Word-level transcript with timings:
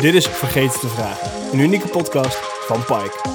Dit 0.00 0.14
is 0.14 0.26
Vergeten 0.26 0.80
te 0.80 0.88
Vragen, 0.88 1.52
een 1.52 1.58
unieke 1.58 1.88
podcast 1.88 2.36
van 2.66 2.84
Pike. 2.84 3.28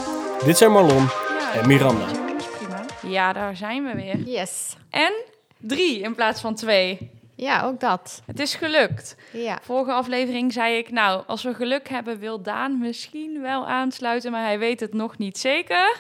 Dit 0.46 0.58
zijn 0.58 0.72
Marlon 0.72 1.04
Ja, 1.40 1.54
en 1.54 1.68
Miranda. 1.68 2.06
dat 2.06 2.36
is 2.42 2.46
prima. 2.58 2.86
Ja, 3.02 3.34
daar 3.34 3.56
zijn 3.56 3.84
we 3.86 3.96
weer. 3.96 4.18
Yes. 4.18 4.76
En 4.90 5.14
drie 5.58 6.00
in 6.00 6.16
plaats 6.16 6.42
van 6.42 6.56
twee. 6.56 7.12
Ja, 7.36 7.64
ook 7.64 7.80
dat. 7.80 8.22
Het 8.26 8.40
is 8.40 8.56
gelukt. 8.56 9.16
Ja. 9.32 9.60
Vorige 9.62 9.92
aflevering 9.92 10.54
zei 10.54 10.78
ik, 10.78 10.92
nou, 10.92 11.24
als 11.28 11.44
we 11.44 11.54
geluk 11.54 11.90
hebben, 11.90 12.20
wil 12.20 12.42
Daan 12.42 12.80
misschien 12.80 13.42
wel 13.42 13.68
aansluiten, 13.68 14.32
maar 14.32 14.44
hij 14.44 14.60
weet 14.60 14.80
het 14.80 14.94
nog 14.94 15.18
niet 15.18 15.38
zeker. 15.38 15.96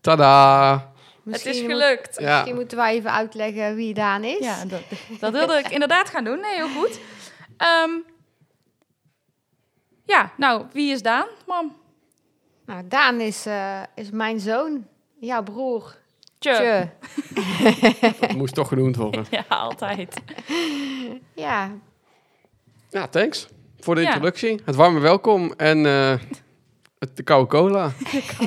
Tada! 0.00 0.90
het 1.30 1.46
is 1.46 1.60
moet- 1.62 1.70
gelukt. 1.70 2.16
Ja. 2.20 2.32
Misschien 2.34 2.54
moeten 2.54 2.76
wij 2.76 2.94
even 2.94 3.12
uitleggen 3.12 3.74
wie 3.74 3.94
Daan 3.94 4.24
is. 4.24 4.38
Ja, 4.38 4.64
dat, 4.64 4.80
dat 5.20 5.32
wilde 5.32 5.58
ik 5.58 5.68
inderdaad 5.68 6.08
gaan 6.10 6.24
doen. 6.24 6.40
Nee, 6.40 6.54
heel 6.54 6.68
goed. 6.68 6.98
Ehm, 7.56 7.90
ja, 10.06 10.32
nou, 10.36 10.64
wie 10.72 10.92
is 10.92 11.02
Daan, 11.02 11.26
mam? 11.46 11.76
Nou, 12.66 12.82
Daan 12.88 13.20
is, 13.20 13.46
eh, 13.46 13.82
is 13.94 14.10
mijn 14.10 14.40
zoon. 14.40 14.86
Jouw 15.20 15.42
broer. 15.42 15.96
Tje. 16.38 16.52
Tje. 16.54 18.10
Dat 18.20 18.32
moest 18.34 18.54
toch 18.54 18.68
genoemd 18.68 18.96
worden. 18.96 19.26
Ja, 19.30 19.44
altijd. 19.48 20.16
Ja, 21.34 21.70
Ja, 22.90 23.06
thanks 23.08 23.48
voor 23.80 23.94
de 23.94 24.00
Ja. 24.00 24.06
introductie. 24.06 24.60
Het 24.64 24.74
warme 24.74 25.00
welkom 25.00 25.52
en 25.56 25.86
eh, 25.86 26.14
het, 26.98 27.16
de 27.16 27.22
koude 27.22 27.48
cola. 27.48 27.92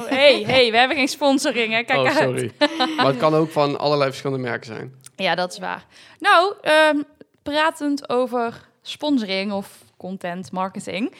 Hey, 0.05 0.43
hey, 0.43 0.71
we 0.71 0.77
hebben 0.77 0.97
geen 0.97 1.07
sponsoring, 1.07 1.73
hè? 1.73 1.83
Kijk 1.83 1.99
oh, 1.99 2.05
uit. 2.05 2.17
sorry. 2.17 2.51
maar 2.97 3.05
het 3.05 3.17
kan 3.17 3.33
ook 3.33 3.49
van 3.51 3.79
allerlei 3.79 4.09
verschillende 4.09 4.43
merken 4.43 4.65
zijn. 4.65 4.93
Ja, 5.15 5.35
dat 5.35 5.51
is 5.51 5.59
waar. 5.59 5.85
Nou, 6.19 6.53
ehm, 6.61 7.01
pratend 7.43 8.09
over 8.09 8.67
sponsoring 8.81 9.51
of 9.51 9.83
content 9.97 10.51
marketing. 10.51 11.13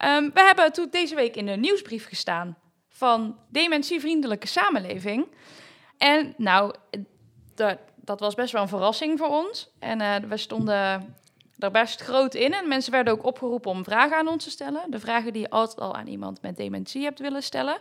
Ehm, 0.00 0.30
we 0.34 0.40
hebben 0.40 0.72
toen 0.72 0.88
deze 0.90 1.14
week 1.14 1.36
in 1.36 1.46
de 1.46 1.52
nieuwsbrief 1.56 2.06
gestaan 2.08 2.56
van 2.88 3.36
Dementievriendelijke 3.48 4.46
Samenleving. 4.46 5.26
En 5.98 6.34
nou, 6.36 6.74
dat, 7.54 7.78
dat 7.96 8.20
was 8.20 8.34
best 8.34 8.52
wel 8.52 8.62
een 8.62 8.68
verrassing 8.68 9.18
voor 9.18 9.28
ons. 9.28 9.70
En 9.78 10.00
eh, 10.00 10.14
we 10.28 10.36
stonden 10.36 11.14
er 11.58 11.70
best 11.70 12.00
groot 12.00 12.34
in. 12.34 12.52
En 12.54 12.68
mensen 12.68 12.92
werden 12.92 13.12
ook 13.12 13.24
opgeroepen 13.24 13.70
om 13.70 13.84
vragen 13.84 14.16
aan 14.16 14.28
ons 14.28 14.44
te 14.44 14.50
stellen. 14.50 14.90
De 14.90 15.00
vragen 15.00 15.32
die 15.32 15.42
je 15.42 15.50
altijd 15.50 15.80
al 15.80 15.94
aan 15.94 16.06
iemand 16.06 16.42
met 16.42 16.56
dementie 16.56 17.02
hebt 17.02 17.18
willen 17.18 17.42
stellen. 17.42 17.78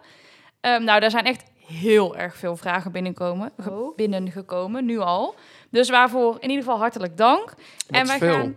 Ehm, 0.62 0.84
nou, 0.84 1.00
daar 1.00 1.12
zijn 1.12 1.26
echt 1.26 1.44
heel 1.66 2.18
erg 2.18 2.36
veel 2.36 2.56
vragen 2.58 2.92
binnenkomen, 2.92 3.52
Oh. 3.70 3.96
binnengekomen, 3.96 4.86
nu 4.86 4.98
al. 5.00 5.36
Dus 5.70 5.90
waarvoor 5.90 6.36
in 6.40 6.50
ieder 6.50 6.64
geval 6.64 6.80
hartelijk 6.80 7.18
dank. 7.18 7.54
en 7.90 8.08
wij 8.08 8.18
veel. 8.18 8.34
gaan 8.34 8.56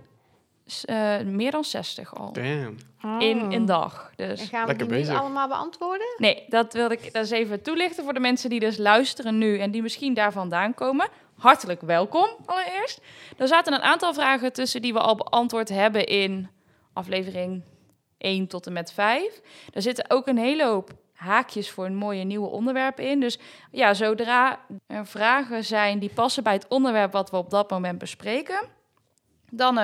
eh, 0.84 1.20
meer 1.20 1.50
dan 1.50 1.64
60 1.64 2.14
al 2.14 2.32
Damn. 2.32 2.76
in 3.18 3.52
een 3.52 3.64
dag. 3.64 4.12
En 4.16 4.28
Dus 4.28 4.40
gaan 4.48 4.60
we 4.60 4.66
Lekker 4.66 4.88
die 4.88 4.96
niet 4.96 5.08
allemaal 5.08 5.48
beantwoorden? 5.48 6.06
nee, 6.16 6.44
dat 6.48 6.72
wilde 6.72 6.94
ik 6.94 7.04
dat 7.04 7.14
eens 7.14 7.30
even 7.30 7.62
toelichten 7.62 8.04
voor 8.04 8.12
de 8.14 8.20
mensen 8.20 8.50
die 8.50 8.60
dus 8.60 8.76
luisteren 8.76 9.38
nu 9.38 9.58
en 9.58 9.70
die 9.70 9.82
misschien 9.82 10.14
daar 10.14 10.32
vandaan 10.32 10.74
komen. 10.74 11.08
Hartelijk 11.38 11.80
welkom 11.80 12.28
allereerst. 12.46 13.00
Er 13.36 13.48
zaten 13.48 13.72
een 13.72 13.82
aantal 13.82 14.14
vragen 14.14 14.52
tussen 14.52 14.82
die 14.82 14.92
we 14.92 15.00
al 15.00 15.14
beantwoord 15.14 15.68
hebben 15.68 16.06
in 16.06 16.48
aflevering 16.92 17.62
1 18.18 18.46
tot 18.46 18.66
en 18.66 18.72
met 18.72 18.92
5. 18.92 19.40
Er 19.72 19.82
zitten 19.82 20.04
ook 20.10 20.26
een 20.26 20.38
hele 20.38 20.64
hoop 20.64 20.90
haakjes 21.12 21.70
voor 21.70 21.84
een 21.86 21.96
mooie 21.96 22.24
nieuwe 22.24 22.48
onderwerpen 22.48 23.04
in. 23.04 23.20
Dus 23.20 23.38
ja, 23.70 23.94
zodra 23.94 24.58
er 24.86 25.06
vragen 25.06 25.64
zijn 25.64 25.98
die 25.98 26.10
passen 26.14 26.42
bij 26.42 26.52
het 26.52 26.68
onderwerp 26.68 27.12
wat 27.12 27.30
we 27.30 27.36
op 27.36 27.50
dat 27.50 27.70
moment 27.70 27.98
bespreken, 27.98 28.60
dan 29.50 29.78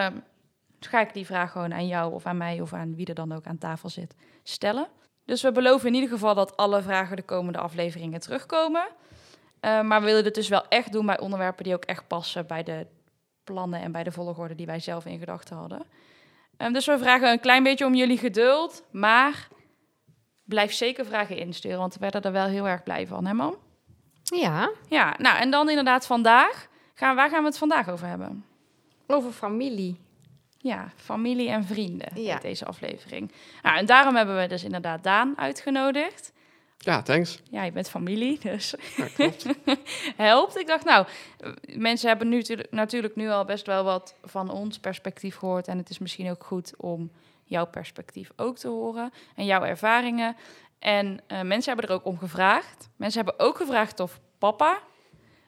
eh, 0.81 0.89
ga 0.91 1.01
ik 1.01 1.15
die 1.15 1.27
vraag 1.27 1.53
gewoon 1.53 1.75
aan 1.75 1.87
jou 1.87 2.13
of 2.13 2.27
aan 2.27 2.37
mij 2.37 2.61
of 2.61 2.73
aan 2.73 2.95
wie 2.95 3.07
er 3.07 3.15
dan 3.15 3.33
ook 3.33 3.47
aan 3.47 3.59
tafel 3.59 3.89
zit 3.89 4.15
stellen. 4.43 4.89
Dus 5.25 5.43
we 5.43 5.53
beloven 5.53 5.89
in 5.89 5.95
ieder 5.95 6.09
geval 6.09 6.35
dat 6.35 6.57
alle 6.57 6.83
vragen 6.83 7.17
de 7.17 7.23
komende 7.23 7.59
afleveringen 7.59 8.21
terugkomen. 8.21 8.89
Eh, 9.61 9.83
maar 9.83 10.01
we 10.01 10.07
willen 10.07 10.25
dit 10.25 10.35
dus 10.35 10.49
wel 10.49 10.69
echt 10.69 10.93
doen 10.93 11.07
bij 11.07 11.21
onderwerpen 11.21 11.65
die 11.65 11.75
ook 11.75 11.85
echt 11.85 12.07
passen 12.07 12.47
bij 12.47 12.63
de 12.63 12.87
plannen 13.45 13.81
en 13.81 13.93
bij 13.93 14.05
de 14.05 14.13
volgorde 14.13 14.55
die 14.55 14.67
wij 14.67 14.81
zelf 14.81 15.07
in 15.07 15.19
gedachten 15.19 15.57
hadden. 15.57 15.83
Ehm, 16.57 16.73
dus 16.73 16.87
we 16.87 16.99
vragen 16.99 17.31
een 17.31 17.41
klein 17.41 17.63
beetje 17.63 17.87
om 17.87 17.95
jullie 17.95 18.19
geduld, 18.19 18.85
maar 18.91 19.49
blijf 20.45 20.73
zeker 20.73 21.05
vragen 21.05 21.37
insturen, 21.37 21.79
want 21.79 21.95
we 21.95 22.01
werden 22.01 22.23
er 22.23 22.33
wel 22.33 22.47
heel 22.47 22.69
erg 22.69 22.83
blij 22.83 23.07
van, 23.07 23.27
hè 23.27 23.35
man? 23.35 23.57
Ja, 24.23 24.71
Ja, 24.89 25.15
nou 25.19 25.39
en 25.39 25.51
dan 25.51 25.69
inderdaad 25.69 26.07
vandaag. 26.07 26.69
Gaan, 26.95 27.17
waar 27.17 27.31
gaan 27.31 27.41
we 27.41 27.49
het 27.49 27.59
vandaag 27.59 27.89
over 27.89 28.07
hebben? 28.07 28.45
over 29.11 29.33
familie. 29.33 29.97
Ja, 30.69 30.93
familie 30.97 31.49
en 31.49 31.65
vrienden, 31.65 32.23
Ja. 32.23 32.33
heet 32.33 32.43
deze 32.43 32.65
aflevering. 32.65 33.33
Nou, 33.63 33.77
en 33.79 33.87
daarom 33.87 34.17
hebben 34.17 34.41
we 34.41 34.47
dus 34.47 34.65
inderdaad 34.65 35.03
Daan 35.03 35.39
uitgenodigd. 35.39 36.33
Ja, 36.79 37.03
thanks. 37.03 37.39
Ja, 37.51 37.63
je 37.65 37.73
bent 37.73 37.91
familie, 37.91 38.39
dus 38.39 38.75
Ja, 38.97 39.07
klopt. 39.15 39.47
helpt. 40.17 40.57
Ik 40.59 40.67
dacht, 40.67 40.85
nou, 40.85 41.07
mensen 41.77 42.09
hebben 42.09 42.29
nu 42.29 42.37
natuurlijk- 42.37 42.71
natuurlijk 42.73 43.17
nu 43.17 43.29
al 43.31 43.45
best 43.45 43.67
wel 43.67 43.85
wat 43.85 44.15
van 44.25 44.51
ons 44.51 44.79
perspectief 44.79 45.37
gehoord. 45.37 45.69
En 45.69 45.79
het 45.79 45.91
is 45.91 45.99
misschien 45.99 46.31
ook 46.31 46.45
goed 46.45 46.73
om 46.77 47.11
jouw 47.45 47.67
perspectief 47.67 48.31
ook 48.37 48.59
te 48.59 48.69
horen 48.69 49.13
en 49.37 49.45
jouw 49.45 49.63
ervaringen. 49.65 50.37
En 50.79 51.21
eh, 51.27 51.41
mensen 51.43 51.73
hebben 51.73 51.89
er 51.91 51.95
ook 52.01 52.07
om 52.07 52.19
gevraagd. 52.19 52.89
Mensen 52.97 53.25
hebben 53.25 53.47
ook 53.47 53.57
gevraagd 53.57 54.01
of 54.01 54.21
papa 54.39 54.79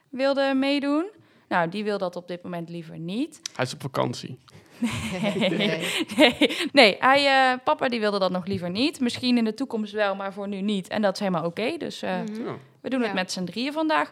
wilde 0.09 0.55
meedoen. 0.55 1.11
Nou, 1.49 1.69
die 1.69 1.85
wil 1.85 1.99
dat 1.99 2.17
op 2.17 2.29
dit 2.29 2.43
moment 2.43 2.69
liever 2.69 2.99
niet. 2.99 3.41
Hij 3.57 3.65
is 3.65 3.75
op 3.75 3.81
vakantie. 3.81 4.39
Nee. 4.81 5.81
Nee, 6.17 6.57
nee 6.73 6.97
hij, 6.99 7.27
eh, 7.53 7.59
papa 7.65 7.89
die 7.89 8.01
wilde 8.01 8.19
dat 8.19 8.31
nog 8.31 8.47
liever 8.47 8.71
niet. 8.71 9.01
Misschien 9.01 9.37
in 9.39 9.45
de 9.45 9.55
toekomst 9.55 9.93
wel, 9.93 10.15
maar 10.15 10.33
voor 10.33 10.49
nu 10.49 10.61
niet. 10.61 10.89
En 10.89 11.03
dat 11.03 11.15
is 11.15 11.19
helemaal 11.21 11.45
oké. 11.45 11.77
Dus 11.79 12.03
eh, 12.03 12.11
Mhm. 12.11 12.43
Ja. 12.45 12.55
we 12.81 12.89
doen 12.91 13.01
het 13.01 13.09
Ja. 13.09 13.15
met 13.15 13.33
z'n 13.33 13.45
drieën 13.45 13.73
vandaag. 13.73 14.11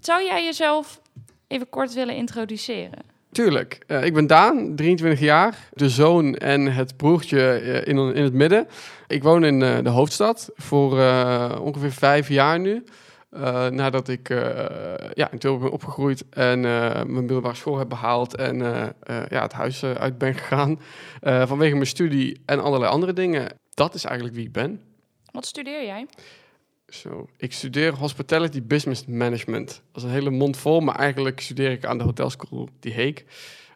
Zou 0.00 0.22
jij 0.24 0.44
jezelf 0.44 1.00
even 1.48 1.68
kort 1.68 1.92
willen 1.94 2.14
introduceren? 2.16 2.98
Tuurlijk. 3.32 3.78
Eh, 3.86 4.04
ik 4.04 4.14
ben 4.14 4.26
Daan, 4.26 4.76
23 4.76 5.20
jaar. 5.20 5.68
De 5.72 5.88
zoon 5.88 6.34
en 6.34 6.72
het 6.72 6.96
broertje 6.96 7.60
in, 7.84 7.98
in 8.14 8.22
het 8.22 8.32
midden. 8.32 8.68
Ik 9.06 9.22
woon 9.22 9.44
in 9.44 9.62
eh, 9.62 9.78
de 9.82 9.88
hoofdstad 9.90 10.50
voor 10.54 11.00
eh, 11.00 11.58
ongeveer 11.62 11.92
vijf 11.92 12.28
jaar 12.28 12.60
nu. 12.60 12.84
Eh, 13.32 13.66
nadat 13.66 14.08
ik 14.08 14.30
eh, 14.30 15.10
ja, 15.14 15.30
in 15.30 15.38
Tilburg 15.38 15.62
ben 15.62 15.72
opgegroeid 15.72 16.24
en 16.30 16.64
eh, 16.64 16.94
mijn 16.94 17.12
middelbare 17.12 17.54
school 17.54 17.78
heb 17.78 17.88
behaald 17.88 18.36
en 18.36 18.58
ja, 19.28 19.42
het 19.42 19.52
huis 19.52 19.84
uit 19.84 20.18
ben 20.18 20.34
gegaan. 20.34 20.80
vanwege 21.22 21.74
mijn 21.74 21.86
studie 21.86 22.40
en 22.46 22.62
allerlei 22.62 22.92
andere 22.92 23.12
dingen. 23.12 23.58
Dat 23.74 23.94
is 23.94 24.04
eigenlijk 24.04 24.36
wie 24.36 24.46
ik 24.46 24.52
ben. 24.52 24.80
Wat 25.30 25.46
studeer 25.46 25.84
jij? 25.84 26.06
Zo, 26.88 27.28
ik 27.36 27.52
studeer 27.52 27.94
Hospitality 27.94 28.62
Business 28.62 29.06
Management. 29.06 29.82
Dat 29.92 30.02
is 30.02 30.08
een 30.08 30.14
hele 30.14 30.30
mond 30.30 30.56
vol, 30.56 30.80
maar 30.80 30.96
eigenlijk 30.96 31.40
studeer 31.40 31.70
ik 31.70 31.84
aan 31.84 31.98
de 31.98 32.04
hotelschool 32.04 32.68
Die 32.80 32.92
Heek. 32.92 33.24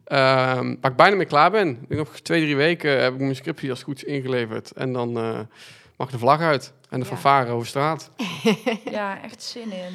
Ehm, 0.04 0.74
waar 0.80 0.90
ik 0.90 0.96
bijna 0.96 1.16
mee 1.16 1.26
klaar 1.26 1.50
ben. 1.50 1.84
Ik 1.88 1.96
nog 1.96 2.20
twee, 2.20 2.40
drie 2.40 2.56
weken 2.56 3.02
heb 3.02 3.12
ik 3.12 3.20
mijn 3.20 3.36
scriptie 3.36 3.70
als 3.70 3.82
goed 3.82 3.96
is 3.96 4.04
ingeleverd. 4.04 4.72
En 4.72 4.92
dan 4.92 5.48
mag 5.96 6.10
de 6.10 6.18
vlag 6.18 6.40
uit 6.40 6.72
en 6.88 6.98
de 7.00 7.04
Ja. 7.06 7.10
fanfare 7.12 7.50
over 7.52 7.66
straat. 7.66 8.10
Ja, 8.90 9.22
echt 9.22 9.42
zin 9.42 9.72
in. 9.72 9.94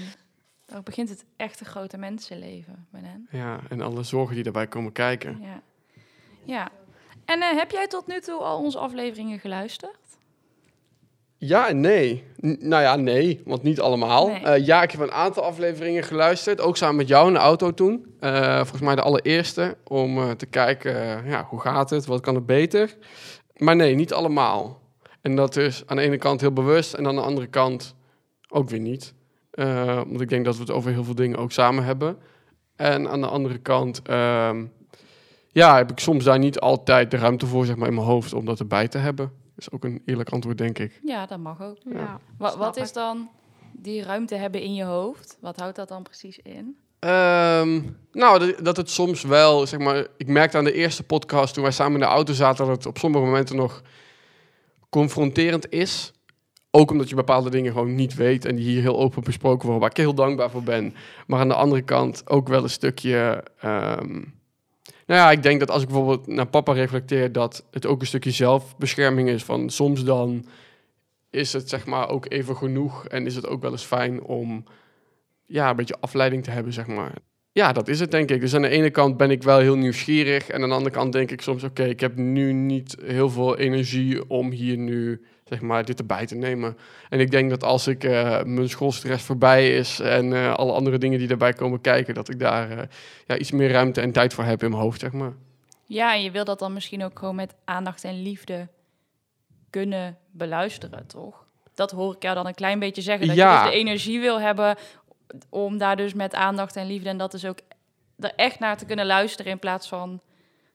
Daar 0.66 0.84
begint 0.84 1.10
het 1.10 1.26
echte 1.38 1.66
grote 1.66 1.98
mensenleven 1.98 2.88
bij 2.92 3.02
hen. 3.04 3.28
Ja, 3.32 3.60
en 3.70 3.82
alle 3.82 4.04
zorgen 4.04 4.36
die 4.36 4.44
daarbij 4.44 4.68
komen 4.68 4.92
kijken. 4.92 5.40
Ja. 5.42 5.62
ja. 6.44 6.70
En 7.26 7.42
eh, 7.42 7.58
heb 7.58 7.72
jij 7.72 7.88
tot 7.88 8.08
nu 8.08 8.20
toe 8.20 8.40
al 8.40 8.58
onze 8.60 8.78
afleveringen 8.78 9.40
geluisterd? 9.40 9.98
Ja 11.38 11.68
en 11.68 11.80
nee. 11.80 12.24
N- 12.46 12.58
nou 12.60 12.82
ja, 12.84 12.96
nee, 12.96 13.42
want 13.46 13.64
niet 13.64 13.80
allemaal. 13.80 14.28
Nee. 14.28 14.40
Eh, 14.44 14.66
ja, 14.66 14.82
ik 14.84 14.92
heb 14.92 15.02
een 15.02 15.12
aantal 15.12 15.44
afleveringen 15.44 16.04
geluisterd. 16.04 16.62
Ook 16.62 16.78
samen 16.78 16.96
met 16.96 17.08
jou 17.08 17.28
in 17.28 17.34
de 17.34 17.40
auto 17.40 17.74
toen. 17.74 18.16
Eh, 18.20 18.56
volgens 18.58 18.82
mij 18.82 18.96
de 18.96 19.02
allereerste. 19.02 19.78
Om 19.84 20.18
eh, 20.18 20.32
te 20.32 20.46
kijken, 20.46 21.26
ja, 21.26 21.46
hoe 21.50 21.60
gaat 21.62 21.90
het? 21.90 22.06
Wat 22.06 22.22
kan 22.22 22.36
er 22.36 22.46
beter? 22.46 22.98
Maar 23.58 23.76
nee, 23.76 23.96
niet 23.96 24.14
allemaal. 24.14 24.81
En 25.22 25.36
dat 25.36 25.56
is 25.56 25.84
aan 25.86 25.96
de 25.96 26.02
ene 26.04 26.18
kant 26.18 26.42
heel 26.42 26.52
bewust. 26.54 26.94
En 26.94 27.08
aan 27.08 27.16
de 27.16 27.22
andere 27.22 27.48
kant 27.48 27.96
ook 28.50 28.70
weer 28.70 28.80
niet. 28.80 29.14
Eh, 29.52 29.96
want 29.96 30.22
ik 30.22 30.30
denk 30.30 30.46
dat 30.46 30.56
we 30.56 30.62
het 30.62 30.72
over 30.72 30.92
heel 30.92 31.04
veel 31.04 31.16
dingen 31.16 31.38
ook 31.38 31.52
samen 31.52 31.84
hebben. 31.84 32.18
En 32.76 33.10
aan 33.10 33.22
de 33.22 33.28
andere 33.28 33.58
kant... 33.58 34.02
ehm, 34.02 34.66
ja, 35.54 35.76
heb 35.78 35.92
ik 35.92 36.00
soms 36.00 36.24
daar 36.24 36.40
niet 36.40 36.60
altijd 36.60 37.12
de 37.12 37.18
ruimte 37.18 37.46
voor 37.46 37.66
zeg 37.66 37.76
maar, 37.76 37.88
in 37.88 37.94
mijn 37.94 38.06
hoofd 38.08 38.34
om 38.34 38.46
dat 38.46 38.60
erbij 38.60 38.88
te 38.88 38.98
hebben. 38.98 39.32
is 39.58 39.72
ook 39.72 39.84
een 39.84 40.02
eerlijk 40.06 40.30
antwoord, 40.30 40.58
denk 40.58 40.80
ik. 40.80 41.00
Ja, 41.04 41.26
dat 41.26 41.40
mag 41.40 41.62
ook. 41.62 41.78
Ja. 41.94 42.20
Wat 42.38 42.78
ik. 42.78 42.84
is 42.84 42.94
dan 42.94 43.30
die 43.74 44.04
ruimte 44.04 44.36
hebben 44.36 44.62
in 44.62 44.74
je 44.74 44.84
hoofd? 44.84 45.38
Wat 45.42 45.60
houdt 45.60 45.76
dat 45.76 45.88
dan 45.88 46.04
precies 46.04 46.40
in? 46.40 46.78
Ehm, 47.00 47.82
nou, 48.12 48.40
dat- 48.40 48.66
dat 48.66 48.78
het 48.78 48.90
soms 48.90 49.24
wel, 49.24 49.68
zeg 49.68 49.80
maar... 49.80 50.08
Ik 50.18 50.28
merkte 50.28 50.58
aan 50.58 50.64
de 50.64 50.74
eerste 50.74 51.04
podcast 51.04 51.54
toen 51.54 51.64
wij 51.64 51.72
samen 51.72 51.94
in 51.94 52.00
de 52.00 52.06
auto 52.06 52.34
zaten... 52.34 52.66
dat 52.66 52.76
het 52.76 52.86
op 52.86 52.98
sommige 52.98 53.26
momenten 53.26 53.56
nog 53.56 53.82
confronterend 54.92 55.72
is. 55.72 56.14
Ook 56.72 56.92
omdat 56.92 57.10
je 57.10 57.16
bepaalde 57.16 57.50
dingen 57.50 57.72
gewoon 57.72 57.96
niet 57.96 58.16
weet... 58.16 58.46
en 58.46 58.56
die 58.56 58.66
hier 58.66 58.82
heel 58.82 59.00
open 59.00 59.24
besproken 59.24 59.62
worden... 59.62 59.80
waar 59.80 59.90
ik 59.90 59.98
heel 59.98 60.14
dankbaar 60.14 60.50
voor 60.50 60.64
ben. 60.64 60.96
Maar 61.28 61.40
aan 61.40 61.48
de 61.48 61.54
andere 61.54 61.82
kant 61.82 62.30
ook 62.30 62.48
wel 62.48 62.64
een 62.64 62.70
stukje... 62.70 63.44
ehm, 63.60 64.14
Nou 65.06 65.20
ja, 65.20 65.32
ik 65.32 65.44
denk 65.44 65.60
dat 65.60 65.72
als 65.72 65.82
ik 65.82 65.88
bijvoorbeeld 65.88 66.28
naar 66.28 66.48
papa 66.48 66.74
reflecteer, 66.74 67.32
dat 67.32 67.66
het 67.72 67.86
ook 67.86 68.02
een 68.02 68.08
stukje 68.08 68.32
zelfbescherming 68.32 69.30
is. 69.30 69.44
Van 69.44 69.70
soms 69.70 70.04
dan 70.04 70.46
is 71.30 71.54
het 71.54 71.70
zeg 71.70 71.86
maar 71.86 72.10
ook 72.10 72.32
even 72.32 72.58
genoeg 72.58 73.08
en 73.08 73.26
is 73.26 73.36
het 73.36 73.48
ook 73.48 73.62
wel 73.62 73.72
eens 73.72 73.84
fijn 73.86 74.24
om 74.24 74.64
ja, 75.46 75.70
een 75.70 75.76
beetje 75.76 76.00
afleiding 76.00 76.44
te 76.44 76.52
hebben, 76.52 76.74
zeg 76.74 76.88
maar. 76.88 77.14
Ja, 77.54 77.72
dat 77.72 77.88
is 77.88 78.00
het 78.00 78.12
denk 78.12 78.30
ik. 78.30 78.40
Dus 78.42 78.56
aan 78.56 78.62
de 78.62 78.70
ene 78.70 78.90
kant 78.90 79.18
ben 79.18 79.32
ik 79.32 79.44
wel 79.44 79.60
heel 79.60 79.76
nieuwsgierig 79.76 80.48
en 80.48 80.62
aan 80.64 80.70
de 80.70 80.76
andere 80.76 80.96
kant 80.96 81.14
denk 81.14 81.32
ik 81.32 81.42
soms, 81.42 81.64
oké, 81.64 81.84
ik 81.84 82.00
heb 82.00 82.16
nu 82.16 82.54
niet 82.54 82.98
heel 83.04 83.30
veel 83.30 83.58
energie 83.58 84.30
om 84.30 84.52
hier 84.52 84.78
nu 84.78 85.26
zeg 85.44 85.62
maar, 85.62 85.86
dit 85.86 86.00
erbij 86.00 86.26
te 86.26 86.36
nemen. 86.36 86.78
En 87.10 87.20
ik 87.20 87.32
denk 87.32 87.50
dat 87.50 87.64
als 87.64 87.88
ik 87.88 88.04
eh, 88.04 88.44
mijn 88.44 88.70
schoolstress 88.70 89.24
voorbij 89.26 89.76
is 89.76 90.00
en 90.00 90.34
eh, 90.34 90.54
alle 90.54 90.72
andere 90.72 90.98
dingen 90.98 91.20
die 91.20 91.28
daarbij 91.28 91.54
komen 91.54 91.82
kijken, 91.82 92.14
dat 92.14 92.30
ik 92.30 92.40
daar 92.40 92.72
eh, 92.72 92.84
ja, 93.28 93.38
iets 93.38 93.52
meer 93.52 93.72
ruimte 93.72 94.02
en 94.02 94.12
tijd 94.12 94.34
voor 94.34 94.44
heb 94.44 94.64
in 94.64 94.70
mijn 94.70 94.82
hoofd, 94.82 95.00
zeg 95.00 95.12
maar. 95.12 95.34
Ja, 95.86 96.14
en 96.14 96.24
je 96.24 96.32
wil 96.32 96.46
dat 96.46 96.60
dan 96.60 96.74
misschien 96.74 97.04
ook 97.04 97.20
gewoon 97.20 97.36
met 97.36 97.56
aandacht 97.66 98.04
en 98.04 98.22
liefde 98.22 98.68
kunnen 99.70 100.18
beluisteren, 100.32 101.08
toch? 101.08 101.46
Dat 101.74 101.92
hoor 101.92 102.16
ik 102.16 102.24
jou 102.24 102.36
dan 102.36 102.48
een 102.48 102.54
klein 102.54 102.80
beetje 102.80 103.02
zeggen. 103.02 103.28
Dat 103.28 103.36
Ja. 103.36 103.58
je 103.58 103.64
dus 103.64 103.72
de 103.72 103.80
energie 103.80 104.20
wil 104.20 104.42
hebben 104.42 104.76
om 105.50 105.78
daar 105.78 105.96
dus 105.96 106.14
met 106.14 106.34
aandacht 106.34 106.76
en 106.76 106.88
liefde 106.88 107.10
en 107.10 107.18
dat 107.18 107.34
is 107.34 107.46
ook 107.46 107.60
er 108.20 108.34
echt 108.36 108.60
naar 108.60 108.78
te 108.78 108.86
kunnen 108.86 109.06
luisteren 109.06 109.52
in 109.52 109.60
plaats 109.60 109.88
van... 109.88 110.22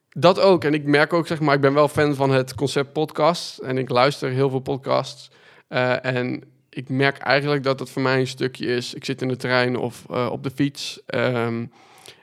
Dat 0.08 0.40
ook. 0.40 0.64
En 0.64 0.74
ik 0.74 0.84
merk 0.84 1.12
ook, 1.12 1.26
zeg 1.26 1.40
maar, 1.40 1.54
ik 1.54 1.60
ben 1.60 1.74
wel 1.74 1.88
fan 1.88 2.14
van 2.14 2.30
het 2.30 2.54
concept 2.54 2.92
podcast. 2.92 3.58
En 3.58 3.78
ik 3.78 3.88
luister 3.88 4.30
heel 4.30 4.50
veel 4.50 4.60
podcasts. 4.60 5.30
Eh, 5.68 6.04
en 6.04 6.42
ik 6.70 6.88
merk 6.88 7.18
eigenlijk 7.18 7.62
dat 7.62 7.78
het 7.78 7.90
voor 7.90 8.02
mij 8.02 8.20
een 8.20 8.26
stukje 8.26 8.66
is. 8.66 8.94
Ik 8.94 9.04
zit 9.04 9.22
in 9.22 9.28
de 9.28 9.36
trein 9.36 9.76
of 9.76 10.04
eh, 10.10 10.28
op 10.32 10.42
de 10.42 10.50
fiets. 10.50 11.00
Ehm, 11.06 11.66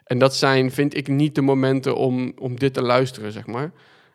en 0.04 0.18
dat 0.18 0.36
zijn, 0.36 0.72
vind 0.72 0.98
ik, 0.98 1.08
niet 1.08 1.36
de 1.36 1.42
momenten 1.42 1.96
om, 1.96 2.34
om 2.40 2.60
dit 2.60 2.74
te 2.74 2.82
luisteren, 2.82 3.32
zeg 3.32 3.46
maar. 3.46 3.72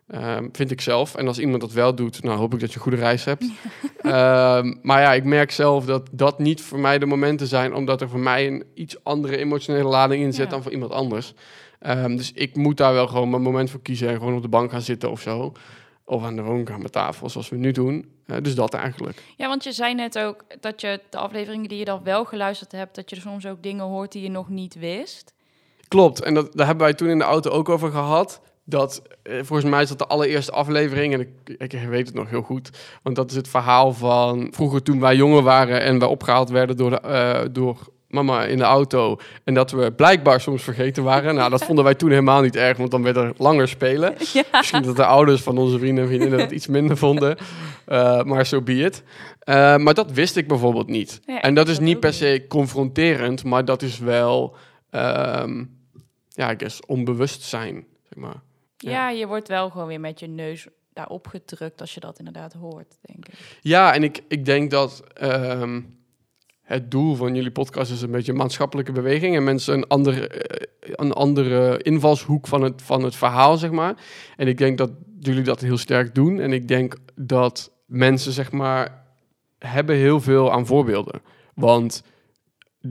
Ehm, 0.08 0.48
vind 0.52 0.70
ik 0.70 0.80
zelf. 0.80 1.14
En 1.14 1.26
als 1.26 1.38
iemand 1.38 1.60
dat 1.60 1.72
wel 1.72 1.94
doet, 1.94 2.22
nou 2.22 2.38
hoop 2.38 2.54
ik 2.54 2.60
dat 2.60 2.68
je 2.70 2.76
een 2.76 2.82
goede 2.82 2.96
reis 2.98 3.24
hebt. 3.24 3.44
Ehm, 4.02 4.74
maar 4.82 5.00
ja, 5.00 5.12
ik 5.12 5.24
merk 5.24 5.50
zelf 5.50 5.84
dat 5.84 6.08
dat 6.12 6.38
niet 6.38 6.60
voor 6.62 6.78
mij 6.78 6.98
de 6.98 7.06
momenten 7.06 7.46
zijn, 7.46 7.74
omdat 7.74 8.00
er 8.00 8.08
voor 8.08 8.18
mij 8.18 8.46
een 8.46 8.64
iets 8.74 9.04
andere 9.04 9.36
emotionele 9.36 9.88
lading 9.88 10.22
in 10.22 10.32
zit 10.32 10.44
Ja. 10.44 10.50
dan 10.50 10.62
voor 10.62 10.72
iemand 10.72 10.92
anders. 10.92 11.34
Ehm, 11.78 12.16
dus 12.16 12.32
ik 12.32 12.56
moet 12.56 12.76
daar 12.76 12.92
wel 12.92 13.06
gewoon 13.06 13.30
mijn 13.30 13.42
moment 13.42 13.70
voor 13.70 13.82
kiezen 13.82 14.08
en 14.08 14.16
gewoon 14.16 14.34
op 14.34 14.42
de 14.42 14.48
bank 14.48 14.70
gaan 14.70 14.80
zitten 14.82 15.10
of 15.10 15.20
zo. 15.20 15.52
Of 16.04 16.24
aan 16.24 16.36
de 16.36 16.42
woonkamertafel, 16.42 17.28
zoals 17.28 17.48
we 17.48 17.56
nu 17.56 17.72
doen. 17.72 18.10
Eh, 18.26 18.36
dus 18.42 18.54
dat 18.54 18.74
eigenlijk. 18.74 19.22
Ja, 19.36 19.48
want 19.48 19.64
je 19.64 19.72
zei 19.72 19.94
net 19.94 20.18
ook 20.18 20.44
dat 20.60 20.80
je 20.80 21.00
de 21.10 21.18
afleveringen 21.18 21.68
die 21.68 21.78
je 21.78 21.84
dan 21.84 22.00
wel 22.04 22.24
geluisterd 22.24 22.72
hebt, 22.72 22.94
dat 22.94 23.10
je 23.10 23.16
er 23.16 23.22
soms 23.22 23.46
ook 23.46 23.62
dingen 23.62 23.84
hoort 23.84 24.12
die 24.12 24.22
je 24.22 24.30
nog 24.30 24.48
niet 24.48 24.74
wist. 24.74 25.32
Klopt, 25.88 26.22
en 26.22 26.34
dat, 26.34 26.52
daar 26.56 26.66
hebben 26.66 26.84
wij 26.84 26.94
toen 26.94 27.08
in 27.08 27.18
de 27.18 27.24
auto 27.24 27.50
ook 27.50 27.68
over 27.68 27.90
gehad. 27.90 28.40
Dat, 28.70 29.02
eh, 29.22 29.34
volgens 29.42 29.70
mij 29.70 29.82
is 29.82 29.88
dat 29.88 29.98
de 29.98 30.06
allereerste 30.06 30.52
aflevering, 30.52 31.12
en 31.12 31.20
ik, 31.20 31.28
ik 31.72 31.88
weet 31.88 32.06
het 32.06 32.14
nog 32.14 32.30
heel 32.30 32.42
goed. 32.42 32.70
Want 33.02 33.16
dat 33.16 33.30
is 33.30 33.36
het 33.36 33.48
verhaal 33.48 33.92
van 33.92 34.48
vroeger 34.50 34.82
toen 34.82 35.00
wij 35.00 35.16
jonger 35.16 35.42
waren 35.42 35.80
en 35.80 35.98
wij 35.98 36.08
opgehaald 36.08 36.50
werden 36.50 36.76
door, 36.76 36.90
de, 36.90 37.00
eh, 37.00 37.40
door 37.52 37.76
mama 38.08 38.44
in 38.44 38.58
de 38.58 38.64
auto. 38.64 39.16
En 39.44 39.54
dat 39.54 39.70
we 39.70 39.92
blijkbaar 39.92 40.40
soms 40.40 40.62
vergeten 40.62 41.02
waren. 41.02 41.34
Nou, 41.34 41.50
dat 41.50 41.64
vonden 41.68 41.84
wij 41.84 41.94
toen 41.94 42.08
helemaal 42.10 42.42
niet 42.42 42.56
erg, 42.56 42.76
want 42.76 42.90
dan 42.90 43.02
werd 43.02 43.16
er 43.16 43.32
langer 43.36 43.68
spelen. 43.68 44.14
Ja. 44.32 44.42
Misschien 44.52 44.82
dat 44.82 44.96
de 44.96 45.04
ouders 45.04 45.42
van 45.42 45.58
onze 45.58 45.78
vrienden 45.78 46.02
en 46.02 46.08
vriendinnen 46.08 46.38
dat 46.38 46.50
iets 46.50 46.66
minder 46.66 46.96
vonden. 46.96 47.36
Eh, 47.84 48.22
maar 48.22 48.46
zo 48.46 48.56
so 48.56 48.62
be 48.62 48.74
it. 48.74 49.02
Maar 49.80 49.94
dat 49.94 50.12
wist 50.12 50.36
ik 50.36 50.48
bijvoorbeeld 50.48 50.88
niet. 50.88 51.20
Ja, 51.26 51.40
en 51.40 51.54
dat 51.54 51.68
is 51.68 51.74
dat 51.74 51.84
niet 51.84 52.00
per 52.00 52.12
se 52.12 52.44
confronterend, 52.48 53.44
maar 53.44 53.64
dat 53.64 53.82
is 53.82 53.98
wel, 53.98 54.56
ehm, 54.90 55.64
ja, 56.28 56.50
ik 56.50 56.60
guess, 56.60 56.80
onbewust 56.86 57.42
zijn, 57.42 57.84
zeg 58.08 58.18
maar. 58.18 58.42
Ja. 58.78 58.90
Ja. 58.90 59.10
je 59.10 59.26
wordt 59.26 59.48
wel 59.48 59.70
gewoon 59.70 59.86
weer 59.86 60.00
met 60.00 60.20
je 60.20 60.26
neus 60.26 60.66
daarop 60.92 61.26
gedrukt 61.26 61.80
als 61.80 61.94
je 61.94 62.00
dat 62.00 62.18
inderdaad 62.18 62.52
hoort, 62.52 62.98
denk 63.00 63.28
ik. 63.28 63.58
Ja, 63.60 63.94
en 63.94 64.02
ik, 64.02 64.22
ik 64.28 64.44
denk 64.44 64.70
dat 64.70 65.02
ehm, 65.14 65.80
het 66.62 66.90
doel 66.90 67.14
van 67.14 67.34
jullie 67.34 67.50
podcast 67.50 67.92
is 67.92 68.02
een 68.02 68.10
beetje 68.10 68.32
een 68.32 68.38
maatschappelijke 68.38 68.92
beweging 68.92 69.36
en 69.36 69.44
mensen 69.44 69.74
een 69.74 69.86
andere, 69.86 70.28
eh, 70.28 70.66
een 70.80 71.12
andere 71.12 71.82
invalshoek 71.82 72.46
van 72.46 72.62
het, 72.62 72.82
van 72.82 73.04
het 73.04 73.16
verhaal, 73.16 73.56
zeg 73.56 73.70
maar. 73.70 73.96
En 74.36 74.48
ik 74.48 74.58
denk 74.58 74.78
dat 74.78 74.90
jullie 75.18 75.42
dat 75.42 75.60
heel 75.60 75.78
sterk 75.78 76.14
doen. 76.14 76.40
En 76.40 76.52
ik 76.52 76.68
denk 76.68 76.96
dat 77.14 77.72
mensen, 77.86 78.32
zeg 78.32 78.52
maar, 78.52 79.04
hebben 79.58 79.96
heel 79.96 80.20
veel 80.20 80.52
aan 80.52 80.66
voorbeelden. 80.66 81.20
Want 81.54 82.02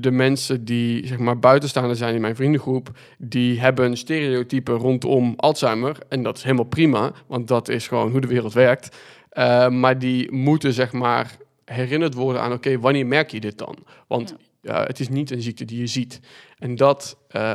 de 0.02 0.12
mensen 0.12 0.66
die, 0.66 1.08
zeg 1.08 1.18
maar, 1.18 1.40
buitenstaander 1.40 1.96
zijn 1.96 2.16
in 2.16 2.22
mijn 2.22 2.36
vriendengroep, 2.36 2.90
die 3.18 3.60
hebben 3.60 3.86
een 3.86 3.98
stereotype 3.98 4.72
rondom 4.72 5.34
Alzheimer. 5.38 5.98
En 6.10 6.24
dat 6.24 6.38
is 6.38 6.44
helemaal 6.44 6.66
prima, 6.66 7.12
want 7.28 7.48
dat 7.48 7.70
is 7.70 7.88
gewoon 7.88 8.12
hoe 8.12 8.22
de 8.22 8.28
wereld 8.28 8.54
werkt. 8.54 8.98
Uh, 9.34 9.70
maar 9.70 10.00
die 10.00 10.32
moeten, 10.32 10.74
zeg 10.74 10.92
maar, 10.92 11.38
herinnerd 11.66 12.14
worden 12.14 12.42
aan, 12.42 12.52
oké, 12.54 12.80
wanneer 12.80 13.06
merk 13.06 13.32
je 13.32 13.40
dit 13.40 13.58
dan? 13.58 13.76
Want 14.08 14.36
ja. 14.62 14.84
het 14.84 15.00
is 15.00 15.10
niet 15.10 15.32
een 15.32 15.42
ziekte 15.42 15.66
die 15.66 15.80
je 15.80 15.88
ziet. 15.88 16.20
En 16.58 16.76
dat, 16.76 17.18
uh, 17.36 17.54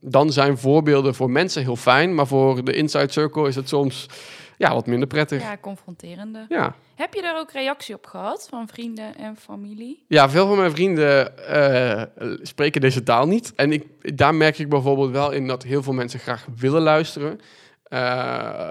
dan 0.00 0.32
zijn 0.32 0.58
voorbeelden 0.58 1.14
voor 1.14 1.30
mensen 1.30 1.62
heel 1.62 1.76
fijn, 1.76 2.14
maar 2.14 2.26
voor 2.26 2.64
de 2.64 2.72
inside 2.72 3.12
circle 3.12 3.48
is 3.48 3.54
het 3.54 3.68
soms 3.68 4.06
ja, 4.58 4.74
wat 4.74 4.86
minder 4.86 5.08
prettig. 5.08 5.42
Ja, 5.42 5.56
confronterende. 5.60 6.46
Ja. 6.48 6.74
Heb 6.94 7.14
je 7.14 7.22
daar 7.22 7.38
ook 7.38 7.50
reactie 7.50 7.94
op 7.94 8.06
gehad 8.06 8.46
van 8.50 8.68
vrienden 8.68 9.16
en 9.16 9.36
familie? 9.36 10.04
Ja, 10.08 10.30
veel 10.30 10.46
van 10.46 10.56
mijn 10.56 10.70
vrienden 10.70 11.32
uh, 11.50 12.02
spreken 12.42 12.80
deze 12.80 13.02
taal 13.02 13.26
niet. 13.26 13.52
En 13.54 13.72
ik, 13.72 13.86
daar 14.18 14.34
merk 14.34 14.58
ik 14.58 14.68
bijvoorbeeld 14.68 15.10
wel 15.10 15.30
in 15.30 15.46
dat 15.46 15.62
heel 15.62 15.82
veel 15.82 15.92
mensen 15.92 16.20
graag 16.20 16.46
willen 16.56 16.82
luisteren. 16.82 17.40
Uh, 17.88 18.00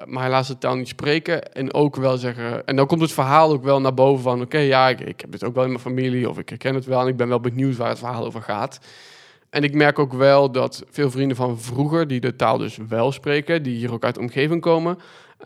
maar 0.05 0.23
helaas 0.23 0.47
de 0.47 0.57
taal 0.57 0.75
niet 0.75 0.87
spreken. 0.87 1.53
En 1.53 1.73
ook 1.73 1.95
wel 1.95 2.17
zeggen. 2.17 2.65
En 2.65 2.75
dan 2.75 2.87
komt 2.87 3.01
het 3.01 3.11
verhaal 3.11 3.51
ook 3.51 3.63
wel 3.63 3.81
naar 3.81 3.93
boven 3.93 4.23
van: 4.23 4.33
oké, 4.33 4.43
okay, 4.43 4.65
ja, 4.65 4.89
ik, 4.89 4.99
ik 4.99 5.21
heb 5.21 5.31
het 5.31 5.43
ook 5.43 5.55
wel 5.55 5.63
in 5.63 5.69
mijn 5.69 5.81
familie. 5.81 6.29
Of 6.29 6.37
ik 6.37 6.49
herken 6.49 6.75
het 6.75 6.85
wel. 6.85 7.01
En 7.01 7.07
ik 7.07 7.17
ben 7.17 7.27
wel 7.27 7.39
benieuwd 7.39 7.75
waar 7.75 7.89
het 7.89 7.99
verhaal 7.99 8.25
over 8.25 8.41
gaat. 8.41 8.79
En 9.53 9.63
ik 9.63 9.73
merk 9.73 9.99
ook 9.99 10.13
wel 10.13 10.51
dat 10.51 10.83
veel 10.89 11.11
vrienden 11.11 11.37
van 11.37 11.59
vroeger, 11.59 12.07
die 12.07 12.19
de 12.19 12.35
taal 12.35 12.57
dus 12.57 12.77
wel 12.87 13.11
spreken, 13.11 13.63
die 13.63 13.77
hier 13.77 13.93
ook 13.93 14.03
uit 14.03 14.15
de 14.15 14.21
omgeving 14.21 14.61
komen. 14.61 14.97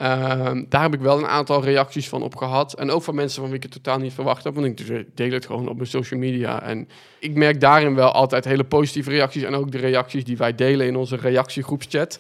Uh, 0.02 0.52
daar 0.70 0.82
heb 0.82 0.94
ik 0.94 1.00
wel 1.00 1.18
een 1.18 1.28
aantal 1.28 1.64
reacties 1.64 2.10
van 2.10 2.24
op 2.24 2.36
gehad. 2.36 2.74
En 2.74 2.92
ook 2.92 3.04
van 3.04 3.16
mensen 3.16 3.40
van 3.42 3.50
wie 3.50 3.58
ik 3.58 3.64
het 3.64 3.72
totaal 3.72 3.98
niet 3.98 4.14
verwacht 4.14 4.44
heb. 4.44 4.56
Want 4.56 4.80
ik 4.80 5.06
deel 5.16 5.32
het 5.32 5.46
gewoon 5.46 5.68
op 5.68 5.76
mijn 5.76 5.88
social 5.88 6.20
media. 6.20 6.62
En 6.62 6.90
ik 7.20 7.36
merk 7.36 7.62
daarin 7.62 7.96
wel 7.96 8.12
altijd 8.12 8.46
hele 8.46 8.64
positieve 8.64 9.10
reacties. 9.10 9.44
En 9.44 9.56
ook 9.56 9.72
de 9.72 9.78
reacties 9.78 10.24
die 10.24 10.38
wij 10.38 10.56
delen 10.56 10.88
in 10.88 10.96
onze 10.96 11.16
reactiegroepschat. 11.16 12.20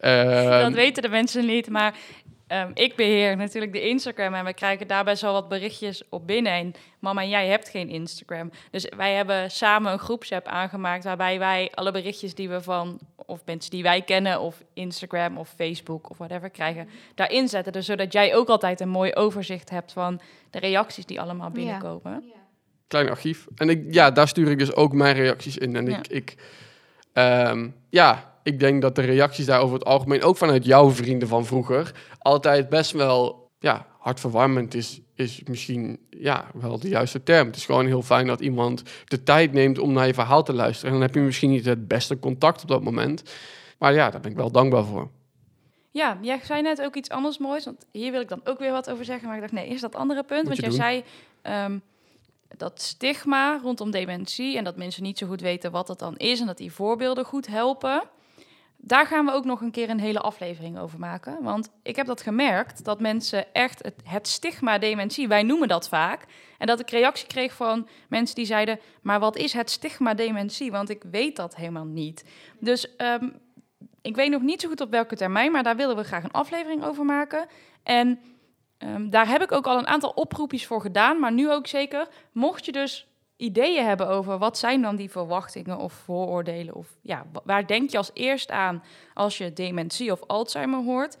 Uh, 0.00 0.60
dat 0.62 0.72
weten 0.72 1.02
de 1.02 1.08
mensen 1.08 1.46
niet, 1.46 1.68
maar 1.68 1.94
um, 2.52 2.70
ik 2.74 2.96
beheer 2.96 3.36
natuurlijk 3.36 3.72
de 3.72 3.88
Instagram. 3.88 4.34
En 4.34 4.44
we 4.44 4.54
krijgen 4.54 4.86
daar 4.86 5.04
best 5.04 5.22
wel 5.22 5.32
wat 5.32 5.48
berichtjes 5.48 6.02
op 6.08 6.26
binnen. 6.26 6.52
En 6.52 6.72
mama, 6.98 7.24
jij 7.24 7.46
hebt 7.46 7.68
geen 7.68 7.88
Instagram. 7.88 8.50
Dus 8.70 8.86
wij 8.96 9.14
hebben 9.14 9.50
samen 9.50 9.92
een 9.92 9.98
groepsapp 9.98 10.46
aangemaakt. 10.46 11.04
Waarbij 11.04 11.38
wij 11.38 11.70
alle 11.74 11.92
berichtjes 11.92 12.34
die 12.34 12.48
we 12.48 12.60
van 12.60 12.98
of 13.26 13.42
mensen 13.44 13.70
die 13.70 13.82
wij 13.82 14.02
kennen, 14.02 14.40
of 14.40 14.62
Instagram 14.74 15.38
of 15.38 15.48
Facebook 15.56 16.10
of 16.10 16.18
whatever 16.18 16.50
krijgen, 16.50 16.88
daarin 17.14 17.48
zetten. 17.48 17.72
Dus 17.72 17.86
zodat 17.86 18.12
jij 18.12 18.34
ook 18.34 18.48
altijd 18.48 18.80
een 18.80 18.88
mooi 18.88 19.12
overzicht 19.14 19.70
hebt 19.70 19.92
van 19.92 20.20
de 20.50 20.58
reacties 20.58 21.06
die 21.06 21.20
allemaal 21.20 21.50
binnenkomen. 21.50 22.22
Ja. 22.26 22.38
Klein 22.86 23.08
archief. 23.08 23.46
En 23.56 23.68
ik, 23.68 23.84
ja, 23.90 24.10
daar 24.10 24.28
stuur 24.28 24.50
ik 24.50 24.58
dus 24.58 24.74
ook 24.74 24.92
mijn 24.92 25.14
reacties 25.14 25.58
in. 25.58 25.76
En 25.76 25.86
Ja. 25.86 25.98
ik, 25.98 26.08
ik 26.08 26.36
um, 27.12 27.74
ja, 27.88 28.29
ik 28.42 28.60
denk 28.60 28.82
dat 28.82 28.94
de 28.94 29.02
reacties 29.02 29.46
daar 29.46 29.60
over 29.60 29.74
het 29.74 29.84
algemeen, 29.84 30.22
ook 30.22 30.36
vanuit 30.36 30.64
jouw 30.64 30.90
vrienden 30.90 31.28
van 31.28 31.46
vroeger, 31.46 31.94
altijd 32.18 32.68
best 32.68 32.90
wel 32.90 33.48
ja, 33.58 33.86
hartverwarmend 33.98 34.74
is, 34.74 35.00
is 35.14 35.42
misschien 35.44 35.98
ja, 36.10 36.50
wel 36.54 36.78
de 36.78 36.88
juiste 36.88 37.22
term. 37.22 37.46
Het 37.46 37.56
is 37.56 37.64
gewoon 37.64 37.86
heel 37.86 38.02
fijn 38.02 38.26
dat 38.26 38.40
iemand 38.40 38.82
de 39.04 39.22
tijd 39.22 39.52
neemt 39.52 39.78
om 39.78 39.92
naar 39.92 40.06
je 40.06 40.14
verhaal 40.14 40.42
te 40.42 40.52
luisteren. 40.52 40.92
En 40.92 40.98
dan 40.98 41.06
heb 41.06 41.14
je 41.14 41.20
misschien 41.20 41.50
niet 41.50 41.64
het 41.64 41.88
beste 41.88 42.18
contact 42.18 42.62
op 42.62 42.68
dat 42.68 42.82
moment. 42.82 43.22
Maar 43.78 43.94
ja, 43.94 44.10
daar 44.10 44.20
ben 44.20 44.30
ik 44.30 44.36
wel 44.36 44.50
dankbaar 44.50 44.84
voor. 44.84 45.10
Ja, 45.90 46.18
jij 46.20 46.40
zei 46.44 46.62
net 46.62 46.82
ook 46.82 46.96
iets 46.96 47.08
anders 47.08 47.38
moois. 47.38 47.64
Want 47.64 47.86
hier 47.92 48.12
wil 48.12 48.20
ik 48.20 48.28
dan 48.28 48.40
ook 48.44 48.58
weer 48.58 48.72
wat 48.72 48.90
over 48.90 49.04
zeggen. 49.04 49.26
Maar 49.26 49.36
ik 49.36 49.42
dacht, 49.42 49.52
nee, 49.52 49.68
is 49.68 49.80
dat 49.80 49.94
andere 49.94 50.22
punt? 50.22 50.46
Want 50.46 50.60
jij 50.60 50.70
zei 50.70 51.04
um, 51.42 51.82
dat 52.56 52.80
stigma 52.80 53.60
rondom 53.62 53.90
dementie... 53.90 54.56
en 54.56 54.64
dat 54.64 54.76
mensen 54.76 55.02
niet 55.02 55.18
zo 55.18 55.26
goed 55.26 55.40
weten 55.40 55.70
wat 55.70 55.86
dat 55.86 55.98
dan 55.98 56.16
is... 56.16 56.40
en 56.40 56.46
dat 56.46 56.58
die 56.58 56.72
voorbeelden 56.72 57.24
goed 57.24 57.46
helpen. 57.46 58.02
Daar 58.82 59.06
gaan 59.06 59.26
we 59.26 59.32
ook 59.32 59.44
nog 59.44 59.60
een 59.60 59.70
keer 59.70 59.90
een 59.90 60.00
hele 60.00 60.20
aflevering 60.20 60.78
over 60.78 60.98
maken. 60.98 61.42
Want 61.42 61.70
ik 61.82 61.96
heb 61.96 62.06
dat 62.06 62.22
gemerkt, 62.22 62.84
dat 62.84 63.00
mensen 63.00 63.54
echt 63.54 63.92
het, 64.04 64.28
stigma 64.28 64.78
dementie... 64.78 65.28
wij 65.28 65.42
noemen 65.42 65.68
dat 65.68 65.88
vaak... 65.88 66.24
En 66.58 66.66
dat 66.66 66.80
ik 66.80 66.90
reactie 66.90 67.26
kreeg 67.26 67.52
van 67.52 67.88
mensen 68.08 68.34
die 68.34 68.44
zeiden... 68.44 68.80
maar 69.02 69.20
wat 69.20 69.36
is 69.36 69.52
het 69.52 69.70
stigma 69.70 70.14
dementie? 70.14 70.70
Want 70.70 70.90
ik 70.90 71.02
weet 71.10 71.36
dat 71.36 71.56
helemaal 71.56 71.84
niet. 71.84 72.24
Dus 72.58 72.94
um, 72.96 73.40
ik 74.02 74.16
weet 74.16 74.30
nog 74.30 74.42
niet 74.42 74.60
zo 74.60 74.68
goed 74.68 74.80
op 74.80 74.90
welke 74.90 75.16
termijn... 75.16 75.52
maar 75.52 75.62
daar 75.62 75.76
willen 75.76 75.96
we 75.96 76.04
graag 76.04 76.24
een 76.24 76.30
aflevering 76.30 76.84
over 76.84 77.04
maken. 77.04 77.46
En 77.82 78.20
um, 78.78 79.10
daar 79.10 79.28
heb 79.28 79.42
ik 79.42 79.52
ook 79.52 79.66
al 79.66 79.78
een 79.78 79.86
aantal 79.86 80.10
oproepjes 80.10 80.66
voor 80.66 80.80
gedaan... 80.80 81.20
maar 81.20 81.32
nu 81.32 81.50
ook 81.50 81.66
zeker, 81.66 82.08
mocht 82.32 82.64
je 82.64 82.72
dus 82.72 83.09
ideeën 83.40 83.84
hebben 83.86 84.08
over 84.08 84.38
wat 84.38 84.58
zijn 84.58 84.82
dan 84.82 84.96
die 84.96 85.10
verwachtingen 85.10 85.78
of 85.78 85.92
vooroordelen. 85.92 86.74
Of 86.74 86.86
ja, 87.02 87.24
wa- 87.32 87.40
waar 87.44 87.66
denk 87.66 87.90
je 87.90 87.96
als 87.96 88.10
eerst 88.14 88.50
aan 88.50 88.82
als 89.14 89.38
je 89.38 89.52
dementie 89.52 90.12
of 90.12 90.20
Alzheimer 90.26 90.82
hoort? 90.84 91.16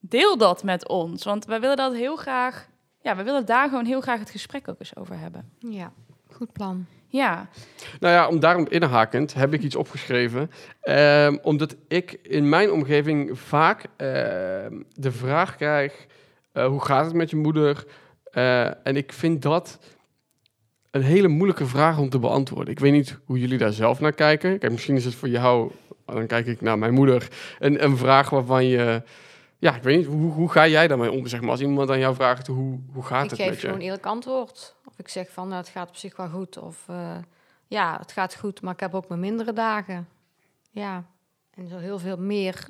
Deel 0.00 0.36
dat 0.36 0.62
met 0.64 0.88
ons, 0.88 1.24
want 1.24 1.44
wij 1.44 1.60
willen 1.60 1.76
dat 1.76 1.94
heel 1.94 2.16
graag. 2.16 2.68
Ja, 3.02 3.16
we 3.16 3.22
willen 3.22 3.46
daar 3.46 3.68
gewoon 3.68 3.84
heel 3.84 4.00
graag 4.00 4.18
het 4.18 4.30
gesprek 4.30 4.68
ook 4.68 4.76
eens 4.80 4.96
over 4.96 5.18
hebben. 5.18 5.50
Ja, 5.58 5.92
goed 6.32 6.52
plan. 6.52 6.86
Ja, 7.06 7.48
Nou 8.00 8.14
ja, 8.14 8.28
om 8.28 8.40
daarom 8.40 8.66
inhakend 8.68 9.34
heb 9.34 9.54
ik 9.54 9.62
iets 9.62 9.76
opgeschreven. 9.76 10.50
Ehm, 10.80 11.36
omdat 11.42 11.76
ik 11.88 12.12
in 12.22 12.48
mijn 12.48 12.70
omgeving 12.72 13.38
vaak 13.38 13.84
ehm, 13.96 14.82
de 14.94 15.12
vraag 15.12 15.56
krijg: 15.56 16.06
eh, 16.52 16.66
hoe 16.66 16.84
gaat 16.84 17.04
het 17.04 17.14
met 17.14 17.30
je 17.30 17.36
moeder? 17.36 17.84
Eh, 18.24 18.86
en 18.86 18.96
ik 18.96 19.12
vind 19.12 19.42
dat 19.42 19.78
een 20.90 21.02
hele 21.02 21.28
moeilijke 21.28 21.66
vraag 21.66 21.98
om 21.98 22.08
te 22.08 22.18
beantwoorden. 22.18 22.72
Ik 22.72 22.78
weet 22.78 22.92
niet 22.92 23.18
hoe 23.24 23.38
jullie 23.38 23.58
daar 23.58 23.72
zelf 23.72 24.00
naar 24.00 24.12
kijken. 24.12 24.58
Kijk, 24.58 24.72
misschien 24.72 24.96
is 24.96 25.04
het 25.04 25.14
voor 25.14 25.28
jou, 25.28 25.72
dan 26.04 26.26
kijk 26.26 26.46
ik 26.46 26.60
naar 26.60 26.78
mijn 26.78 26.94
moeder, 26.94 27.28
een, 27.58 27.84
een 27.84 27.96
vraag 27.96 28.30
waarvan 28.30 28.64
je. 28.64 29.02
Ja, 29.58 29.74
ik 29.74 29.82
weet 29.82 29.96
niet, 29.96 30.06
hoe, 30.06 30.32
hoe 30.32 30.50
ga 30.50 30.68
jij 30.68 30.88
daarmee 30.88 31.10
om? 31.10 31.26
Zeg 31.26 31.40
maar, 31.40 31.50
als 31.50 31.60
iemand 31.60 31.90
aan 31.90 31.98
jou 31.98 32.14
vraagt, 32.14 32.46
hoe, 32.46 32.78
hoe 32.92 33.02
gaat 33.02 33.24
ik 33.24 33.30
het 33.30 33.38
geef 33.38 33.48
met 33.48 33.60
je? 33.60 33.66
gewoon 33.66 33.82
eerlijk 33.82 34.06
antwoord. 34.06 34.74
Of 34.84 34.98
ik 34.98 35.08
zeg 35.08 35.30
van, 35.30 35.48
nou, 35.48 35.60
het 35.60 35.68
gaat 35.68 35.88
op 35.88 35.96
zich 35.96 36.16
wel 36.16 36.28
goed. 36.28 36.58
Of 36.58 36.84
eh, 36.88 37.16
ja, 37.66 37.96
het 38.00 38.12
gaat 38.12 38.36
goed, 38.36 38.62
maar 38.62 38.72
ik 38.72 38.80
heb 38.80 38.94
ook 38.94 39.08
mijn 39.08 39.20
mindere 39.20 39.52
dagen. 39.52 40.08
Ja, 40.70 41.04
en 41.54 41.68
zo 41.68 41.76
heel 41.76 41.98
veel 41.98 42.16
meer 42.16 42.68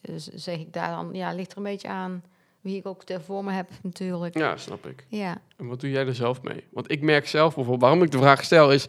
eh, 0.00 0.14
zeg 0.16 0.58
ik 0.58 0.72
daar 0.72 0.90
dan. 0.90 1.08
Ja, 1.12 1.32
ligt 1.32 1.50
er 1.50 1.56
een 1.56 1.62
beetje 1.62 1.88
aan 1.88 2.22
wie 2.62 2.76
ik 2.76 2.86
ook 2.86 3.02
voor 3.26 3.44
me 3.44 3.52
heb 3.52 3.68
natuurlijk. 3.82 4.38
Ja, 4.38 4.56
snap 4.56 4.86
ik. 4.86 5.06
Ja, 5.08 5.40
En 5.56 5.66
wat 5.66 5.80
doe 5.80 5.90
jij 5.90 6.06
er 6.06 6.14
zelf 6.14 6.42
mee? 6.42 6.64
Want 6.70 6.90
ik 6.90 7.00
merk 7.00 7.26
zelf 7.26 7.54
bijvoorbeeld, 7.54 7.80
waarom 7.80 8.02
ik 8.02 8.10
de 8.10 8.18
vraag 8.18 8.44
stel 8.44 8.72
is, 8.72 8.86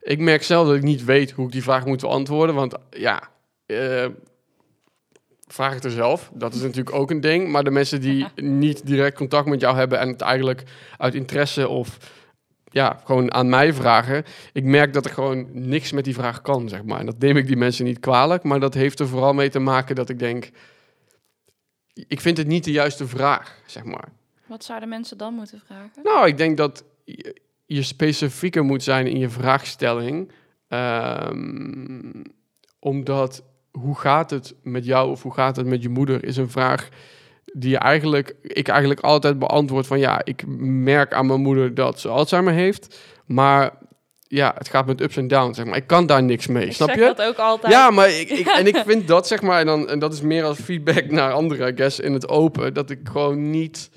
ik 0.00 0.18
merk 0.18 0.42
zelf 0.42 0.66
dat 0.66 0.76
ik 0.76 0.82
niet 0.82 1.04
weet 1.04 1.30
hoe 1.30 1.46
ik 1.46 1.52
die 1.52 1.62
vraag 1.62 1.86
moet 1.86 2.00
beantwoorden. 2.00 2.54
Want 2.54 2.74
ja, 2.90 3.28
eh, 3.66 4.06
vraag 5.46 5.74
het 5.74 5.84
er 5.84 5.90
zelf. 5.90 6.30
Dat 6.34 6.54
is 6.54 6.60
natuurlijk 6.60 6.96
ook 6.96 7.10
een 7.10 7.20
ding. 7.20 7.48
Maar 7.48 7.64
de 7.64 7.70
mensen 7.70 8.00
die 8.00 8.26
niet 8.62 8.86
direct 8.86 9.16
contact 9.16 9.46
met 9.46 9.60
jou 9.60 9.76
hebben 9.76 9.98
en 9.98 10.08
het 10.08 10.20
eigenlijk 10.20 10.62
uit 10.96 11.14
interesse 11.14 11.68
of 11.68 11.98
ja, 12.64 13.00
gewoon 13.04 13.32
aan 13.32 13.48
mij 13.48 13.72
vragen. 13.72 14.24
Ik 14.52 14.64
merk 14.64 14.92
dat 14.92 15.06
ik 15.06 15.12
gewoon 15.12 15.46
niks 15.52 15.92
met 15.92 16.04
die 16.04 16.14
vraag 16.14 16.42
kan, 16.42 16.68
zeg 16.68 16.84
maar. 16.84 17.00
En 17.00 17.06
dat 17.06 17.18
neem 17.18 17.36
ik 17.36 17.46
die 17.46 17.56
mensen 17.56 17.84
niet 17.84 18.00
kwalijk. 18.00 18.42
Maar 18.42 18.60
dat 18.60 18.74
heeft 18.74 19.00
er 19.00 19.08
vooral 19.08 19.34
mee 19.34 19.48
te 19.48 19.58
maken 19.58 19.94
dat 19.94 20.08
ik 20.08 20.18
denk, 20.18 20.50
ik 21.94 22.20
vind 22.20 22.36
het 22.36 22.46
niet 22.46 22.64
de 22.64 22.70
juiste 22.70 23.06
vraag, 23.06 23.60
zeg 23.66 23.84
maar. 23.84 24.08
wat 24.46 24.64
zouden 24.64 24.88
mensen 24.88 25.18
dan 25.18 25.34
moeten 25.34 25.62
vragen? 25.66 26.02
Nou, 26.02 26.26
ik 26.26 26.36
denk 26.36 26.56
dat 26.56 26.84
je, 27.04 27.40
je 27.66 27.82
specifieker 27.82 28.64
moet 28.64 28.82
zijn 28.82 29.06
in 29.06 29.18
je 29.18 29.28
vraagstelling. 29.28 30.32
Ehm, 30.68 32.22
omdat 32.78 33.42
hoe 33.70 33.98
gaat 33.98 34.30
het 34.30 34.54
met 34.62 34.84
jou 34.84 35.10
of 35.10 35.22
hoe 35.22 35.32
gaat 35.32 35.56
het 35.56 35.66
met 35.66 35.82
je 35.82 35.88
moeder 35.88 36.24
is 36.24 36.36
een 36.36 36.50
vraag 36.50 36.88
die 37.52 37.70
je 37.70 37.78
eigenlijk, 37.78 38.34
ik 38.42 38.68
eigenlijk 38.68 39.00
altijd 39.00 39.38
beantwoord 39.38 39.86
van 39.86 39.98
ja, 39.98 40.24
ik 40.24 40.46
merk 40.66 41.12
aan 41.12 41.26
mijn 41.26 41.40
moeder 41.40 41.74
dat 41.74 42.00
ze 42.00 42.08
Alzheimer 42.08 42.52
heeft, 42.52 42.98
maar 43.26 43.72
ja, 44.34 44.54
het 44.58 44.68
gaat 44.68 44.86
met 44.86 45.00
ups 45.00 45.16
en 45.16 45.28
downs, 45.28 45.56
zeg 45.56 45.66
maar. 45.66 45.76
Ik 45.76 45.86
kan 45.86 46.06
daar 46.06 46.22
niks 46.22 46.46
mee, 46.46 46.66
ik 46.66 46.72
snap 46.72 46.88
zeg 46.88 46.98
je? 46.98 47.04
dat 47.04 47.22
ook 47.22 47.36
altijd. 47.36 47.72
Ja, 47.72 47.90
maar 47.90 48.10
ik, 48.10 48.30
ik, 48.30 48.46
en 48.58 48.66
ik 48.66 48.76
vind 48.76 49.08
dat 49.08 49.26
zeg 49.26 49.42
maar, 49.42 49.60
en, 49.60 49.66
dan, 49.66 49.88
en 49.88 49.98
dat 49.98 50.12
is 50.12 50.20
meer 50.20 50.44
als 50.44 50.58
feedback 50.58 51.10
naar 51.20 51.32
anderen, 51.32 51.72
I 51.72 51.76
guess, 51.76 52.00
in 52.00 52.12
het 52.12 52.28
open, 52.28 52.74
dat 52.74 52.90
ik 52.90 53.00
gewoon 53.04 53.50
niet, 53.50 53.90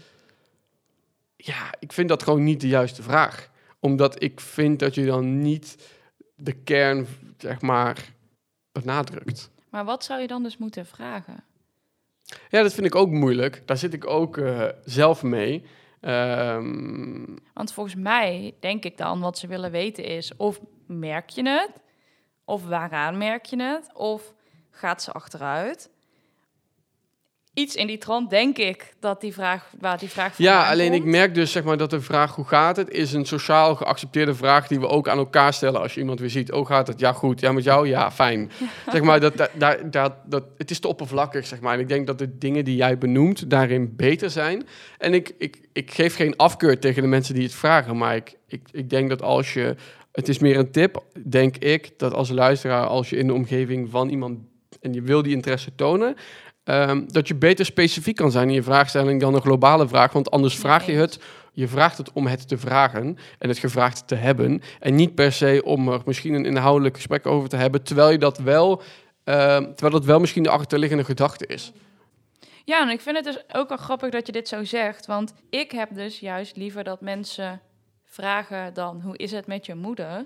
ja, 1.36 1.74
ik 1.80 1.94
vind 1.94 2.10
dat 2.10 2.24
gewoon 2.24 2.44
niet 2.44 2.62
de 2.62 2.68
juiste 2.68 3.04
vraag. 3.04 3.50
Omdat 3.80 4.24
ik 4.24 4.39
vind 4.39 4.80
dat 4.80 4.96
je 4.96 5.06
dan 5.06 5.42
niet 5.42 5.75
de 6.36 6.54
kern, 6.54 7.08
zeg 7.38 7.62
maar, 7.62 8.13
benadrukt. 8.72 9.50
Maar 9.70 9.86
wat 9.86 10.04
zou 10.04 10.22
je 10.22 10.27
dan 10.27 10.44
dus 10.44 10.58
moeten 10.58 10.86
vragen? 10.86 11.44
Ja, 12.50 12.62
dat 12.62 12.74
vind 12.74 12.86
ik 12.86 12.96
ook 12.96 13.10
moeilijk. 13.10 13.62
Daar 13.65 13.77
zit 13.77 13.94
ik 13.94 14.08
ook 14.08 14.38
eh, 14.38 14.68
zelf 14.86 15.24
mee. 15.24 15.65
Ehm, 16.05 17.35
Want 17.53 17.74
volgens 17.74 17.95
mij 17.95 18.55
denk 18.59 18.83
ik 18.83 18.97
dan 18.97 19.19
wat 19.19 19.38
ze 19.38 19.47
willen 19.47 19.71
weten 19.71 20.03
is 20.03 20.35
of 20.35 20.59
merk 20.88 21.29
je 21.29 21.50
het, 21.50 21.71
of 22.43 22.65
waaraan 22.65 23.17
merk 23.17 23.45
je 23.45 23.63
het, 23.63 23.93
of 23.93 24.33
gaat 24.69 25.03
ze 25.03 25.12
achteruit. 25.12 25.89
Iets 27.55 27.75
in 27.75 27.88
die 27.88 27.97
trant 27.97 28.29
denk 28.29 28.57
ik 28.57 28.93
dat 29.00 29.21
die 29.21 29.33
vraag 29.33 29.71
waar 29.79 29.97
die 29.97 30.09
vraag 30.09 30.35
vandaan 30.35 30.55
Ja, 30.55 30.69
alleen 30.69 30.93
ik 30.93 31.03
merk 31.03 31.35
dus 31.35 31.51
zeg 31.51 31.63
maar 31.63 31.77
dat 31.77 31.89
de 31.89 32.01
vraag 32.01 32.35
hoe 32.35 32.45
gaat 32.45 32.77
het 32.77 32.89
is 32.89 33.13
een 33.13 33.25
sociaal 33.25 33.75
geaccepteerde 33.75 34.35
vraag 34.35 34.67
die 34.67 34.79
we 34.79 34.88
ook 34.88 35.07
aan 35.07 35.17
elkaar 35.17 35.53
stellen 35.53 35.81
als 35.81 35.93
je 35.93 36.00
iemand 36.00 36.19
weer 36.19 36.29
ziet. 36.29 36.51
Oh, 36.51 36.65
gaat 36.65 36.88
het? 36.88 37.00
Ja, 37.00 37.13
goed. 37.13 37.39
Ja, 37.39 37.51
met 37.51 37.63
jou? 37.63 37.88
Ja, 37.88 38.12
fijn. 38.12 38.51
Zeg 38.91 39.01
maar 39.01 39.19
dat, 39.19 39.38
dat, 39.38 39.50
dat, 39.91 40.13
dat 40.25 40.43
het 40.57 40.71
is 40.71 40.79
te 40.79 40.88
oppervlakkig 40.88 41.47
zeg 41.47 41.59
maar. 41.59 41.74
En 41.74 41.79
ik 41.79 41.88
denk 41.88 42.07
dat 42.07 42.19
de 42.19 42.38
dingen 42.38 42.65
die 42.65 42.75
jij 42.75 42.97
benoemt 42.97 43.50
daarin 43.50 43.95
beter 43.95 44.29
zijn. 44.29 44.67
En 44.97 45.13
ik, 45.13 45.33
ik, 45.38 45.59
ik 45.74 45.93
geef 45.93 46.15
geen 46.15 46.35
afkeur 46.35 46.79
tegen 46.79 47.01
de 47.01 47.07
mensen 47.07 47.33
die 47.33 47.43
het 47.43 47.53
vragen, 47.53 47.97
maar 47.97 48.15
ik, 48.15 48.38
ik, 48.47 48.62
ik 48.71 48.89
denk 48.89 49.09
dat 49.09 49.21
als 49.21 49.53
je 49.53 49.75
het 50.12 50.27
is 50.27 50.39
meer 50.39 50.57
een 50.57 50.71
tip, 50.71 51.03
denk 51.27 51.57
ik, 51.57 51.91
dat 51.97 52.13
als 52.13 52.29
luisteraar 52.29 52.85
als 52.85 53.09
je 53.09 53.17
in 53.17 53.27
de 53.27 53.33
omgeving 53.33 53.89
van 53.89 54.09
iemand 54.09 54.39
en 54.85 54.93
je 54.93 55.01
wil 55.01 55.21
die 55.21 55.33
interesse 55.33 55.75
tonen, 55.75 56.15
Ehm, 56.65 57.03
dat 57.07 57.27
je 57.27 57.36
beter 57.36 57.65
specifiek 57.65 58.15
kan 58.15 58.31
zijn 58.31 58.48
in 58.48 58.53
je 58.53 58.63
vraagstelling 58.63 59.22
dan 59.22 59.34
een 59.34 59.41
globale 59.41 59.88
vraag. 59.88 60.12
Want 60.12 60.31
anders 60.31 60.55
vraag 60.55 60.86
je 60.86 60.91
het, 60.91 61.19
je 61.53 61.67
vraagt 61.67 61.98
het 61.98 62.12
om 62.12 62.27
het 62.27 62.48
te 62.48 62.57
vragen 62.57 63.17
en 63.39 63.50
het 63.50 63.57
gevraagd 63.57 64.07
te 64.07 64.15
hebben. 64.15 64.62
En 64.79 64.95
niet 64.95 65.15
per 65.15 65.31
se 65.31 65.62
om 65.65 65.89
er 65.89 66.01
misschien 66.05 66.34
een 66.34 66.45
inhoudelijk 66.45 66.95
gesprek 66.95 67.25
over 67.25 67.50
te 67.50 67.55
hebben, 67.55 67.84
terwijl 67.84 68.12
je 68.12 68.17
dat 68.17 68.38
wel, 68.38 68.81
ehm, 69.24 69.63
terwijl 69.63 69.91
dat 69.91 70.05
wel 70.05 70.19
misschien 70.19 70.43
de 70.43 70.50
achterliggende 70.50 71.03
gedachte 71.03 71.45
is. 71.45 71.72
Ja, 72.63 72.81
en 72.81 72.89
ik 72.89 73.01
vind 73.01 73.15
het 73.15 73.25
dus 73.25 73.43
ook 73.51 73.69
wel 73.69 73.77
grappig 73.77 74.10
dat 74.10 74.25
je 74.25 74.31
dit 74.31 74.48
zo 74.48 74.63
zegt. 74.63 75.05
Want 75.05 75.34
ik 75.50 75.72
heb 75.72 75.89
dus 75.93 76.19
juist 76.19 76.55
liever 76.55 76.84
dat 76.84 77.01
mensen 77.01 77.62
vragen 78.03 78.74
dan 78.74 79.01
hoe 79.01 79.17
is 79.17 79.31
het 79.31 79.48
met 79.48 79.65
je 79.65 79.75
moeder, 79.75 80.25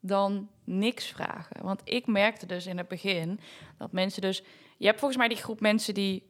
dan 0.00 0.48
niks 0.64 1.06
vragen. 1.06 1.56
Want 1.62 1.80
ik 1.84 2.06
merkte 2.06 2.46
dus 2.46 2.66
in 2.66 2.78
het 2.78 2.88
begin 2.88 3.40
dat 3.78 3.92
mensen 3.92 4.22
dus... 4.22 4.42
Je 4.78 4.86
hebt 4.86 4.98
volgens 4.98 5.18
mij 5.18 5.28
die 5.28 5.36
groep 5.36 5.60
mensen 5.60 5.94
die 5.94 6.26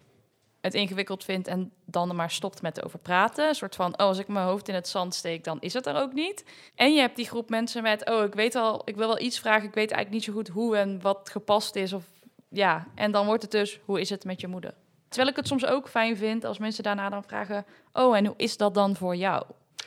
het 0.61 0.75
ingewikkeld 0.75 1.25
vindt 1.25 1.49
en 1.49 1.73
dan 1.85 2.09
er 2.09 2.15
maar 2.15 2.31
stopt 2.31 2.63
met 2.63 2.85
over 2.85 2.99
praten. 2.99 3.49
Een 3.49 3.55
soort 3.55 3.75
van, 3.75 3.93
oh, 3.93 3.99
als 3.99 4.19
ik 4.19 4.29
mijn 4.29 4.47
hoofd 4.47 4.69
in 4.69 4.75
het 4.75 4.89
zand 4.89 5.15
steek, 5.15 5.45
dan 5.45 5.61
is 5.61 5.73
het 5.73 5.87
er 5.87 5.97
ook 5.97 6.13
niet. 6.13 6.45
En 6.75 6.95
je 6.95 7.01
hebt 7.01 7.17
die 7.17 7.27
groep 7.27 7.51
mensen 7.51 7.83
met, 7.83 8.11
oh, 8.11 8.25
ik 8.25 8.35
weet 8.35 8.55
al, 8.55 8.83
ik 8.85 8.97
wil 8.97 9.07
wel 9.07 9.21
iets 9.21 9.39
vragen, 9.39 9.69
ik 9.69 9.75
weet 9.75 9.91
eigenlijk 9.91 10.11
niet 10.11 10.25
zo 10.25 10.33
goed 10.33 10.49
hoe 10.49 10.77
en 10.77 11.01
wat 11.01 11.29
gepast 11.33 11.77
is. 11.77 11.93
Of 11.93 12.05
ja, 12.49 12.87
en 12.95 13.13
dan 13.13 13.27
wordt 13.27 13.43
het 13.43 13.51
dus, 13.51 13.81
hoe 13.85 14.01
is 14.01 14.11
het 14.11 14.25
met 14.25 14.41
je 14.41 14.47
moeder? 14.47 14.75
Terwijl 15.09 15.31
ik 15.31 15.37
het 15.37 15.47
soms 15.47 15.67
ook 15.67 15.89
fijn 15.89 16.17
vind 16.17 16.45
als 16.45 16.59
mensen 16.59 16.83
daarna 16.83 17.09
dan 17.09 17.25
vragen: 17.25 17.65
Oh, 17.93 18.17
en 18.17 18.27
hoe 18.27 18.35
is 18.37 18.57
dat 18.57 18.75
dan 18.75 18.97
voor 18.97 19.17
jou? 19.17 19.45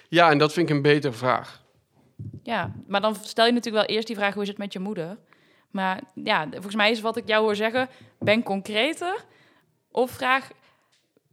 Ja, 0.08 0.32
en 0.32 0.38
dat 0.38 0.53
vind 0.53 0.70
ik 0.70 0.75
een 0.75 0.82
betere 0.82 1.13
vraag. 1.13 1.63
Ja, 2.44 2.72
maar 2.88 3.01
dan 3.01 3.15
stel 3.15 3.46
je 3.46 3.51
natuurlijk 3.51 3.88
wel 3.88 3.96
eerst 3.96 4.08
die 4.08 4.15
vraag: 4.15 4.34
Hoe 4.34 4.44
is 4.44 4.50
het 4.50 4.58
met 4.58 4.74
je 4.74 4.80
moeder? 4.80 5.18
Maar 5.72 6.01
ja, 6.13 6.48
volgens 6.51 6.75
mij 6.75 6.92
is 6.92 7.01
wat 7.01 7.18
ik 7.18 7.28
jou 7.28 7.44
hoor 7.44 7.56
zeggen: 7.56 7.90
Ben 8.20 8.44
concreter. 8.44 9.25
Of 9.92 10.12
vraag, 10.12 10.50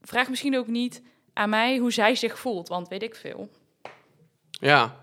vraag 0.02 0.28
misschien 0.28 0.56
ook 0.56 0.66
niet 0.66 1.02
aan 1.32 1.50
mij 1.50 1.78
hoe 1.78 1.92
zij 1.92 2.14
zich 2.14 2.38
voelt, 2.38 2.68
want 2.68 2.88
weet 2.88 3.02
ik 3.02 3.14
veel. 3.14 3.48
Ja. 4.50 4.96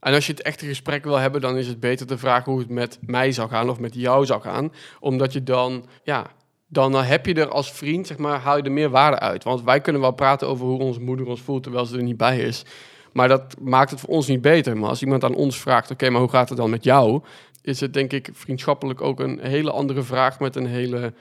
En 0.00 0.14
als 0.14 0.26
je 0.26 0.32
het 0.32 0.42
echte 0.42 0.66
gesprek 0.66 1.04
wil 1.04 1.16
hebben, 1.16 1.40
dan 1.40 1.56
is 1.56 1.66
het 1.66 1.80
beter 1.80 2.06
te 2.06 2.18
vragen 2.18 2.52
hoe 2.52 2.60
het 2.60 2.70
met 2.70 2.98
mij 3.00 3.32
zou 3.32 3.48
gaan 3.48 3.70
of 3.70 3.78
met 3.78 3.94
jou 3.94 4.26
zou 4.26 4.40
gaan. 4.40 4.72
Omdat 5.00 5.32
je 5.32 5.42
dan, 5.42 5.86
ja, 6.02 6.26
dan 6.66 6.94
heb 6.94 7.26
je 7.26 7.34
er 7.34 7.48
als 7.48 7.72
vriend, 7.72 8.06
zeg 8.06 8.18
maar, 8.18 8.38
haal 8.38 8.56
je 8.56 8.62
er 8.62 8.72
meer 8.72 8.90
waarde 8.90 9.18
uit. 9.18 9.44
Want 9.44 9.62
wij 9.62 9.80
kunnen 9.80 10.02
wel 10.02 10.12
praten 10.12 10.48
over 10.48 10.66
hoe 10.66 10.78
onze 10.78 11.00
moeder 11.00 11.26
ons 11.26 11.40
voelt 11.40 11.62
terwijl 11.62 11.84
ze 11.84 11.96
er 11.96 12.02
niet 12.02 12.16
bij 12.16 12.38
is. 12.38 12.64
Maar 13.12 13.28
dat 13.28 13.54
maakt 13.60 13.90
het 13.90 14.00
voor 14.00 14.08
ons 14.08 14.26
niet 14.26 14.40
beter. 14.40 14.76
Maar 14.76 14.88
als 14.88 15.02
iemand 15.02 15.24
aan 15.24 15.34
ons 15.34 15.60
vraagt, 15.60 15.90
oké, 15.90 16.10
maar 16.10 16.20
hoe 16.20 16.30
gaat 16.30 16.48
het 16.48 16.58
dan 16.58 16.70
met 16.70 16.84
jou? 16.84 17.22
Is 17.62 17.80
het 17.80 17.94
denk 17.94 18.12
ik 18.12 18.28
vriendschappelijk 18.32 19.00
ook 19.00 19.20
een 19.20 19.38
hele 19.40 19.70
andere 19.70 20.02
vraag 20.02 20.40
met 20.40 20.56
een 20.56 20.66
hele 20.66 21.12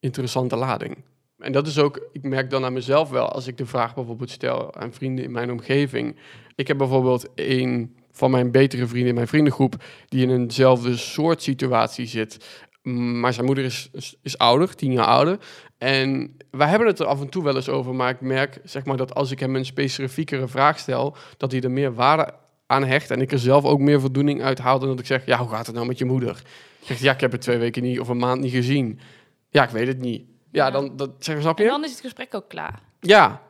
interessante 0.00 0.56
lading. 0.56 0.96
En 1.38 1.52
dat 1.52 1.66
is 1.66 1.78
ook, 1.78 2.08
ik 2.12 2.22
merk 2.22 2.50
dan 2.50 2.64
aan 2.64 2.72
mezelf 2.72 3.10
wel, 3.10 3.28
als 3.28 3.46
ik 3.46 3.56
de 3.56 3.66
vraag 3.66 3.94
bijvoorbeeld 3.94 4.30
stel 4.30 4.74
aan 4.74 4.92
vrienden 4.92 5.24
in 5.24 5.32
mijn 5.32 5.50
omgeving. 5.50 6.16
Ik 6.54 6.68
heb 6.68 6.78
bijvoorbeeld 6.78 7.28
een 7.34 7.96
van 8.10 8.30
mijn 8.30 8.50
betere 8.50 8.86
vrienden 8.86 9.08
in 9.08 9.14
mijn 9.14 9.28
vriendengroep, 9.28 9.84
die 10.08 10.22
in 10.22 10.30
eenzelfde 10.30 10.96
soort 10.96 11.42
situatie 11.42 12.06
zit. 12.06 12.64
Maar 12.82 13.32
zijn 13.32 13.46
moeder 13.46 13.64
is, 13.64 13.88
is, 13.92 14.16
is 14.22 14.38
ouder, 14.38 14.74
tien 14.74 14.92
jaar 14.92 15.06
ouder. 15.06 15.38
En 15.78 16.36
wij 16.50 16.68
hebben 16.68 16.86
het 16.86 16.98
er 16.98 17.06
af 17.06 17.20
en 17.20 17.28
toe 17.28 17.42
wel 17.44 17.56
eens 17.56 17.68
over, 17.68 17.94
maar 17.94 18.10
ik 18.10 18.20
merk 18.20 18.60
zeg 18.64 18.84
maar, 18.84 18.96
dat 18.96 19.14
als 19.14 19.30
ik 19.30 19.40
hem 19.40 19.56
een 19.56 19.64
specifiekere 19.64 20.48
vraag 20.48 20.78
stel, 20.78 21.16
dat 21.36 21.52
hij 21.52 21.60
er 21.60 21.70
meer 21.70 21.94
waarde 21.94 22.34
aan 22.72 22.84
hecht. 22.84 23.10
En 23.10 23.20
ik 23.20 23.32
er 23.32 23.38
zelf 23.38 23.64
ook 23.64 23.78
meer 23.80 24.00
voldoening 24.00 24.42
uit 24.42 24.58
haal 24.58 24.78
dan 24.78 24.88
dat 24.88 24.98
ik 24.98 25.06
zeg, 25.06 25.26
ja, 25.26 25.38
hoe 25.38 25.48
gaat 25.48 25.66
het 25.66 25.74
nou 25.74 25.86
met 25.86 25.98
je 25.98 26.04
moeder? 26.04 26.42
Zegt, 26.80 27.00
ja, 27.00 27.12
ik 27.12 27.20
heb 27.20 27.32
het 27.32 27.40
twee 27.40 27.58
weken 27.58 27.82
niet 27.82 28.00
of 28.00 28.08
een 28.08 28.16
maand 28.18 28.40
niet 28.40 28.52
gezien. 28.52 29.00
Ja, 29.48 29.62
ik 29.62 29.70
weet 29.70 29.86
het 29.86 29.98
niet. 29.98 30.22
Ja, 30.50 30.64
Ja. 30.64 30.70
dan 30.70 30.96
dat, 30.96 31.10
zeg, 31.18 31.40
snap 31.40 31.58
En 31.58 31.64
je? 31.64 31.70
dan 31.70 31.84
is 31.84 31.90
het 31.90 32.00
gesprek 32.00 32.34
ook 32.34 32.48
klaar. 32.48 32.80
Ja, 33.00 33.40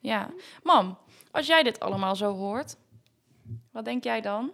Ja. 0.00 0.30
Mam, 0.62 0.98
als 1.30 1.46
jij 1.46 1.62
dit 1.62 1.80
allemaal 1.80 2.16
zo 2.16 2.32
hoort, 2.34 2.76
wat 3.72 3.84
denk 3.84 4.04
jij 4.04 4.20
dan? 4.20 4.50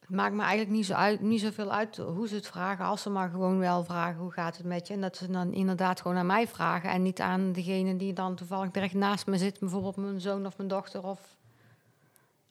Het 0.00 0.10
maakt 0.16 0.34
me 0.34 0.40
eigenlijk 0.40 0.70
niet, 0.70 0.86
zo 0.86 0.92
uit, 0.92 1.20
niet 1.20 1.40
zoveel 1.40 1.72
uit 1.72 1.96
hoe 1.96 2.28
ze 2.28 2.34
het 2.34 2.46
vragen, 2.46 2.84
als 2.84 3.02
ze 3.02 3.10
maar 3.10 3.30
gewoon 3.30 3.58
wel 3.58 3.84
vragen 3.84 4.20
hoe 4.20 4.32
gaat 4.32 4.56
het 4.56 4.66
met 4.66 4.86
je. 4.86 4.94
En 4.94 5.00
dat 5.00 5.16
ze 5.16 5.30
dan 5.30 5.52
inderdaad 5.52 6.00
gewoon 6.00 6.16
aan 6.16 6.26
mij 6.26 6.48
vragen 6.48 6.90
en 6.90 7.02
niet 7.02 7.20
aan 7.20 7.52
degene 7.52 7.96
die 7.96 8.12
dan 8.12 8.34
toevallig 8.34 8.70
direct 8.70 8.94
naast 8.94 9.26
me 9.26 9.36
zit, 9.38 9.60
bijvoorbeeld 9.60 9.96
mijn 9.96 10.20
zoon 10.20 10.46
of 10.46 10.56
mijn 10.56 10.68
dochter 10.68 11.02
of 11.04 11.35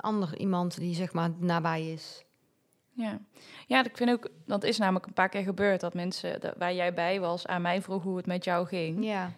ander 0.05 0.37
iemand 0.37 0.77
die 0.77 0.95
zeg 0.95 1.13
maar 1.13 1.29
nabij 1.39 1.91
is. 1.91 2.23
Ja. 2.91 3.19
ja, 3.67 3.83
ik 3.85 3.97
vind 3.97 4.09
ook, 4.09 4.29
dat 4.45 4.63
is 4.63 4.77
namelijk 4.77 5.05
een 5.05 5.13
paar 5.13 5.29
keer 5.29 5.43
gebeurd, 5.43 5.79
dat 5.81 5.93
mensen 5.93 6.39
dat, 6.39 6.53
waar 6.57 6.73
jij 6.73 6.93
bij 6.93 7.19
was 7.19 7.47
aan 7.47 7.61
mij 7.61 7.81
vroegen 7.81 8.07
hoe 8.09 8.17
het 8.17 8.25
met 8.25 8.43
jou 8.43 8.67
ging. 8.67 9.05
Ja, 9.05 9.31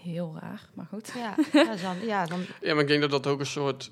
Heel 0.00 0.36
raar, 0.40 0.68
maar 0.74 0.86
goed. 0.86 1.12
ja, 1.16 1.36
is 1.72 1.82
dan, 1.82 1.96
ja 2.00 2.26
dan, 2.26 2.40
Ja, 2.60 2.72
maar 2.72 2.82
ik 2.82 2.88
denk 2.88 3.00
dat 3.00 3.10
dat 3.10 3.26
ook 3.26 3.40
een 3.40 3.46
soort 3.46 3.90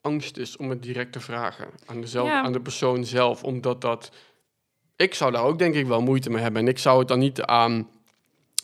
angst 0.00 0.36
is 0.36 0.56
om 0.56 0.70
het 0.70 0.82
direct 0.82 1.12
te 1.12 1.20
vragen 1.20 1.68
aan, 1.86 2.00
dezelf, 2.00 2.28
Ja. 2.28 2.42
aan 2.42 2.52
de 2.52 2.60
persoon 2.60 3.04
zelf. 3.04 3.44
Omdat 3.44 3.80
dat... 3.80 4.10
Ik 4.96 5.14
zou 5.14 5.32
daar 5.32 5.42
ook 5.42 5.58
denk 5.58 5.74
ik 5.74 5.86
wel 5.86 6.00
moeite 6.02 6.30
mee 6.30 6.42
hebben. 6.42 6.62
En 6.62 6.68
ik 6.68 6.78
zou 6.78 6.98
het 6.98 7.08
dan 7.08 7.18
niet 7.18 7.42
aan 7.42 7.88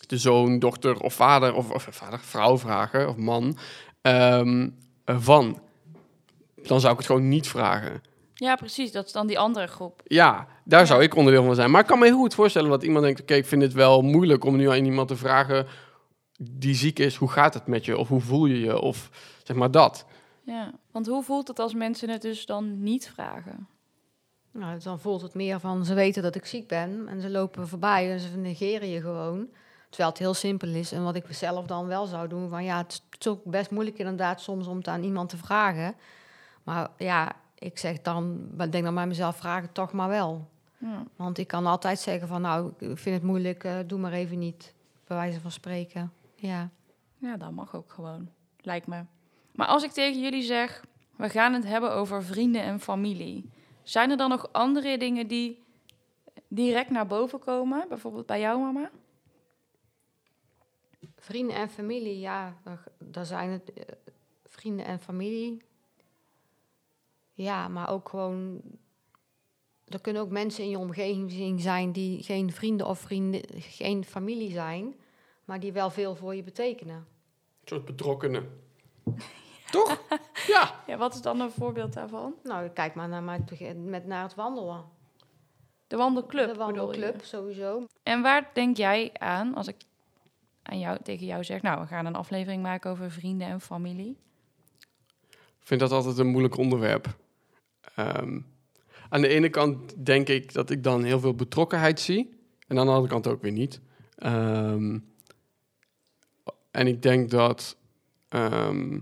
de 0.07 0.19
zoon, 0.19 0.59
dochter 0.59 1.01
of 1.01 1.15
vader, 1.15 1.55
of, 1.55 1.71
of 1.71 1.87
vader, 1.91 2.19
vrouw 2.21 2.59
vragen, 2.59 3.09
of 3.09 3.17
man, 3.17 3.57
ehm, 4.01 4.69
eh, 5.05 5.17
van. 5.21 5.63
Dan 6.67 6.81
zou 6.81 6.93
ik 6.93 6.99
het 6.99 7.07
gewoon 7.07 7.29
niet 7.29 7.49
vragen. 7.49 8.03
Ja, 8.35 8.55
precies, 8.55 8.93
dat 8.93 9.07
is 9.07 9.13
dan 9.13 9.27
die 9.27 9.39
andere 9.39 9.67
groep. 9.67 10.01
Ja, 10.05 10.47
daar 10.65 10.81
Ja. 10.81 10.87
zou 10.87 11.03
ik 11.03 11.15
onderdeel 11.17 11.45
van 11.45 11.55
zijn. 11.55 11.71
Maar 11.71 11.81
ik 11.81 11.87
kan 11.87 11.99
me 11.99 12.05
heel 12.05 12.17
goed 12.19 12.35
voorstellen 12.35 12.71
dat 12.71 12.83
iemand 12.83 13.05
denkt... 13.05 13.21
oké, 13.21 13.35
ik 13.35 13.47
vind 13.47 13.63
het 13.63 13.73
wel 13.73 14.03
moeilijk 14.03 14.45
om 14.45 14.57
nu 14.57 14.71
aan 14.71 14.85
iemand 14.85 15.09
te 15.09 15.17
vragen... 15.17 15.67
die 16.39 16.75
ziek 16.75 16.99
is, 16.99 17.17
hoe 17.17 17.31
gaat 17.31 17.55
het 17.55 17.67
met 17.67 17.85
je? 17.85 17.99
Of 17.99 18.09
hoe 18.09 18.21
voel 18.21 18.47
je 18.47 18.61
je? 18.61 18.81
Of 18.81 19.11
zeg 19.43 19.57
maar 19.57 19.71
dat. 19.71 20.07
Ja, 20.43 20.73
want 20.91 21.07
hoe 21.07 21.23
voelt 21.23 21.49
het 21.49 21.59
als 21.59 21.75
mensen 21.75 22.09
het 22.11 22.23
dus 22.23 22.47
dan 22.47 22.83
niet 22.83 23.11
vragen? 23.15 23.69
nou, 24.53 24.79
dan 24.79 25.01
voelt 25.01 25.23
het 25.23 25.35
meer 25.35 25.61
van 25.61 25.85
ze 25.85 25.95
weten 25.95 26.23
dat 26.23 26.35
ik 26.35 26.47
ziek 26.47 26.69
ben 26.69 27.09
en 27.09 27.21
ze 27.21 27.31
lopen 27.31 27.69
voorbij 27.69 28.13
en 28.13 28.21
ze 28.21 28.37
negeren 28.37 28.89
je 28.89 29.01
gewoon. 29.01 29.49
Terwijl 29.89 30.09
het 30.11 30.19
heel 30.19 30.35
simpel 30.35 30.69
is 30.69 30.93
en 30.93 31.05
wat 31.05 31.15
ik 31.15 31.25
zelf 31.31 31.67
dan 31.67 31.87
wel 31.87 32.07
zou 32.07 32.29
doen, 32.29 32.49
van 32.49 32.65
ja, 32.65 32.77
het 32.79 32.93
is, 32.93 33.03
het 33.11 33.21
is 33.27 33.33
ook 33.33 33.45
best 33.45 33.71
moeilijk 33.71 33.99
inderdaad 33.99 34.41
soms 34.41 34.67
om 34.67 34.77
het 34.77 34.89
aan 34.89 35.03
iemand 35.03 35.29
te 35.29 35.37
vragen. 35.37 35.95
Maar 36.65 36.91
ja, 36.99 37.33
ik 37.59 37.79
zeg 37.79 38.01
dan, 38.03 38.49
ik 38.59 38.73
denk 38.73 38.85
dan 38.85 38.95
bij 38.95 39.07
mezelf, 39.07 39.37
vraag 39.37 39.63
het 39.63 39.75
toch 39.75 39.93
maar 39.93 40.09
wel. 40.09 40.49
Ja. 40.79 41.05
Want 41.17 41.39
ik 41.39 41.47
kan 41.47 41.67
altijd 41.67 41.99
zeggen 41.99 42.29
van 42.29 42.41
nou, 42.41 42.73
ik 42.79 42.99
vind 42.99 43.15
het 43.15 43.23
moeilijk, 43.25 43.65
eh, 43.65 43.79
doe 43.87 43.99
maar 43.99 44.13
even 44.13 44.39
niet. 44.39 44.75
Bij 45.07 45.17
wijze 45.17 45.41
van 45.41 45.51
spreken. 45.51 46.13
Ja. 46.35 46.71
ja, 47.17 47.37
dat 47.37 47.51
mag 47.51 47.75
ook 47.75 47.93
gewoon, 47.93 48.29
lijkt 48.61 48.87
me. 48.87 49.05
Maar 49.53 49.67
als 49.67 49.83
ik 49.83 49.91
tegen 49.91 50.21
jullie 50.21 50.43
zeg, 50.43 50.85
we 51.17 51.29
gaan 51.29 51.53
het 51.53 51.65
hebben 51.65 51.93
over 51.93 52.25
vrienden 52.25 52.63
en 52.63 52.81
familie. 52.81 53.51
Zijn 53.83 54.11
er 54.11 54.17
dan 54.17 54.29
nog 54.29 54.49
andere 54.53 54.99
dingen 54.99 55.27
die 55.27 55.63
direct 56.49 56.91
naar 56.91 57.07
boven 57.07 57.39
komen? 57.39 57.87
Bijvoorbeeld 57.89 58.27
bij 58.27 58.41
jou, 58.41 58.61
mama? 58.61 58.91
Vrienden 61.17 61.57
en 61.57 61.69
familie, 61.71 62.19
ja, 62.19 62.55
daar- 62.63 62.85
daar 62.99 63.27
zijn 63.27 63.51
het 63.51 63.73
eh, 63.73 63.85
vrienden 64.45 64.87
en 64.87 65.01
familie. 65.01 65.63
Ja, 67.35 67.69
maar 67.69 67.91
ook 67.91 68.09
gewoon. 68.09 68.61
Er 69.85 70.01
kunnen 70.01 70.23
ook 70.23 70.31
mensen 70.31 70.65
in 70.65 70.71
je 70.71 70.79
omgeving 70.79 71.61
zijn 71.61 71.93
die 71.93 72.23
geen 72.23 72.53
vrienden 72.53 72.87
of 72.87 72.99
vrienden, 72.99 73.43
geen 73.57 74.05
familie 74.05 74.51
zijn, 74.51 74.95
maar 75.45 75.61
die 75.61 75.73
wel 75.73 75.91
veel 75.91 76.15
voor 76.15 76.35
je 76.35 76.43
betekenen. 76.43 76.97
Een 76.97 77.69
soort 77.69 77.85
betrokkenen. 77.85 78.49
Toch? 79.71 80.01
Ja. 80.47 80.73
Ja, 80.87 80.97
wat 80.97 81.15
is 81.15 81.21
dan 81.21 81.41
een 81.41 81.51
voorbeeld 81.51 81.93
daarvan? 81.93 82.35
Nou, 82.43 82.69
kijk 82.69 82.95
maar 82.95 83.09
naar, 83.09 83.43
met 83.77 84.07
naar 84.07 84.23
het 84.23 84.35
wandelen. 84.35 84.85
De 85.87 85.97
wandelclub. 85.97 86.49
De 86.49 86.53
bedoel 86.53 86.73
je? 86.73 86.79
wandelclub, 86.79 87.25
sowieso. 87.25 87.87
En 88.03 88.23
waar 88.23 88.51
denk 88.53 88.77
jij 88.77 89.11
aan 89.13 89.55
als 89.55 89.69
ik 89.69 89.77
aan 90.63 90.79
jou, 90.79 90.99
tegen 91.03 91.27
jou 91.27 91.45
zeg, 91.45 91.63
nou, 91.63 91.81
we 91.81 91.87
gaan 91.87 92.07
een 92.07 92.15
aflevering 92.15 92.63
maken 92.63 92.91
over 92.91 93.11
vrienden 93.11 93.47
en 93.47 93.61
familie? 93.61 94.17
Ik 95.61 95.71
vind 95.71 95.81
dat 95.81 95.93
altijd 95.93 96.19
een 96.19 96.27
moeilijk 96.27 96.57
onderwerp. 96.57 97.17
Ehm, 97.95 98.39
aan 99.09 99.21
de 99.21 99.29
ene 99.29 99.49
kant 99.49 100.07
denk 100.07 100.29
ik 100.29 100.53
dat 100.53 100.71
ik 100.71 100.83
dan 100.83 101.05
heel 101.05 101.21
veel 101.21 101.35
betrokkenheid 101.35 102.01
zie. 102.01 102.39
En 102.67 102.79
aan 102.79 102.87
de 102.87 102.93
andere 102.93 103.13
kant 103.13 103.27
ook 103.27 103.43
weer 103.43 103.53
niet. 103.53 103.81
Ehm, 104.17 104.99
en 106.71 106.87
ik 106.87 107.03
denk 107.03 107.31
dat 107.31 107.77
ehm, 108.29 108.99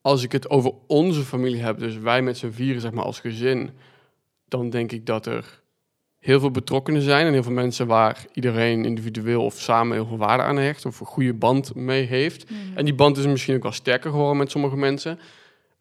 als 0.00 0.22
ik 0.22 0.32
het 0.32 0.50
over 0.50 0.72
onze 0.86 1.22
familie 1.22 1.62
heb, 1.62 1.78
dus 1.78 1.96
wij 1.96 2.22
met 2.22 2.38
z'n 2.38 2.50
vieren 2.50 2.80
zeg 2.80 2.92
maar 2.92 3.04
als 3.04 3.20
gezin, 3.20 3.70
dan 4.48 4.70
denk 4.70 4.92
ik 4.92 5.06
dat 5.06 5.26
er 5.26 5.62
heel 6.18 6.40
veel 6.40 6.50
betrokkenen 6.50 7.02
zijn 7.02 7.26
en 7.26 7.32
heel 7.32 7.42
veel 7.42 7.52
mensen 7.52 7.86
waar 7.86 8.26
iedereen 8.32 8.84
individueel 8.84 9.44
of 9.44 9.60
samen 9.60 9.96
heel 9.96 10.06
veel 10.06 10.16
waarde 10.16 10.42
aan 10.42 10.56
hecht 10.56 10.86
of 10.86 11.00
een 11.00 11.06
goede 11.06 11.34
band 11.34 11.74
mee 11.74 12.02
heeft. 12.02 12.44
En 12.74 12.84
die 12.84 12.94
band 12.94 13.16
is 13.16 13.26
misschien 13.26 13.56
ook 13.56 13.62
wel 13.62 13.72
sterker 13.72 14.10
geworden 14.10 14.36
met 14.36 14.50
sommige 14.50 14.76
mensen. 14.76 15.18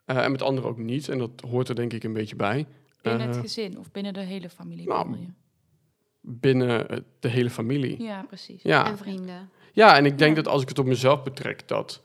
Eh, 0.05 0.17
en 0.23 0.31
met 0.31 0.41
anderen 0.41 0.69
ook 0.69 0.77
niet. 0.77 1.09
En 1.09 1.17
dat 1.17 1.31
hoort 1.49 1.69
er 1.69 1.75
denk 1.75 1.93
ik 1.93 2.03
een 2.03 2.13
beetje 2.13 2.35
bij. 2.35 2.65
Binnen 3.01 3.27
het 3.27 3.35
Eh, 3.35 3.41
gezin 3.41 3.77
of 3.79 3.91
binnen 3.91 4.13
de 4.13 4.19
hele 4.19 4.49
familie? 4.49 4.87
nou, 4.87 5.15
binnen 6.21 6.89
eh, 6.89 6.97
de 7.19 7.27
hele 7.27 7.49
familie. 7.49 8.03
Ja, 8.03 8.23
precies. 8.27 8.61
Ja, 8.63 8.87
En 8.87 8.97
vrienden. 8.97 9.49
ja 9.73 9.97
en 9.97 10.05
ik 10.05 10.17
denk 10.17 10.35
Ja. 10.37 10.43
dat 10.43 10.53
als 10.53 10.61
ik 10.61 10.69
het 10.69 10.79
op 10.79 10.85
mezelf 10.85 11.23
betrek, 11.23 11.67
dat 11.67 12.01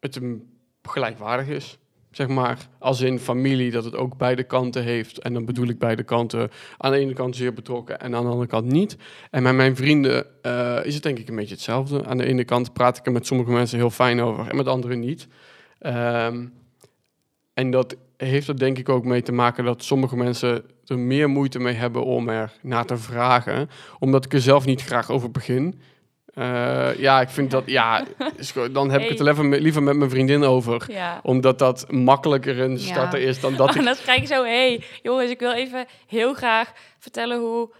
het 0.00 0.16
een 0.16 0.48
gelijkwaardig 0.82 1.48
is. 1.48 1.78
Zeg 2.10 2.28
maar, 2.28 2.68
als 2.78 3.00
in 3.00 3.18
familie, 3.18 3.70
dat 3.70 3.84
het 3.84 3.94
ook 3.96 4.16
beide 4.16 4.42
kanten 4.42 4.82
heeft. 4.82 5.18
En 5.18 5.32
dan 5.32 5.44
bedoel 5.44 5.68
ik 5.68 5.78
beide 5.78 6.02
kanten. 6.02 6.50
Aan 6.76 6.90
de 6.92 6.98
ene 6.98 7.12
kant 7.12 7.36
zeer 7.36 7.52
betrokken 7.52 8.00
en 8.00 8.14
aan 8.14 8.22
de 8.24 8.28
andere 8.30 8.46
kant 8.48 8.66
niet. 8.66 8.96
En 9.30 9.42
met 9.42 9.54
mijn 9.54 9.76
vrienden 9.76 10.42
eh, 10.42 10.78
is 10.84 10.94
het 10.94 11.02
denk 11.02 11.18
ik 11.18 11.28
een 11.28 11.36
beetje 11.36 11.54
hetzelfde. 11.54 12.04
Aan 12.06 12.16
de 12.18 12.24
ene 12.24 12.44
kant 12.44 12.72
praat 12.72 12.96
ik 12.98 13.06
er 13.06 13.12
met 13.12 13.26
sommige 13.26 13.50
mensen 13.50 13.78
heel 13.78 13.90
fijn 13.90 14.20
over 14.20 14.48
en 14.48 14.56
met 14.56 14.66
anderen 14.66 15.00
niet. 15.00 15.26
Ehm, 15.78 16.46
en 17.60 17.70
dat 17.70 17.96
heeft 18.16 18.48
er 18.48 18.58
denk 18.58 18.78
ik 18.78 18.88
ook 18.88 19.04
mee 19.04 19.22
te 19.22 19.32
maken 19.32 19.64
dat 19.64 19.82
sommige 19.82 20.16
mensen 20.16 20.64
er 20.86 20.98
meer 20.98 21.28
moeite 21.28 21.58
mee 21.58 21.74
hebben 21.74 22.04
om 22.04 22.28
er 22.28 22.52
naar 22.62 22.84
te 22.84 22.96
vragen. 22.96 23.70
Omdat 23.98 24.24
ik 24.24 24.32
er 24.32 24.40
zelf 24.40 24.64
niet 24.64 24.82
graag 24.82 25.10
over 25.10 25.30
begin. 25.30 25.80
Eh, 26.34 26.94
ja, 26.98 27.20
ik 27.20 27.28
vind 27.28 27.50
dat, 27.50 27.62
ja, 27.66 28.04
dan 28.72 28.90
heb 28.90 29.00
ik 29.00 29.08
het 29.08 29.18
er 29.18 29.24
liever 29.24 29.44
met, 29.44 29.60
liever 29.60 29.82
met 29.82 29.96
mijn 29.96 30.10
vriendin 30.10 30.44
over. 30.44 30.84
Ja. 30.88 31.20
Omdat 31.22 31.58
dat 31.58 31.90
makkelijker 31.90 32.60
een 32.60 32.78
Ja. 32.78 32.78
starter 32.78 33.20
is 33.20 33.40
dan 33.40 33.56
dat 33.56 33.74
en 33.74 33.78
ik... 33.80 33.84
dan 33.84 33.96
krijg 34.02 34.20
je 34.20 34.26
zo, 34.26 34.42
hé, 34.42 34.50
hey, 34.50 34.82
jongens, 35.02 35.30
ik 35.30 35.38
wil 35.38 35.52
even 35.52 35.86
heel 36.06 36.34
graag 36.34 36.72
vertellen 36.98 37.40
hoe 37.40 37.70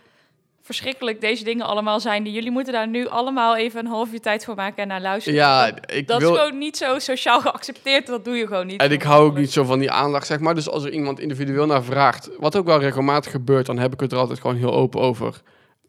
verschrikkelijk 0.71 1.21
deze 1.21 1.45
dingen 1.45 1.67
allemaal 1.67 2.01
zijn. 2.01 2.23
Die 2.23 2.33
jullie 2.33 2.51
moeten 2.51 2.73
daar 2.73 2.89
nu 2.89 3.09
allemaal 3.09 3.57
even 3.57 3.81
een 3.81 3.91
half 3.91 4.13
uur 4.13 4.21
tijd 4.21 4.45
voor 4.45 4.55
maken 4.55 4.83
en 4.83 4.89
naar 4.89 5.01
luisteren. 5.01 5.39
Ja, 5.39 5.71
dat, 5.71 5.93
ik 5.93 6.07
dat 6.07 6.21
wil... 6.21 6.33
is 6.33 6.39
gewoon 6.39 6.59
niet 6.59 6.77
zo 6.77 6.99
sociaal 6.99 7.41
geaccepteerd. 7.41 8.07
Dat 8.07 8.25
doe 8.25 8.35
je 8.35 8.47
gewoon 8.47 8.67
niet. 8.67 8.81
En 8.81 8.91
ik 8.91 9.03
hou 9.03 9.27
ook 9.27 9.37
niet 9.37 9.53
zo 9.53 9.65
van 9.65 9.79
die 9.79 9.91
aandacht, 9.91 10.27
zeg 10.27 10.39
maar. 10.39 10.55
Dus 10.55 10.69
als 10.69 10.85
er 10.85 10.91
iemand 10.91 11.21
individueel 11.21 11.67
naar 11.67 11.85
vraagt, 11.85 12.31
wat 12.39 12.57
ook 12.57 12.67
wel 12.67 12.81
regelmatig 12.81 13.31
gebeurt, 13.31 13.67
dan 13.67 13.79
heb 13.79 13.93
ik 13.93 14.01
het 14.01 14.13
er 14.13 14.19
altijd 14.19 14.41
gewoon 14.41 14.57
heel 14.57 14.75
open 14.75 15.01
over. 15.01 15.41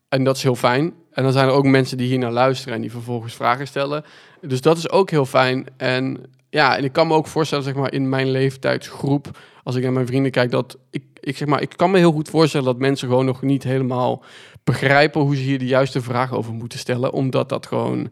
En 0.10 0.24
dat 0.24 0.36
is 0.36 0.44
heel 0.44 0.56
fijn. 0.56 0.94
En 1.12 1.24
dan 1.24 1.32
zijn 1.32 1.48
er 1.48 1.54
ook 1.54 1.66
mensen 1.66 1.98
die 1.98 2.08
hier 2.08 2.20
naar 2.20 2.32
luisteren 2.32 2.76
en 2.76 2.82
die 2.82 2.92
vervolgens 2.92 3.34
vragen 3.34 3.68
stellen. 3.68 4.04
Dus 4.42 4.62
dat 4.62 4.78
is 4.78 4.90
ook 4.90 5.10
heel 5.10 5.26
fijn. 5.26 5.66
En 5.78 6.26
ja, 6.50 6.78
en 6.78 6.84
ik 6.84 6.94
kan 6.94 7.08
me 7.08 7.14
ook 7.14 7.28
voorstellen, 7.28 7.64
zeg 7.64 7.76
maar, 7.76 7.94
in 7.94 8.10
mijn 8.10 8.32
leeftijdsgroep, 8.32 9.38
als 9.64 9.76
ik 9.76 9.84
naar 9.84 9.92
mijn 9.92 10.08
vrienden 10.08 10.32
kijk, 10.32 10.52
dat 10.52 10.78
ik, 10.90 11.04
ik 11.20 11.38
zeg 11.38 11.48
maar, 11.48 11.62
ik 11.62 11.74
kan 11.76 11.92
me 11.92 11.98
heel 11.98 12.12
goed 12.12 12.30
voorstellen 12.30 12.66
dat 12.66 12.78
mensen 12.78 13.08
gewoon 13.08 13.26
nog 13.26 13.42
niet 13.42 13.64
helemaal 13.64 14.24
begrijpen 14.64 15.22
hoe 15.22 15.36
ze 15.36 15.42
hier 15.42 15.60
de 15.60 15.66
juiste 15.66 16.02
vragen 16.02 16.38
over 16.38 16.54
moeten 16.54 16.80
stellen. 16.80 17.12
Omdat 17.12 17.50
dat 17.50 17.66
gewoon, 17.66 18.10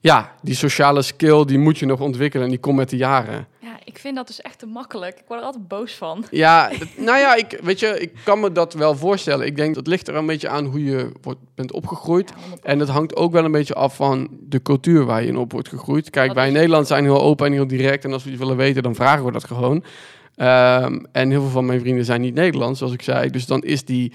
ja, 0.00 0.34
die 0.42 0.54
sociale 0.54 1.02
skill, 1.02 1.44
die 1.44 1.58
moet 1.58 1.78
je 1.78 1.86
nog 1.86 2.00
ontwikkelen 2.00 2.44
en 2.44 2.50
die 2.50 2.60
komt 2.60 2.76
met 2.76 2.90
de 2.90 2.96
jaren. 2.96 3.46
Ja, 3.58 3.78
ik 3.84 3.98
vind 3.98 4.16
dat 4.16 4.26
dus 4.26 4.40
echt 4.40 4.58
te 4.58 4.66
makkelijk. 4.66 5.18
Ik 5.18 5.24
word 5.28 5.40
er 5.40 5.46
altijd 5.46 5.68
boos 5.68 5.94
van. 5.94 6.24
Ja, 6.30 6.70
nou 6.96 7.18
ja, 7.18 7.34
ik, 7.34 7.58
weet 7.62 7.80
je, 7.80 8.00
ik 8.00 8.12
kan 8.24 8.40
me 8.40 8.52
dat 8.52 8.74
wel 8.74 8.96
voorstellen. 8.96 9.46
Ik 9.46 9.56
denk 9.56 9.74
dat 9.74 9.86
ligt 9.86 10.08
er 10.08 10.14
een 10.14 10.26
beetje 10.26 10.48
aan 10.48 10.64
hoe 10.64 10.84
je 10.84 11.12
wordt, 11.22 11.40
bent 11.54 11.72
opgegroeid. 11.72 12.32
Ja, 12.36 12.56
100%. 12.56 12.60
En 12.62 12.78
dat 12.78 12.88
hangt 12.88 13.16
ook 13.16 13.32
wel 13.32 13.44
een 13.44 13.52
beetje 13.52 13.74
af 13.74 13.96
van 13.96 14.28
de 14.40 14.62
cultuur 14.62 15.04
waar 15.04 15.22
je 15.22 15.28
in 15.28 15.36
op 15.36 15.52
wordt 15.52 15.68
gegroeid. 15.68 16.10
Kijk, 16.10 16.26
Dat 16.26 16.36
wij 16.36 16.46
in. 16.46 16.52
Nederland 16.52 16.86
zijn 16.86 17.04
heel 17.04 17.20
open 17.20 17.46
en 17.46 17.52
heel 17.52 17.66
direct. 17.66 18.04
En 18.04 18.12
als 18.12 18.24
we 18.24 18.30
iets 18.30 18.38
willen 18.38 18.56
weten, 18.56 18.82
dan 18.82 18.94
vragen 18.94 19.24
we 19.24 19.32
dat 19.32 19.44
gewoon. 19.44 19.84
Ehm, 20.36 21.04
en 21.12 21.30
heel 21.30 21.40
veel 21.40 21.50
van 21.50 21.66
mijn 21.66 21.80
vrienden 21.80 22.04
zijn 22.04 22.20
niet 22.20 22.34
Nederlands, 22.34 22.78
zoals 22.78 22.94
ik 22.94 23.02
zei. 23.02 23.30
Dus 23.30 23.46
dan 23.46 23.62
is 23.62 23.84
die 23.84 24.12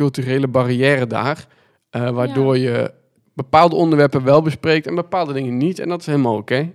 culturele 0.00 0.48
barrière 0.48 1.06
daar. 1.06 1.46
eh, 1.90 2.10
waardoor 2.10 2.58
je 2.58 2.92
bepaalde 3.34 3.74
onderwerpen 3.74 4.24
wel 4.24 4.42
bespreekt 4.42 4.86
en 4.86 4.94
bepaalde 4.94 5.32
dingen 5.32 5.56
niet. 5.56 5.78
En 5.78 5.88
dat 5.88 6.00
is 6.00 6.06
helemaal 6.06 6.36
oké. 6.36 6.72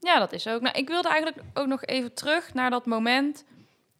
Ja, 0.00 0.18
dat 0.18 0.32
is 0.32 0.48
ook. 0.48 0.60
Nou, 0.60 0.78
ik 0.78 0.88
wilde 0.88 1.08
eigenlijk 1.08 1.42
ook 1.54 1.66
nog 1.66 1.84
even 1.84 2.14
terug 2.14 2.54
naar 2.54 2.70
dat 2.70 2.86
moment. 2.86 3.44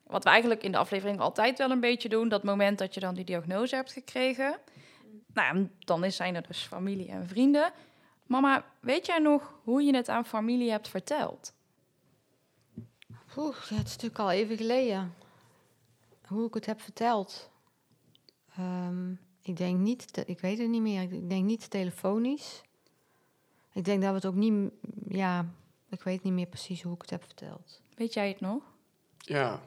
Wat 0.07 0.25
we 0.25 0.31
eigenlijk 0.31 0.63
in 0.63 0.73
de 0.73 0.79
aflevering 0.79 1.21
altijd 1.21 1.59
wel 1.59 1.71
een 1.71 1.81
beetje 1.81 2.09
doen. 2.09 2.29
Dat 2.29 2.43
moment 2.43 2.79
dat 2.79 2.95
je 2.95 3.01
dan 3.01 3.15
die 3.15 3.25
diagnose 3.25 3.75
hebt 3.75 3.93
gekregen. 3.93 4.57
Nou, 5.35 5.69
dan 5.79 6.05
is, 6.05 6.17
zijn 6.17 6.35
er 6.35 6.47
dus 6.47 6.59
familie 6.63 7.09
en 7.09 7.29
vrienden. 7.29 7.73
Mama, 8.27 8.65
weet 8.81 9.07
jij 9.07 9.19
nog 9.19 9.53
hoe 9.63 9.83
je 9.83 9.97
het 9.97 10.09
aan 10.09 10.25
familie 10.27 10.71
hebt 10.71 10.89
verteld? 10.89 11.53
Oeh, 13.37 13.57
het 13.57 13.87
is 13.87 13.93
natuurlijk 13.93 14.19
al 14.19 14.31
even 14.31 14.57
geleden. 14.57 15.15
hoe 16.27 16.47
ik 16.47 16.55
het 16.55 16.67
heb 16.67 16.81
verteld. 16.81 17.53
Ehm, 18.57 19.11
ik 19.43 19.57
denk 19.57 19.79
niet, 19.79 20.13
te- 20.13 20.25
ik 20.27 20.41
weet 20.41 20.59
het 20.59 20.69
niet 20.69 20.83
meer. 20.83 21.03
Ik 21.03 21.29
denk 21.29 21.45
niet 21.45 21.71
telefonisch. 21.71 22.63
Ik 23.73 23.85
denk 23.85 24.01
dat 24.01 24.09
we 24.11 24.17
het 24.17 24.27
ook 24.27 24.35
niet, 24.35 24.71
ja, 25.09 25.47
ik 25.89 26.03
weet 26.03 26.23
niet 26.23 26.33
meer 26.33 26.47
precies 26.47 26.83
hoe 26.83 26.95
ik 26.95 27.01
het 27.01 27.11
heb 27.11 27.25
verteld. 27.25 27.81
Weet 27.95 28.15
jij 28.15 28.29
het 28.29 28.41
nog? 28.41 28.63
Ja. 29.19 29.61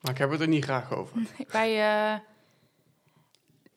Maar 0.00 0.12
ik 0.12 0.18
heb 0.18 0.30
het 0.30 0.40
er 0.40 0.48
niet 0.48 0.64
graag 0.64 0.92
over. 0.92 1.22
Bij, 1.52 1.80
eh 2.12 2.20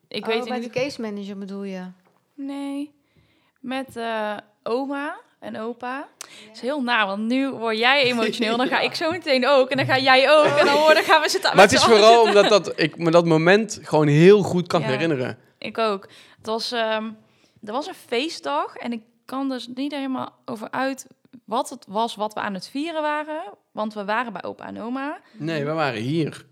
ik 0.07 0.21
oh, 0.21 0.27
weet 0.27 0.47
bij 0.47 0.59
de 0.59 0.69
case 0.69 1.01
manager 1.01 1.37
bedoel 1.37 1.63
je? 1.63 1.91
Nee, 2.33 2.93
met 3.59 3.95
eh, 3.95 4.37
oma 4.63 5.19
en 5.39 5.57
opa. 5.59 6.07
Het 6.47 6.55
is 6.55 6.61
heel 6.61 6.81
na, 6.81 7.05
want 7.07 7.23
nu 7.23 7.49
word 7.49 7.77
jij 7.77 8.03
emotioneel. 8.03 8.57
Dan 8.57 8.67
ga 8.75 8.79
ik 8.79 8.95
zo 8.95 9.11
meteen 9.11 9.47
ook. 9.47 9.69
En 9.69 9.77
dan 9.77 9.85
ga 9.85 9.97
jij 9.99 10.31
ook. 10.31 10.45
En 10.45 10.65
dan, 10.65 10.75
hoor, 10.75 10.93
dan 10.93 11.03
gaan 11.03 11.21
we 11.21 11.29
zitten 11.29 11.55
Maar 11.55 11.63
het 11.63 11.73
is 11.73 11.83
vooral 11.83 12.25
zitten. 12.25 12.41
omdat 12.49 12.65
dat, 12.65 12.79
ik 12.79 12.97
me 12.97 13.11
dat 13.11 13.25
moment 13.25 13.79
gewoon 13.83 14.07
heel 14.07 14.41
goed 14.41 14.67
kan 14.67 14.81
Ja. 14.81 14.87
herinneren. 14.87 15.37
Ik 15.57 15.77
ook. 15.77 16.07
Het 16.37 16.45
was, 16.45 16.71
ehm, 16.71 17.03
er 17.63 17.71
was 17.73 17.87
een 17.87 17.93
feestdag. 18.07 18.75
En 18.75 18.91
ik 18.91 19.01
kan 19.25 19.49
dus 19.49 19.67
niet 19.75 19.91
helemaal 19.91 20.33
over 20.45 20.71
uit 20.71 21.07
wat 21.45 21.69
het 21.69 21.85
was 21.87 22.15
wat 22.15 22.33
we 22.33 22.39
aan 22.39 22.53
het 22.53 22.67
vieren 22.69 23.01
waren. 23.01 23.43
Want 23.71 23.93
we 23.93 24.05
waren 24.05 24.33
bij 24.33 24.43
opa 24.43 24.65
en 24.65 24.81
oma. 24.81 25.19
Nee, 25.31 25.65
we 25.65 25.71
waren 25.71 26.01
hier. 26.01 26.45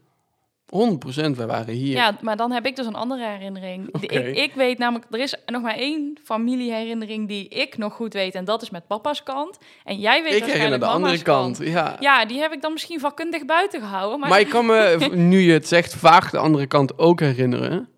100% 0.66 1.30
we 1.36 1.46
waren 1.46 1.74
hier. 1.74 1.96
Ja, 1.96 2.18
maar 2.22 2.38
dan 2.38 2.52
heb 2.52 2.66
ik 2.66 2.76
dus 2.76 2.86
een 2.86 2.96
andere 2.96 3.26
herinnering. 3.28 3.90
Ik, 4.00 4.12
ik 4.38 4.54
weet 4.54 4.78
namelijk, 4.78 5.06
er 5.14 5.20
is 5.20 5.36
nog 5.46 5.62
maar 5.62 5.76
één 5.76 6.18
familieherinnering 6.24 7.28
die 7.28 7.48
ik 7.48 7.78
nog 7.78 7.94
goed 7.94 8.14
weet. 8.14 8.36
En 8.36 8.46
dat 8.46 8.62
is 8.62 8.70
met 8.70 8.88
papa's 8.88 9.24
kant. 9.24 9.58
En 9.84 10.00
jij 10.00 10.24
weet 10.24 10.34
ik 10.34 10.44
herinner 10.44 10.80
waarschijnlijk 10.80 10.82
de 10.82 10.88
andere 10.88 11.22
kant. 11.22 11.58
Ja. 11.58 11.96
Ja, 12.00 12.26
die 12.26 12.40
heb 12.40 12.52
ik 12.52 12.62
dan 12.62 12.74
misschien 12.74 13.00
vakkundig 13.00 13.46
buiten 13.46 13.80
gehouden. 13.82 14.20
Maar, 14.20 14.30
Maar 14.30 14.40
ik 14.40 14.50
kan 14.50 14.66
me, 14.66 15.10
nu 15.16 15.40
je 15.40 15.54
het 15.54 15.68
zegt, 15.68 15.96
vaag 15.96 16.30
de 16.30 16.38
andere 16.38 16.68
kant 16.68 16.98
ook 16.98 17.20
herinneren. 17.20 17.90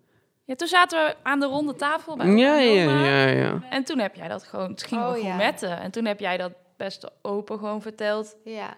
ja, 0.44 0.54
toen 0.54 0.68
zaten 0.68 1.04
we 1.06 1.14
aan 1.22 1.40
de 1.40 1.46
ronde 1.46 1.74
tafel 1.74 2.16
bij 2.16 2.26
Ja, 2.26 2.58
ja, 2.58 3.04
ja, 3.04 3.26
ja. 3.26 3.62
En 3.70 3.84
toen 3.84 3.98
heb 3.98 4.14
jij 4.14 4.28
dat 4.28 4.42
gewoon, 4.42 4.70
het 4.70 4.82
ging 4.82 5.00
Oh, 5.00 5.06
we 5.08 5.14
gewoon 5.14 5.28
ja. 5.30 5.36
metten. 5.36 5.80
En 5.80 5.90
toen 5.90 6.04
heb 6.04 6.20
jij 6.20 6.36
dat 6.36 6.52
best 6.76 7.10
open 7.22 7.58
gewoon 7.58 7.82
verteld. 7.82 8.36
Ja. 8.44 8.76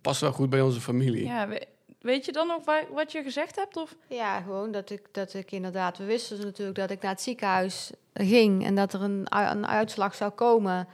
Past 0.00 0.20
wel 0.20 0.32
goed 0.32 0.50
bij 0.50 0.60
onze 0.60 0.80
familie. 0.80 1.24
Ja, 1.26 1.48
we- 1.48 1.66
weet 2.02 2.24
je 2.24 2.32
dan 2.32 2.46
nog 2.46 2.64
wa- 2.64 2.86
wat 2.92 3.12
je 3.12 3.22
gezegd 3.22 3.56
hebt? 3.56 3.76
Of? 3.76 3.94
Ja, 4.08 4.40
gewoon 4.40 4.72
dat 4.72 4.90
ik, 4.90 5.02
dat 5.12 5.34
ik 5.34 5.52
inderdaad... 5.52 5.98
We 5.98 6.04
wisten 6.04 6.36
dus 6.36 6.44
natuurlijk 6.44 6.78
dat 6.78 6.90
ik 6.90 7.02
naar 7.02 7.10
het 7.10 7.20
ziekenhuis 7.22 7.90
ging... 8.14 8.64
en 8.64 8.74
dat 8.74 8.92
er 8.92 9.02
een, 9.02 9.26
een 9.28 9.66
uitslag 9.66 10.14
zou 10.14 10.30
komen. 10.30 10.88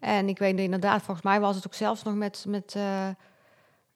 En 0.00 0.28
ik 0.28 0.38
weet 0.38 0.58
inderdaad, 0.58 1.02
volgens 1.02 1.26
mij 1.26 1.40
was 1.40 1.56
het 1.56 1.66
ook 1.66 1.74
zelfs 1.74 2.02
nog 2.02 2.14
met, 2.14 2.44
met 2.48 2.74
eh, 2.76 3.08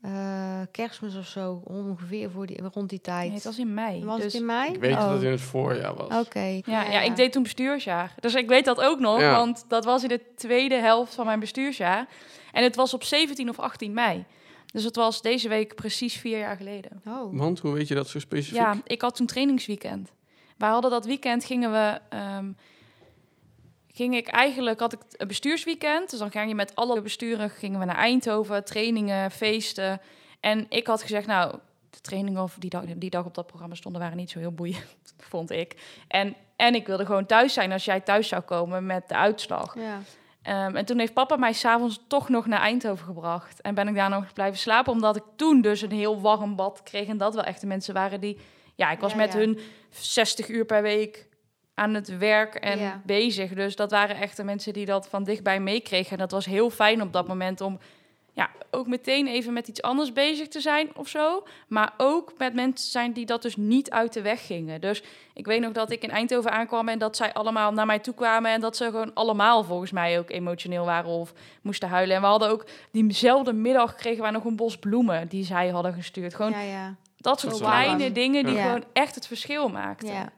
eh, 0.02 0.60
kerstmis 0.70 1.16
of 1.16 1.26
zo... 1.26 1.60
ongeveer 1.64 2.30
voor 2.30 2.46
die, 2.46 2.60
rond 2.72 2.88
die 2.88 3.00
tijd. 3.00 3.26
Nee, 3.26 3.34
het 3.34 3.44
was 3.44 3.58
in 3.58 3.74
mei. 3.74 4.04
was 4.04 4.16
dus, 4.16 4.24
het 4.24 4.34
in 4.34 4.46
mei? 4.46 4.72
Ik 4.72 4.80
weet 4.80 4.92
Oh, 4.92 5.00
dat 5.00 5.10
het 5.10 5.22
in 5.22 5.30
het 5.30 5.40
voorjaar 5.40 5.94
was. 5.94 6.26
Oké. 6.26 6.60
Ja, 6.64 6.82
ja, 6.82 7.00
ik 7.00 7.16
deed 7.16 7.32
toen 7.32 7.42
bestuursjaar. 7.42 8.14
Dus 8.20 8.34
ik 8.34 8.48
weet 8.48 8.64
dat 8.64 8.80
ook 8.80 8.98
nog, 8.98 9.20
Ja. 9.20 9.36
want 9.36 9.64
dat 9.68 9.84
was 9.84 10.02
in 10.02 10.08
de 10.08 10.20
tweede 10.36 10.74
helft 10.74 11.14
van 11.14 11.26
mijn 11.26 11.40
bestuursjaar. 11.40 12.06
En 12.52 12.62
het 12.62 12.76
was 12.76 12.94
op 12.94 13.02
17 13.02 13.48
of 13.48 13.58
18 13.58 13.92
mei. 13.92 14.24
Dus 14.72 14.84
het 14.84 14.96
was 14.96 15.22
deze 15.22 15.48
week 15.48 15.74
precies 15.74 16.14
vier 16.16 16.38
jaar 16.38 16.56
geleden. 16.56 17.02
Oh, 17.06 17.38
Want, 17.38 17.58
hoe 17.58 17.72
weet 17.72 17.88
je 17.88 17.94
dat 17.94 18.08
zo 18.08 18.18
specifiek? 18.18 18.58
Ja, 18.58 18.80
ik 18.84 19.00
had 19.00 19.16
toen 19.16 19.26
trainingsweekend. 19.26 20.12
Wij 20.56 20.68
hadden 20.68 20.90
dat 20.90 21.04
weekend, 21.04 21.44
gingen 21.44 21.72
we... 21.72 22.00
ehm, 22.08 22.52
ging 23.92 24.16
ik 24.16 24.28
eigenlijk, 24.28 24.80
had 24.80 24.92
ik 24.92 25.00
een 25.16 25.26
bestuursweekend. 25.28 26.10
Dus 26.10 26.18
dan 26.18 26.30
ging 26.30 26.48
je 26.48 26.54
met 26.54 26.74
alle 26.74 27.00
besturen, 27.02 27.50
gingen 27.50 27.78
we 27.78 27.84
naar 27.84 27.96
Eindhoven, 27.96 28.64
trainingen, 28.64 29.30
feesten. 29.30 30.00
En 30.40 30.66
ik 30.68 30.86
had 30.86 31.02
gezegd, 31.02 31.26
nou, 31.26 31.58
de 31.90 32.00
trainingen 32.00 32.42
of 32.42 32.56
die 32.58 32.70
dag, 32.70 32.84
die 32.96 33.10
dag 33.10 33.24
op 33.24 33.34
dat 33.34 33.46
programma 33.46 33.74
stonden 33.74 34.00
waren 34.00 34.16
niet 34.16 34.30
zo 34.30 34.38
heel 34.38 34.52
boeiend, 34.52 34.96
vond 35.30 35.50
ik. 35.50 35.76
En, 36.08 36.34
en 36.56 36.74
ik 36.74 36.86
wilde 36.86 37.06
gewoon 37.06 37.26
thuis 37.26 37.52
zijn 37.52 37.72
als 37.72 37.84
jij 37.84 38.00
thuis 38.00 38.28
zou 38.28 38.42
komen 38.42 38.86
met 38.86 39.08
de 39.08 39.16
uitslag. 39.16 39.74
ja. 39.74 40.00
Ehm, 40.42 40.76
en 40.76 40.84
toen 40.84 40.98
heeft 40.98 41.12
papa 41.12 41.36
mij 41.36 41.52
s'avonds 41.52 42.00
toch 42.08 42.28
nog 42.28 42.46
naar 42.46 42.60
Eindhoven 42.60 43.06
gebracht. 43.06 43.60
En 43.60 43.74
ben 43.74 43.88
ik 43.88 43.94
daar 43.94 44.10
nog 44.10 44.32
blijven 44.32 44.58
slapen, 44.58 44.92
omdat 44.92 45.16
ik 45.16 45.22
toen 45.36 45.60
dus 45.60 45.82
een 45.82 45.90
heel 45.92 46.20
warm 46.20 46.56
bad 46.56 46.82
kreeg. 46.82 47.08
En 47.08 47.16
dat 47.18 47.34
wel 47.34 47.44
echt 47.44 47.60
de 47.60 47.66
mensen 47.66 47.94
waren 47.94 48.20
die... 48.20 48.38
Ja, 48.74 48.90
ik 48.90 49.00
was 49.00 49.10
Ja, 49.10 49.16
met 49.16 49.32
ja. 49.32 49.38
hun 49.38 49.58
60 49.90 50.48
uur 50.48 50.64
per 50.64 50.82
week 50.82 51.28
aan 51.74 51.94
het 51.94 52.18
werk 52.18 52.54
en 52.54 52.78
Ja. 52.78 53.00
bezig. 53.04 53.54
Dus 53.54 53.76
dat 53.76 53.90
waren 53.90 54.16
echt 54.16 54.36
de 54.36 54.44
mensen 54.44 54.72
die 54.72 54.86
dat 54.86 55.08
van 55.08 55.24
dichtbij 55.24 55.60
meekregen. 55.60 56.10
En 56.12 56.18
dat 56.18 56.30
was 56.30 56.46
heel 56.46 56.70
fijn 56.70 57.02
op 57.02 57.12
dat 57.12 57.28
moment 57.28 57.60
om... 57.60 57.78
Ja, 58.40 58.50
ook 58.70 58.86
meteen 58.86 59.26
even 59.26 59.52
met 59.52 59.68
iets 59.68 59.82
anders 59.82 60.12
bezig 60.12 60.48
te 60.48 60.60
zijn 60.60 60.88
of 60.96 61.08
zo. 61.08 61.46
Maar 61.68 61.92
ook 61.96 62.32
met 62.38 62.54
mensen 62.54 62.90
zijn 62.90 63.12
die 63.12 63.26
dat 63.26 63.42
dus 63.42 63.56
niet 63.56 63.90
uit 63.90 64.12
de 64.12 64.22
weg 64.22 64.46
gingen. 64.46 64.80
Dus 64.80 65.02
ik 65.34 65.46
weet 65.46 65.60
nog 65.60 65.72
dat 65.72 65.90
ik 65.90 66.02
in 66.02 66.10
Eindhoven 66.10 66.50
aankwam 66.52 66.88
en 66.88 66.98
dat 66.98 67.16
zij 67.16 67.32
allemaal 67.32 67.72
naar 67.72 67.86
mij 67.86 67.98
toe 67.98 68.14
kwamen. 68.14 68.50
En 68.52 68.60
dat 68.60 68.76
ze 68.76 68.84
gewoon 68.84 69.14
allemaal 69.14 69.64
volgens 69.64 69.90
mij 69.90 70.18
ook 70.18 70.30
emotioneel 70.30 70.84
waren 70.84 71.10
of 71.10 71.32
moesten 71.62 71.88
huilen. 71.88 72.16
En 72.16 72.22
we 72.22 72.28
hadden 72.28 72.48
ook 72.50 72.66
diezelfde 72.92 73.52
middag 73.52 73.94
kregen 73.94 74.22
wij 74.22 74.30
nog 74.30 74.44
een 74.44 74.56
bos 74.56 74.76
bloemen 74.78 75.28
die 75.28 75.44
zij 75.44 75.68
hadden 75.68 75.92
gestuurd. 75.94 76.34
Gewoon 76.34 76.52
ja, 76.52 76.60
ja. 76.60 76.94
dat 77.16 77.40
soort 77.40 77.56
kleine 77.60 77.98
warm. 77.98 78.12
dingen 78.12 78.44
die 78.44 78.54
Ja. 78.54 78.62
gewoon 78.62 78.84
echt 78.92 79.14
het 79.14 79.26
verschil 79.26 79.68
maakten. 79.68 80.08
ja. 80.12 80.24
Ik 80.24 80.30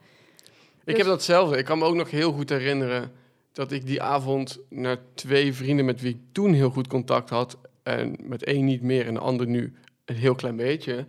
Dus- 0.84 0.96
heb 0.96 1.06
datzelfde. 1.06 1.56
Ik 1.58 1.64
kan 1.64 1.78
me 1.78 1.84
ook 1.84 1.94
nog 1.94 2.10
heel 2.10 2.32
goed 2.32 2.48
herinneren 2.48 3.12
dat 3.52 3.72
ik 3.72 3.86
die 3.86 4.02
avond 4.02 4.58
naar 4.68 4.96
twee 5.14 5.54
vrienden 5.54 5.84
met 5.84 6.00
wie 6.00 6.10
ik 6.14 6.20
toen 6.32 6.52
heel 6.52 6.70
goed 6.70 6.86
contact 6.86 7.30
had, 7.30 7.56
en 7.82 8.16
met 8.20 8.44
één 8.44 8.64
niet 8.64 8.82
meer 8.82 9.06
en 9.06 9.14
de 9.14 9.20
ander 9.20 9.46
nu 9.46 9.74
een 10.04 10.16
heel 10.16 10.34
klein 10.34 10.56
beetje, 10.56 11.06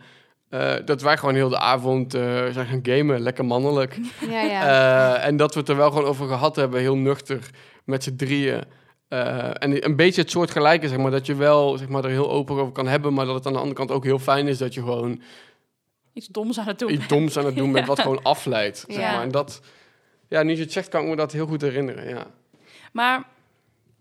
eh, 0.49 0.75
dat 0.85 1.01
wij 1.01 1.17
gewoon 1.17 1.35
heel 1.35 1.49
de 1.49 1.59
avond 1.59 2.13
eh, 2.13 2.21
zijn 2.51 2.65
gaan 2.67 2.79
gamen, 2.83 3.19
lekker 3.19 3.45
mannelijk. 3.45 3.97
ja, 4.29 4.41
ja. 4.41 5.15
Eh, 5.17 5.27
en 5.27 5.37
dat 5.37 5.53
we 5.53 5.59
het 5.59 5.69
er 5.69 5.75
wel 5.75 5.89
gewoon 5.91 6.07
over 6.07 6.27
gehad 6.27 6.55
hebben, 6.55 6.79
heel 6.79 6.97
nuchter, 6.97 7.49
met 7.83 8.03
z'n 8.03 8.15
drieën. 8.15 8.63
Eh, 9.07 9.63
en 9.63 9.85
een 9.85 9.95
beetje 9.95 10.21
het 10.21 10.31
soort 10.31 10.51
gelijke, 10.51 10.87
zeg 10.87 10.97
maar, 10.97 11.11
dat 11.11 11.25
je 11.25 11.35
wel 11.35 11.77
zeg 11.77 11.87
maar, 11.87 12.03
er 12.03 12.09
heel 12.09 12.31
open 12.31 12.55
over 12.55 12.71
kan 12.73 12.87
hebben, 12.87 13.13
maar 13.13 13.25
dat 13.25 13.35
het 13.35 13.45
aan 13.45 13.53
de 13.53 13.59
andere 13.59 13.77
kant 13.77 13.91
ook 13.91 14.03
heel 14.03 14.19
fijn 14.19 14.47
is 14.47 14.57
dat 14.57 14.73
je 14.73 14.79
gewoon 14.79 15.21
Iets 16.13 16.27
doms 16.27 16.59
aan 16.59 16.67
het 16.67 16.79
doen. 16.79 16.91
iets 16.91 17.07
doms 17.07 17.37
aan 17.37 17.45
het 17.45 17.55
doen 17.55 17.71
bent, 17.71 17.87
wat 17.93 17.99
gewoon 17.99 18.23
afleidt. 18.23 18.83
Zeg 18.87 18.97
Ja. 18.97 19.11
maar. 19.13 19.21
En 19.23 19.31
dat, 19.31 19.61
ja, 20.27 20.43
nu 20.43 20.53
je 20.55 20.61
het 20.61 20.71
zegt, 20.71 20.89
kan 20.89 21.03
ik 21.03 21.09
me 21.09 21.15
dat 21.15 21.31
heel 21.31 21.45
goed 21.47 21.61
herinneren. 21.61 22.09
Ja. 22.09 22.25
Maar, 22.91 23.23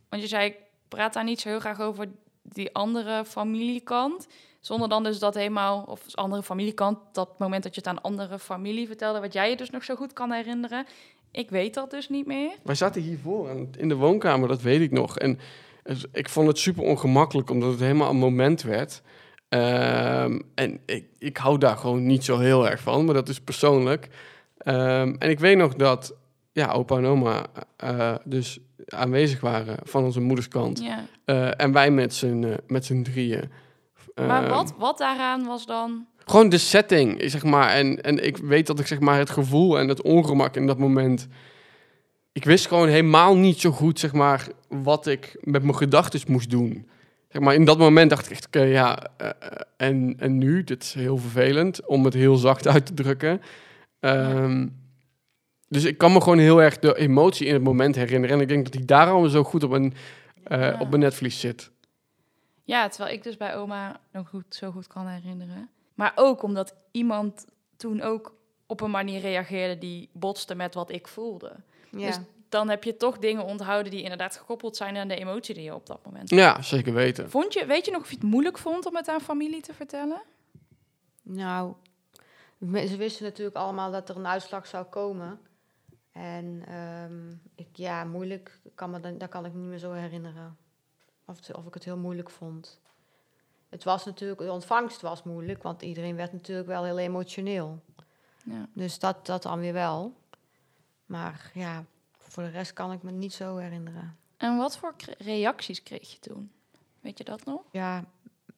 want 0.08 0.22
je 0.22 0.28
zei, 0.28 0.46
ik 0.46 0.56
praat 0.88 1.12
daar 1.12 1.24
niet 1.24 1.40
zo 1.40 1.48
heel 1.48 1.61
graag 1.61 1.80
over 1.80 2.06
die 2.54 2.74
andere 2.74 3.24
familiekant. 3.24 4.26
Zonder 4.60 4.88
dan 4.88 5.02
dus 5.02 5.18
dat 5.18 5.34
helemaal, 5.34 5.84
of 5.88 6.14
andere 6.14 6.42
familiekant, 6.42 6.98
dat 7.12 7.38
moment 7.38 7.62
dat 7.62 7.74
je 7.74 7.80
het 7.80 7.88
aan 7.88 8.02
andere 8.02 8.38
familie 8.38 8.86
vertelde, 8.86 9.20
wat 9.20 9.32
jij 9.32 9.50
je 9.50 9.56
dus 9.56 9.70
nog 9.70 9.84
zo 9.84 9.94
goed 9.94 10.12
kan 10.12 10.32
herinneren. 10.32 10.86
Ik 11.30 11.50
weet 11.50 11.74
dat 11.74 11.90
dus 11.90 12.08
niet 12.08 12.26
meer. 12.26 12.52
Wij 12.62 12.74
zaten 12.74 13.02
hiervoor 13.02 13.50
in 13.76 13.88
de 13.88 13.96
woonkamer, 13.96 14.48
dat 14.48 14.62
weet 14.62 14.80
ik 14.80 14.90
nog. 14.90 15.18
En 15.18 15.38
ik 16.12 16.28
vond 16.28 16.48
het 16.48 16.58
super 16.58 16.84
ongemakkelijk, 16.84 17.50
omdat 17.50 17.70
het 17.70 17.80
helemaal 17.80 18.10
een 18.10 18.16
moment 18.16 18.62
werd. 18.62 19.02
Ehm, 19.48 20.40
en 20.54 20.80
ik, 20.86 21.06
ik 21.18 21.36
hou 21.36 21.58
daar 21.58 21.76
gewoon 21.76 22.06
niet 22.06 22.24
zo 22.24 22.38
heel 22.38 22.68
erg 22.68 22.80
van, 22.80 23.04
maar 23.04 23.14
dat 23.14 23.28
is 23.28 23.40
persoonlijk. 23.40 24.08
Ehm, 24.58 25.14
en 25.18 25.30
ik 25.30 25.40
weet 25.40 25.56
nog 25.56 25.74
dat 25.74 26.14
ja, 26.52 26.72
opa 26.72 26.96
en 26.96 27.04
oma 27.04 27.46
eh, 27.76 28.14
dus 28.24 28.58
aanwezig 28.94 29.40
waren 29.40 29.76
van 29.83 30.05
onze 30.05 30.20
moederskant. 30.20 30.81
Ja. 30.83 31.05
Eh, 31.24 31.61
en 31.61 31.72
wij 31.72 31.90
met 31.90 32.14
z'n 32.14 32.44
eh, 32.44 32.55
met 32.66 32.85
z'n 32.85 33.02
drieën. 33.02 33.50
Maar 34.14 34.42
Ehm, 34.42 34.50
wat, 34.50 34.74
wat 34.78 34.98
daaraan 34.98 35.44
was 35.44 35.66
dan... 35.66 36.07
Gewoon 36.24 36.48
de 36.48 36.59
setting, 36.59 37.22
zeg 37.24 37.44
maar. 37.44 37.70
En, 37.70 38.02
en 38.02 38.24
ik 38.24 38.37
weet 38.37 38.66
dat 38.66 38.78
ik 38.78 38.87
zeg 38.87 39.00
maar 39.00 39.18
het 39.18 39.31
gevoel 39.31 39.78
en 39.78 39.88
het 39.88 40.02
ongemak 40.02 40.57
in 40.57 40.66
dat 40.66 40.78
moment. 40.78 41.28
Ik 42.33 42.44
wist 42.44 42.66
gewoon 42.66 42.88
helemaal 42.88 43.37
niet 43.37 43.61
zo 43.61 43.70
goed, 43.70 43.98
zeg 43.98 44.12
maar, 44.12 44.46
wat 44.68 45.07
ik 45.07 45.37
met 45.40 45.62
mijn 45.62 45.76
gedachten 45.76 46.20
moest 46.26 46.50
doen. 46.50 46.88
Zeg 47.28 47.42
maar, 47.42 47.55
in 47.55 47.64
dat 47.64 47.78
moment 47.78 48.11
dacht 48.11 48.24
ik 48.24 48.33
echt, 48.33 48.46
oké, 48.46 48.62
ja, 48.62 49.07
eh, 49.16 49.28
eh, 49.28 49.35
en, 49.76 50.14
en 50.18 50.38
nu? 50.38 50.64
Dit 50.64 50.83
is 50.83 50.94
heel 50.94 51.16
vervelend, 51.16 51.87
om 51.87 52.05
het 52.05 52.14
heel 52.14 52.37
zacht 52.37 52.68
uit 52.68 52.87
te 52.87 52.94
drukken. 52.94 53.40
Ehm, 54.00 54.66
Dus 55.72 55.85
ik 55.85 55.98
kan 55.98 56.12
me 56.12 56.20
gewoon 56.20 56.38
heel 56.38 56.62
erg 56.62 56.78
de 56.78 56.96
emotie 56.96 57.46
in 57.46 57.54
het 57.54 57.62
moment 57.62 57.94
herinneren. 57.94 58.37
En 58.37 58.42
ik 58.42 58.48
denk 58.48 58.64
dat 58.64 58.72
die 58.72 58.85
daarom 58.85 59.28
zo 59.28 59.44
goed 59.44 59.62
op 59.62 59.70
mijn, 59.70 59.94
eh, 60.44 60.61
Ja. 60.61 60.76
op 60.80 60.88
mijn 60.88 61.00
netvlies 61.00 61.40
zit. 61.40 61.70
Ja, 62.64 62.88
terwijl 62.88 63.14
ik 63.14 63.22
dus 63.22 63.37
bij 63.37 63.56
oma 63.56 64.00
nog 64.12 64.28
goed, 64.28 64.44
zo 64.54 64.70
goed 64.70 64.87
kan 64.87 65.06
herinneren. 65.06 65.70
Maar 65.94 66.12
ook 66.14 66.42
omdat 66.42 66.74
iemand 66.90 67.46
toen 67.76 68.00
ook 68.02 68.35
op 68.66 68.80
een 68.80 68.90
manier 68.90 69.20
reageerde 69.20 69.78
die 69.78 70.08
botste 70.12 70.54
met 70.54 70.74
wat 70.74 70.90
ik 70.90 71.08
voelde. 71.08 71.52
Ja. 71.90 72.06
Dus 72.06 72.18
dan 72.48 72.68
heb 72.68 72.85
je 72.85 72.96
toch 72.96 73.18
dingen 73.18 73.44
onthouden 73.44 73.92
die 73.92 74.02
inderdaad 74.02 74.37
gekoppeld 74.37 74.76
zijn 74.76 74.96
aan 74.96 75.08
de 75.08 75.16
emotie 75.16 75.54
die 75.54 75.64
je 75.64 75.74
op 75.74 75.87
dat 75.87 76.04
moment. 76.04 76.30
Ja, 76.30 76.62
zeker 76.62 76.92
weten. 76.94 77.30
Vond 77.30 77.52
je, 77.52 77.66
weet 77.66 77.85
je 77.85 77.90
nog 77.90 78.00
of 78.00 78.08
je 78.08 78.14
het 78.14 78.24
moeilijk 78.24 78.58
vond 78.58 78.87
om 78.87 78.96
het 78.96 79.08
aan 79.08 79.20
familie 79.20 79.61
te 79.61 79.74
vertellen? 79.74 80.22
Nou, 81.22 81.72
ze 82.72 82.96
wisten 82.96 83.24
natuurlijk 83.24 83.56
allemaal 83.56 83.90
dat 83.90 84.08
er 84.08 84.16
een 84.16 84.26
uitslag 84.26 84.66
zou 84.66 84.85
komen. 84.85 85.40
En 86.12 86.62
ehm, 86.66 87.31
ik, 87.55 87.68
ja, 87.72 88.05
moeilijk, 88.05 88.61
kan 88.75 88.90
me 88.90 89.01
dan, 89.01 89.18
dat 89.18 89.29
kan 89.29 89.44
ik 89.44 89.53
me 89.53 89.59
niet 89.59 89.68
meer 89.68 89.79
zo 89.79 89.92
herinneren. 89.92 90.57
Of, 91.25 91.37
het- 91.46 91.57
of 91.57 91.66
ik 91.66 91.75
het 91.75 91.85
heel 91.85 91.96
moeilijk 91.96 92.31
vond. 92.31 92.81
het 93.68 93.85
was 93.85 94.05
natuurlijk, 94.05 94.40
de 94.40 94.53
ontvangst 94.53 95.01
was 95.01 95.22
moeilijk, 95.22 95.62
want 95.62 95.83
iedereen 95.83 96.16
werd 96.16 96.33
natuurlijk 96.33 96.68
wel 96.68 96.85
heel 96.85 96.98
emotioneel. 96.98 97.83
Ja. 98.44 98.68
Dus 98.72 98.98
dat, 98.98 99.27
dat 99.27 99.42
dan 99.42 99.59
weer 99.61 99.72
wel. 99.72 100.14
Maar 101.07 101.51
ja, 101.55 101.85
voor 102.18 102.42
de 102.42 102.48
rest 102.48 102.72
kan 102.72 102.92
ik 102.92 103.03
me 103.03 103.11
niet 103.11 103.33
zo 103.33 103.57
herinneren. 103.57 104.16
En 104.37 104.57
wat 104.57 104.77
voor 104.77 104.94
reacties 105.18 105.83
kreeg 105.83 106.12
je 106.12 106.18
toen? 106.18 106.53
Weet 107.01 107.18
je 107.18 107.25
dat 107.25 107.44
nog? 107.44 107.61
Ja, 107.70 108.05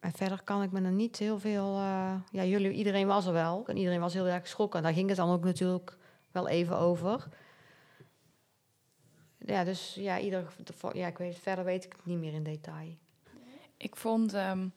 en 0.01 0.12
verder 0.12 0.43
kan 0.43 0.62
ik 0.62 0.73
me 0.73 0.81
er 0.83 0.93
niet 0.93 1.17
heel 1.19 1.38
veel... 1.38 1.77
eh, 1.77 2.14
ja, 2.31 2.45
jullie, 2.45 2.71
iedereen 2.73 3.07
was 3.07 3.27
er 3.27 3.33
wel. 3.33 3.62
En 3.67 3.77
iedereen 3.77 4.01
was 4.01 4.12
heel 4.14 4.27
erg 4.27 4.43
geschrokken. 4.43 4.79
En 4.79 4.85
daar 4.85 4.95
ging 4.95 5.09
het 5.09 5.17
dan 5.17 5.31
ook 5.31 5.45
natuurlijk 5.45 5.97
wel 6.31 6.49
even 6.49 6.79
over. 6.79 7.29
Ja, 9.46 9.64
dus 9.64 9.94
ja, 9.94 10.18
ieder, 10.20 10.46
ja 10.92 11.07
ik 11.07 11.18
weet, 11.18 11.38
verder 11.38 11.64
weet 11.64 11.85
ik 11.85 11.92
het 11.92 12.07
niet 12.07 12.18
meer 12.18 12.33
in 12.33 12.42
detail. 12.42 12.96
Ik 13.76 13.96
vond 13.96 14.35
ehm, 14.35 14.68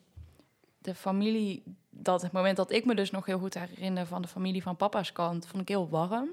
de 0.78 0.96
familie, 0.96 1.64
dat 1.90 2.22
het 2.22 2.32
moment 2.32 2.58
dat 2.58 2.72
ik 2.72 2.86
me 2.86 2.96
dus 2.96 3.12
nog 3.12 3.26
heel 3.26 3.40
goed 3.40 3.54
herinner 3.54 4.06
van 4.06 4.22
de 4.22 4.28
familie 4.28 4.62
van 4.62 4.76
papa's 4.76 5.12
kant, 5.12 5.48
vond 5.48 5.62
ik 5.62 5.68
heel 5.68 5.90
warm. 5.90 6.30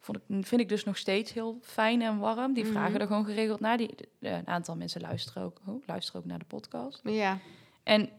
Vond 0.00 0.18
ik, 0.18 0.22
vind 0.46 0.60
ik 0.60 0.68
dus 0.68 0.84
nog 0.84 0.96
steeds 0.96 1.32
heel 1.32 1.58
fijn 1.62 2.02
en 2.02 2.18
warm. 2.18 2.52
Die 2.54 2.64
Mhm. 2.64 2.72
vragen 2.72 3.00
er 3.00 3.06
gewoon 3.06 3.24
geregeld 3.24 3.60
naar. 3.60 3.76
Die, 3.76 3.94
een 4.20 4.46
aantal 4.48 4.76
mensen 4.76 5.00
luisteren 5.00 5.42
ook, 5.42 5.60
oh, 5.66 5.82
luisteren 5.86 6.20
ook 6.20 6.26
naar 6.26 6.38
de 6.38 6.44
podcast. 6.44 7.00
Ja, 7.04 7.38
En 7.82 8.10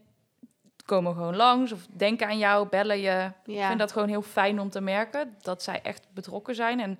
komen 0.85 1.13
gewoon 1.13 1.35
langs 1.35 1.71
of 1.71 1.87
denken 1.93 2.27
aan 2.27 2.37
jou, 2.37 2.69
bellen 2.69 2.99
je. 2.99 3.31
Ik 3.45 3.53
ja. 3.53 3.67
vind 3.67 3.79
dat 3.79 3.91
gewoon 3.91 4.07
heel 4.07 4.21
fijn 4.21 4.59
om 4.59 4.69
te 4.69 4.81
merken 4.81 5.35
dat 5.41 5.63
zij 5.63 5.81
echt 5.81 6.07
betrokken 6.13 6.55
zijn. 6.55 6.79
En 6.79 6.99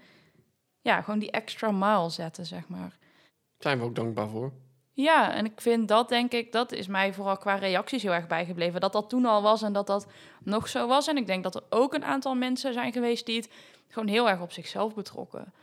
ja, 0.83 1.01
gewoon 1.01 1.19
die 1.19 1.31
extra 1.31 1.71
mile 1.71 2.09
zetten, 2.09 2.45
zeg 2.45 2.67
maar. 2.67 2.97
Zijn 3.59 3.79
we 3.79 3.83
ook 3.83 3.95
dankbaar 3.95 4.27
voor. 4.27 4.51
Ja, 4.93 5.33
en 5.33 5.45
ik 5.45 5.61
vind 5.61 5.87
dat, 5.87 6.09
denk 6.09 6.31
ik, 6.31 6.51
dat 6.51 6.71
is 6.71 6.87
mij 6.87 7.13
vooral 7.13 7.37
qua 7.37 7.55
reacties 7.55 8.03
heel 8.03 8.13
erg 8.13 8.27
bijgebleven. 8.27 8.81
Dat 8.81 8.93
dat 8.93 9.09
toen 9.09 9.25
al 9.25 9.41
was 9.41 9.61
en 9.61 9.73
dat 9.73 9.87
dat 9.87 10.07
nog 10.43 10.67
zo 10.67 10.87
was. 10.87 11.07
En 11.07 11.17
ik 11.17 11.27
denk 11.27 11.43
dat 11.43 11.55
er 11.55 11.63
ook 11.69 11.93
een 11.93 12.05
aantal 12.05 12.35
mensen 12.35 12.73
zijn 12.73 12.93
geweest 12.93 13.25
die 13.25 13.35
het 13.35 13.49
gewoon 13.87 14.07
heel 14.07 14.29
erg 14.29 14.41
op 14.41 14.51
zichzelf 14.51 14.95
betrokken. 14.95 15.53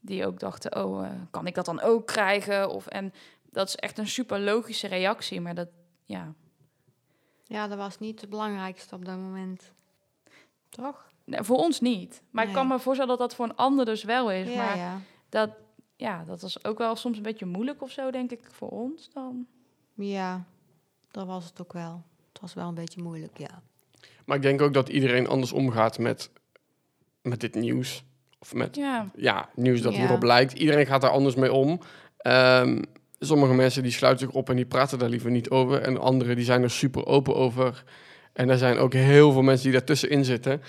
Die 0.00 0.26
ook 0.26 0.40
dachten, 0.40 0.84
oh, 0.84 1.04
eh, 1.04 1.10
kan 1.30 1.46
ik 1.46 1.54
dat 1.54 1.64
dan 1.64 1.80
ook 1.80 2.06
krijgen? 2.06 2.70
Of, 2.70 2.86
en 2.86 3.12
dat 3.50 3.68
is 3.68 3.76
echt 3.76 3.98
een 3.98 4.08
super 4.08 4.40
logische 4.40 4.88
reactie, 4.88 5.40
maar 5.40 5.54
dat, 5.54 5.68
ja... 6.04 6.34
ja, 7.44 7.68
dat 7.68 7.78
was 7.78 7.98
niet 7.98 8.20
het 8.20 8.30
belangrijkste 8.30 8.94
op 8.94 9.04
dat 9.04 9.16
moment. 9.16 9.72
Toch? 10.68 11.11
Nee, 11.32 11.42
voor 11.42 11.56
ons 11.56 11.80
niet. 11.80 12.22
Maar 12.30 12.46
ik 12.46 12.52
kan 12.52 12.66
me 12.68 12.78
voorstellen 12.78 13.18
dat 13.18 13.28
dat 13.28 13.34
voor 13.36 13.44
een 13.44 13.56
ander 13.56 13.84
dus 13.84 14.04
wel 14.04 14.30
is. 14.30 14.48
Ja, 14.48 14.56
maar 14.56 14.76
ja. 14.76 15.00
dat, 15.28 15.50
ja, 15.96 16.24
dat 16.24 16.40
was 16.42 16.64
ook 16.64 16.78
wel 16.78 16.96
soms 16.96 17.16
een 17.16 17.22
beetje 17.22 17.46
moeilijk 17.46 17.82
of 17.82 17.90
zo, 17.90 18.10
denk 18.10 18.30
ik, 18.30 18.40
voor 18.50 18.68
ons 18.68 19.10
dan. 19.12 19.46
Ja, 19.94 20.44
dat 21.10 21.26
was 21.26 21.44
het 21.44 21.60
ook 21.60 21.72
wel. 21.72 22.02
Het 22.32 22.40
was 22.40 22.54
wel 22.54 22.68
een 22.68 22.74
beetje 22.74 23.02
moeilijk, 23.02 23.38
ja. 23.38 23.62
Maar 24.24 24.36
ik 24.36 24.42
denk 24.42 24.60
ook 24.60 24.74
dat 24.74 24.88
iedereen 24.88 25.28
anders 25.28 25.52
omgaat 25.52 25.98
met, 25.98 26.30
met 27.22 27.40
dit 27.40 27.54
nieuws. 27.54 28.04
Of 28.38 28.54
met 28.54 28.76
Ja, 28.76 29.10
ja, 29.16 29.48
nieuws 29.54 29.80
dat 29.80 29.94
Ja. 29.94 29.98
hierop 30.00 30.22
lijkt. 30.22 30.52
Iedereen 30.52 30.86
gaat 30.86 31.00
daar 31.00 31.10
anders 31.10 31.34
mee 31.34 31.52
om. 31.52 31.80
Ehm, 32.16 32.82
sommige 33.18 33.54
mensen 33.54 33.82
die 33.82 33.92
sluiten 33.92 34.26
zich 34.26 34.36
op 34.36 34.50
en 34.50 34.56
die 34.56 34.66
praten 34.66 34.98
daar 34.98 35.08
liever 35.08 35.30
niet 35.30 35.50
over. 35.50 35.80
En 35.82 36.00
anderen 36.00 36.36
die 36.36 36.44
zijn 36.44 36.62
er 36.62 36.70
super 36.70 37.06
open 37.06 37.34
over. 37.34 37.84
En 38.32 38.50
er 38.50 38.58
zijn 38.58 38.78
ook 38.78 38.92
heel 38.92 39.32
veel 39.32 39.42
mensen 39.42 39.64
die 39.64 39.78
daartussenin 39.78 40.24
zitten. 40.24 40.62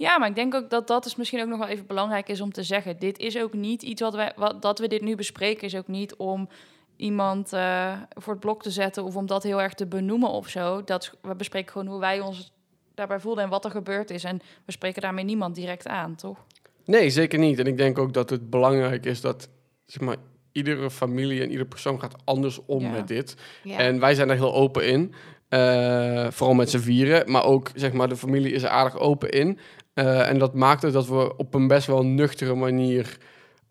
Ja, 0.00 0.18
maar 0.18 0.28
ik 0.28 0.34
denk 0.34 0.54
ook 0.54 0.70
dat 0.70 0.86
dat 0.86 1.06
is 1.06 1.16
misschien 1.16 1.40
ook 1.40 1.48
nog 1.48 1.58
wel 1.58 1.68
even 1.68 1.86
belangrijk 1.86 2.28
is 2.28 2.40
om 2.40 2.52
te 2.52 2.62
zeggen. 2.62 2.98
Dit 2.98 3.18
is 3.18 3.38
ook 3.38 3.52
niet 3.52 3.82
iets 3.82 4.00
wat 4.00 4.14
wij, 4.14 4.32
wat, 4.36 4.62
dat 4.62 4.78
we 4.78 4.88
dit 4.88 5.02
nu 5.02 5.14
bespreken, 5.14 5.66
is 5.66 5.76
ook 5.76 5.88
niet 5.88 6.14
om 6.16 6.48
iemand 6.96 7.52
eh, 7.52 7.92
voor 8.08 8.32
het 8.32 8.42
blok 8.42 8.62
te 8.62 8.70
zetten 8.70 9.04
of 9.04 9.16
om 9.16 9.26
dat 9.26 9.42
heel 9.42 9.62
erg 9.62 9.74
te 9.74 9.86
benoemen 9.86 10.28
of 10.30 10.48
zo. 10.48 10.84
Dat, 10.84 11.16
we 11.22 11.34
bespreken 11.34 11.72
gewoon 11.72 11.86
hoe 11.86 12.00
wij 12.00 12.20
ons 12.20 12.52
daarbij 12.94 13.20
voelden 13.20 13.44
en 13.44 13.50
wat 13.50 13.64
er 13.64 13.70
gebeurd 13.70 14.10
is. 14.10 14.24
En 14.24 14.40
we 14.64 14.72
spreken 14.72 15.02
daarmee 15.02 15.24
niemand 15.24 15.54
direct 15.54 15.86
aan, 15.86 16.14
toch? 16.14 16.38
Nee, 16.84 17.10
zeker 17.10 17.38
niet. 17.38 17.58
En 17.58 17.66
ik 17.66 17.76
denk 17.76 17.98
ook 17.98 18.12
dat 18.12 18.30
het 18.30 18.50
belangrijk 18.50 19.06
is 19.06 19.20
dat 19.20 19.48
zeg 19.86 20.00
maar, 20.02 20.16
iedere 20.52 20.90
familie 20.90 21.40
en 21.42 21.50
iedere 21.50 21.68
persoon 21.68 22.00
gaat 22.00 22.16
anders 22.24 22.60
om 22.66 22.80
Ja. 22.82 22.90
met 22.90 23.08
dit. 23.08 23.36
ja. 23.62 23.78
En 23.78 24.00
wij 24.00 24.14
zijn 24.14 24.28
daar 24.28 24.36
heel 24.36 24.54
open 24.54 24.86
in. 24.86 25.14
Eh, 25.48 26.26
vooral 26.30 26.54
met 26.54 26.70
z'n 26.70 26.78
vieren. 26.78 27.30
Maar 27.30 27.44
ook 27.44 27.70
zeg 27.74 27.92
maar, 27.92 28.08
de 28.08 28.16
familie 28.16 28.52
is 28.52 28.62
er 28.62 28.68
aardig 28.68 28.98
open 28.98 29.30
in. 29.30 29.58
Eh, 30.00 30.28
en 30.28 30.38
dat 30.38 30.54
maakt 30.54 30.82
het 30.82 30.92
dat 30.92 31.06
we 31.06 31.36
op 31.36 31.54
een 31.54 31.66
best 31.66 31.86
wel 31.86 32.04
nuchtere 32.04 32.54
manier. 32.54 33.18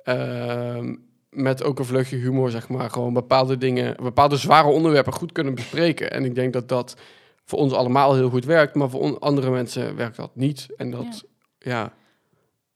ehm, 0.03 0.95
met 1.29 1.63
ook 1.63 1.79
een 1.79 1.85
vleugje 1.85 2.15
humor, 2.15 2.49
zeg 2.49 2.69
maar. 2.69 2.89
Gewoon 2.89 3.13
bepaalde 3.13 3.57
dingen, 3.57 3.95
bepaalde 4.03 4.37
zware 4.37 4.67
onderwerpen 4.67 5.13
goed 5.13 5.31
kunnen 5.31 5.55
bespreken. 5.55 6.11
En 6.11 6.25
ik 6.25 6.35
denk 6.35 6.53
dat 6.53 6.69
dat 6.69 6.95
voor 7.45 7.59
ons 7.59 7.73
allemaal 7.73 8.15
heel 8.15 8.29
goed 8.29 8.45
werkt. 8.45 8.75
Maar 8.75 8.89
voor 8.89 9.19
andere 9.19 9.49
mensen 9.49 9.95
werkt 9.95 10.15
dat 10.15 10.35
niet. 10.35 10.67
En 10.77 10.91
dat, 10.91 11.23
ja. 11.59 11.93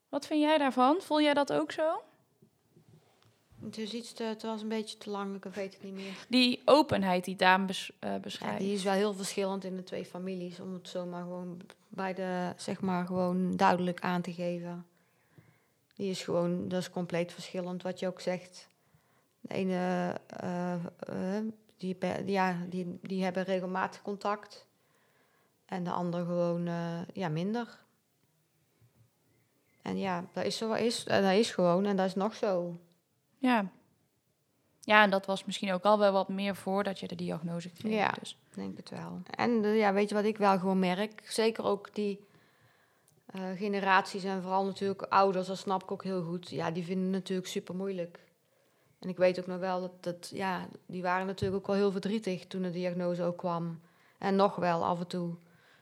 Wat 0.10 0.26
vind 0.26 0.42
jij 0.42 0.58
daarvan? 0.58 0.96
Voel 1.00 1.22
jij 1.22 1.34
dat 1.34 1.54
ook 1.54 1.72
zo? 1.72 2.02
Het, 3.64 3.78
is 3.78 3.94
iets 3.94 4.14
te, 4.14 4.24
het 4.24 4.42
was 4.42 4.62
een 4.62 4.68
beetje 4.68 4.98
te 4.98 5.10
lang, 5.10 5.36
ik 5.36 5.54
weet 5.54 5.74
het 5.74 5.84
niet 5.84 5.94
meer. 5.94 6.26
Die 6.28 6.62
openheid 6.66 7.26
die 7.26 7.36
Daan 7.36 7.66
bes, 7.66 7.92
eh, 8.00 8.10
Ja, 8.10 8.20
beschrijft. 8.20 8.60
die 8.60 8.74
is 8.74 8.84
wel 8.84 8.94
heel 8.94 9.14
verschillend 9.14 9.64
in 9.64 9.76
de 9.76 9.84
twee 9.84 10.06
families, 10.06 10.60
om 10.60 10.74
het 10.74 10.88
zo 10.88 11.06
maar 11.06 11.22
gewoon 11.22 11.62
bij 11.88 12.14
de, 12.14 12.54
zeg 12.58 12.82
maar, 12.82 13.06
gewoon 13.06 13.56
duidelijk 13.56 14.00
aan 14.00 14.22
te 14.22 14.34
geven. 14.34 14.86
Die 15.96 16.10
is 16.10 16.24
gewoon, 16.24 16.68
dat 16.68 16.80
is 16.80 16.90
compleet 16.90 17.34
verschillend 17.34 17.84
wat 17.84 18.00
je 18.00 18.08
ook 18.08 18.22
zegt. 18.22 18.68
De 19.42 19.54
ene, 19.54 20.14
eh, 20.28 20.74
eh, 20.74 21.44
die, 21.78 21.98
ja, 22.26 22.58
die, 22.70 23.00
die 23.02 23.24
hebben 23.24 23.44
regelmatig 23.44 24.02
contact. 24.02 24.66
En 25.66 25.84
de 25.84 25.92
ander 25.92 26.26
gewoon, 26.26 26.70
ja, 27.14 27.30
minder. 27.30 27.82
En 29.82 29.98
ja, 29.98 30.26
dat 30.34 30.46
is, 30.46 30.58
zo, 30.58 30.74
is, 30.74 31.04
dat 31.04 31.32
is 31.32 31.52
gewoon 31.52 31.86
en 31.86 31.96
dat 31.96 32.06
is 32.06 32.16
nog 32.16 32.36
zo. 32.36 32.80
Ja. 33.44 33.66
Ja, 34.80 35.04
en 35.04 35.10
dat 35.10 35.26
was 35.26 35.46
misschien 35.46 35.74
ook 35.74 35.84
al 35.84 36.00
wel 36.00 36.12
wat 36.12 36.30
meer 36.30 36.56
voordat 36.56 37.00
je 37.00 37.08
de 37.08 37.16
diagnose 37.16 37.70
kreeg. 37.70 37.94
Ja. 37.94 38.14
Dus. 38.20 38.38
Ik 38.50 38.56
denk 38.56 38.78
het 38.78 38.90
wel. 38.90 39.22
En 39.30 39.64
eh, 39.64 39.78
ja, 39.78 39.94
weet 39.94 40.10
je 40.10 40.16
wat 40.16 40.24
ik 40.24 40.38
wel 40.38 40.60
gewoon 40.60 40.80
merk? 40.80 41.24
Zeker 41.30 41.64
ook 41.64 41.96
die 41.96 42.20
eh, 43.26 43.42
generaties 43.56 44.24
en 44.24 44.42
vooral 44.42 44.66
natuurlijk 44.66 45.02
ouders, 45.02 45.48
dat 45.48 45.58
snap 45.58 45.84
ik 45.84 45.92
ook 45.92 46.04
heel 46.04 46.24
goed. 46.24 46.50
Ja, 46.50 46.72
die 46.72 46.84
vinden 46.84 47.06
het 47.06 47.14
natuurlijk 47.14 47.48
super 47.48 47.76
moeilijk. 47.76 48.20
En 49.00 49.10
ik 49.10 49.18
weet 49.18 49.40
ook 49.40 49.48
nog 49.48 49.60
wel 49.60 49.82
dat, 49.82 50.04
dat 50.04 50.32
ja, 50.34 50.68
die 50.86 51.02
waren 51.02 51.26
natuurlijk 51.26 51.62
ook 51.62 51.68
wel 51.68 51.76
heel 51.76 51.92
verdrietig 51.92 52.48
toen 52.48 52.62
de 52.62 52.72
diagnose 52.72 53.24
ook 53.24 53.38
kwam. 53.38 53.80
En 54.18 54.36
nog 54.36 54.56
wel 54.56 54.86
af 54.86 55.00
en 55.00 55.08
toe. 55.08 55.36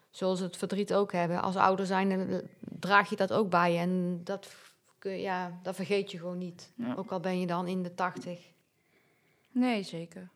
Zoals 0.10 0.38
ze 0.38 0.44
het 0.44 0.58
verdriet 0.58 0.94
ook 0.94 1.12
hebben. 1.12 1.42
Als 1.42 1.56
ouder 1.56 1.86
zijn, 1.86 2.12
eh, 2.12 2.38
draag 2.60 3.10
je 3.10 3.16
dat 3.16 3.34
ook 3.34 3.50
bij 3.50 3.74
je. 3.74 3.80
En 3.80 4.22
dat, 4.24 4.48
ja, 5.04 5.60
dat 5.64 5.76
vergeet 5.76 6.12
je 6.12 6.18
gewoon 6.18 6.38
niet. 6.38 6.74
Ja. 6.76 6.94
Ook 6.96 7.12
al 7.12 7.20
ben 7.20 7.40
je 7.40 7.48
dan 7.48 7.68
in 7.68 7.84
de 7.84 7.94
tachtig. 7.94 8.52
Nee, 9.52 9.84
zeker. 9.84 10.30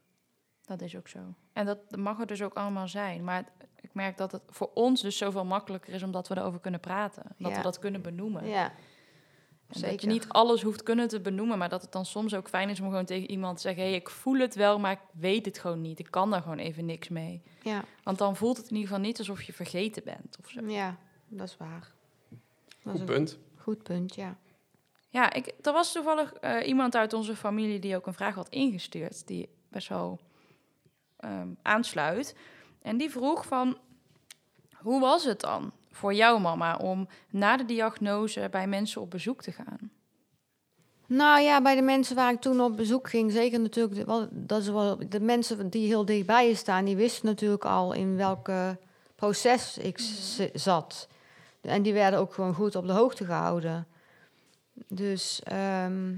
Dat 0.65 0.81
is 0.81 0.95
ook 0.95 1.07
zo. 1.07 1.19
En 1.53 1.65
dat 1.65 1.95
mag 1.97 2.19
er 2.19 2.25
dus 2.27 2.41
ook 2.41 2.53
allemaal 2.53 2.87
zijn. 2.87 3.23
Maar 3.23 3.45
ik 3.81 3.93
merk 3.93 4.17
dat 4.17 4.31
het 4.31 4.41
voor 4.47 4.71
ons 4.73 5.01
dus 5.01 5.17
zoveel 5.17 5.45
makkelijker 5.45 5.93
is 5.93 6.03
omdat 6.03 6.27
we 6.27 6.37
erover 6.37 6.59
kunnen 6.59 6.79
praten. 6.79 7.23
Dat 7.37 7.51
Ja. 7.51 7.57
we 7.57 7.63
dat 7.63 7.79
kunnen 7.79 8.01
benoemen. 8.01 8.47
Ja, 8.47 8.63
En 8.65 8.71
dat 9.67 9.81
je 9.81 9.87
zeker. 9.87 10.07
niet 10.07 10.29
alles 10.29 10.61
hoeft 10.61 10.83
kunnen 10.83 11.07
te 11.07 11.21
benoemen, 11.21 11.57
maar 11.57 11.69
dat 11.69 11.81
het 11.81 11.91
dan 11.91 12.05
soms 12.05 12.33
ook 12.35 12.49
fijn 12.49 12.69
is 12.69 12.79
om 12.79 12.89
gewoon 12.89 13.05
tegen 13.05 13.29
iemand 13.29 13.55
te 13.55 13.61
zeggen: 13.61 13.83
hé, 13.83 13.89
hey, 13.89 13.97
ik 13.99 14.09
voel 14.09 14.39
het 14.39 14.55
wel, 14.55 14.79
maar 14.79 14.91
ik 14.91 14.99
weet 15.11 15.45
het 15.45 15.57
gewoon 15.59 15.81
niet. 15.81 15.99
Ik 15.99 16.11
kan 16.11 16.29
daar 16.31 16.41
gewoon 16.41 16.57
even 16.57 16.85
niks 16.85 17.09
mee. 17.09 17.41
ja. 17.63 17.83
Want 18.03 18.17
dan 18.17 18.35
voelt 18.35 18.57
het 18.57 18.65
in 18.69 18.75
ieder 18.75 18.87
geval 18.89 19.03
niet 19.03 19.17
alsof 19.19 19.41
je 19.41 19.53
vergeten 19.53 20.03
bent 20.03 20.37
of 20.43 20.49
zo. 20.49 20.65
Ja, 20.67 20.97
dat 21.27 21.47
is 21.47 21.57
waar. 21.57 21.93
Dat 22.83 22.93
is 22.93 22.99
Goed 22.99 22.99
een 22.99 23.05
punt. 23.15 23.37
goed 23.55 23.83
punt, 23.83 24.15
ja. 24.15 24.37
Ja, 25.15 25.33
ik, 25.33 25.53
er 25.61 25.73
was 25.73 25.91
toevallig 25.91 26.33
eh, 26.33 26.67
iemand 26.67 26.95
uit 26.95 27.13
onze 27.13 27.35
familie 27.35 27.79
die 27.79 27.95
ook 27.95 28.07
een 28.07 28.13
vraag 28.13 28.35
had 28.35 28.49
ingestuurd, 28.49 29.27
die 29.27 29.49
best 29.69 29.87
wel 29.87 30.19
ehm, 31.17 31.47
aansluit. 31.61 32.35
En 32.81 32.97
die 32.97 33.11
vroeg 33.11 33.45
van, 33.45 33.77
hoe 34.81 34.99
was 34.99 35.23
het 35.25 35.39
dan 35.39 35.71
voor 35.91 36.13
jouw 36.13 36.37
mama 36.37 36.75
om 36.77 37.07
na 37.29 37.57
de 37.57 37.65
diagnose 37.65 38.47
bij 38.51 38.67
mensen 38.67 39.01
op 39.01 39.09
bezoek 39.11 39.41
te 39.41 39.51
gaan? 39.51 39.91
Nou 41.07 41.41
ja, 41.41 41.61
bij 41.61 41.75
de 41.75 41.81
mensen 41.81 42.15
waar 42.15 42.31
ik 42.33 42.41
toen 42.41 42.61
op 42.61 42.77
bezoek 42.77 43.09
ging, 43.09 43.31
zeker 43.31 43.59
natuurlijk, 43.59 43.95
de- 44.07 44.27
dat 44.31 44.61
is 44.61 44.67
wel, 44.69 45.09
de 45.09 45.19
mensen 45.19 45.69
die 45.69 45.87
heel 45.87 46.05
dichtbij 46.05 46.47
je 46.47 46.55
staan, 46.55 46.85
die 46.85 46.95
wisten 46.95 47.25
natuurlijk 47.25 47.65
al 47.65 47.93
in 47.93 48.15
welk 48.15 48.49
proces 49.15 49.77
ik 49.77 49.99
z- 49.99 50.49
zat. 50.53 51.07
En 51.61 51.81
die 51.81 51.93
werden 51.93 52.19
ook 52.19 52.33
gewoon 52.33 52.53
goed 52.53 52.75
op 52.75 52.85
de 52.87 52.93
hoogte 52.93 53.25
gehouden. 53.25 53.87
Dus 54.87 55.41
ehm, 55.43 56.15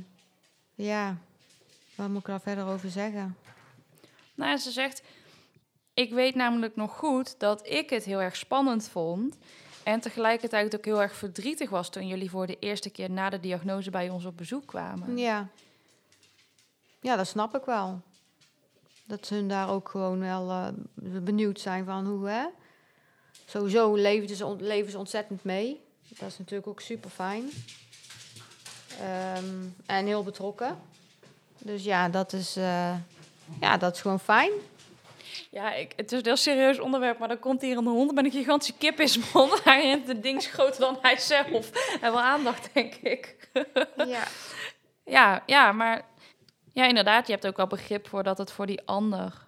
ja, 0.73 1.17
wat 1.95 2.09
moet 2.09 2.19
ik 2.19 2.25
daar 2.25 2.41
verder 2.41 2.65
over 2.65 2.89
zeggen? 2.89 3.37
Nou, 4.35 4.51
ja, 4.51 4.57
ze 4.57 4.71
zegt, 4.71 5.03
ik 5.93 6.13
weet 6.13 6.35
namelijk 6.35 6.75
nog 6.75 6.97
goed 6.97 7.39
dat 7.39 7.67
ik 7.67 7.89
het 7.89 8.03
heel 8.03 8.21
erg 8.21 8.35
spannend 8.35 8.89
vond. 8.89 9.37
En 9.83 9.99
tegelijkertijd 9.99 10.75
ook 10.75 10.85
heel 10.85 11.01
erg 11.01 11.15
verdrietig 11.15 11.69
was 11.69 11.89
toen 11.89 12.07
jullie 12.07 12.29
voor 12.29 12.47
de 12.47 12.59
eerste 12.59 12.89
keer 12.89 13.11
na 13.11 13.29
de 13.29 13.39
diagnose 13.39 13.89
bij 13.89 14.09
ons 14.09 14.25
op 14.25 14.37
bezoek 14.37 14.65
kwamen. 14.65 15.17
Ja. 15.17 15.47
Ja, 17.01 17.15
dat 17.15 17.27
snap 17.27 17.55
ik 17.55 17.65
wel. 17.65 18.01
Dat 19.05 19.25
ze 19.25 19.33
hun 19.33 19.47
daar 19.47 19.69
ook 19.69 19.89
gewoon 19.89 20.19
wel 20.19 20.49
eh, 20.49 20.67
benieuwd 21.21 21.59
zijn 21.59 21.85
van 21.85 22.05
hoe, 22.05 22.29
hè? 22.29 22.45
Sowieso 23.45 23.95
leven 23.95 24.35
ze, 24.35 24.55
leven 24.59 24.91
ze 24.91 24.97
ontzettend 24.97 25.43
mee. 25.43 25.81
Dat 26.09 26.29
is 26.29 26.37
natuurlijk 26.37 26.67
ook 26.67 26.81
super 26.81 27.09
fijn. 27.09 27.49
En 29.85 30.05
heel 30.05 30.23
betrokken. 30.23 30.77
Dus 31.57 31.83
ja, 31.83 32.09
dat 32.09 32.33
is, 32.33 32.55
eh, 32.55 32.95
ja, 33.59 33.77
dat 33.77 33.95
is 33.95 34.01
gewoon 34.01 34.19
fijn. 34.19 34.51
Ja, 35.51 35.73
ik, 35.73 35.93
het 35.95 36.11
is 36.11 36.17
een 36.17 36.25
heel 36.25 36.35
serieus 36.35 36.79
onderwerp, 36.79 37.19
maar 37.19 37.27
dan 37.27 37.39
komt 37.39 37.61
hier 37.61 37.77
een 37.77 37.85
hond 37.85 38.13
met 38.13 38.25
een 38.25 38.31
gigantische 38.31 38.73
kip 38.77 38.99
in 38.99 39.07
zijn 39.07 39.25
mond. 39.33 39.63
Hij 39.63 40.03
de 40.05 40.19
ding 40.19 40.37
is 40.37 40.47
groter 40.47 40.79
dan 40.79 40.97
hij 41.01 41.17
zelf. 41.17 41.71
En 42.01 42.11
wel 42.11 42.21
aandacht, 42.21 42.69
denk 42.73 42.93
ik. 42.95 43.35
Ja. 44.07 44.23
Ja, 45.03 45.43
ja, 45.45 45.71
maar 45.71 46.05
ja, 46.73 46.85
inderdaad, 46.85 47.27
je 47.27 47.33
hebt 47.33 47.47
ook 47.47 47.57
wel 47.57 47.67
begrip 47.67 48.07
voor 48.07 48.23
dat 48.23 48.37
het 48.37 48.51
voor 48.51 48.65
die 48.65 48.81
ander... 48.85 49.45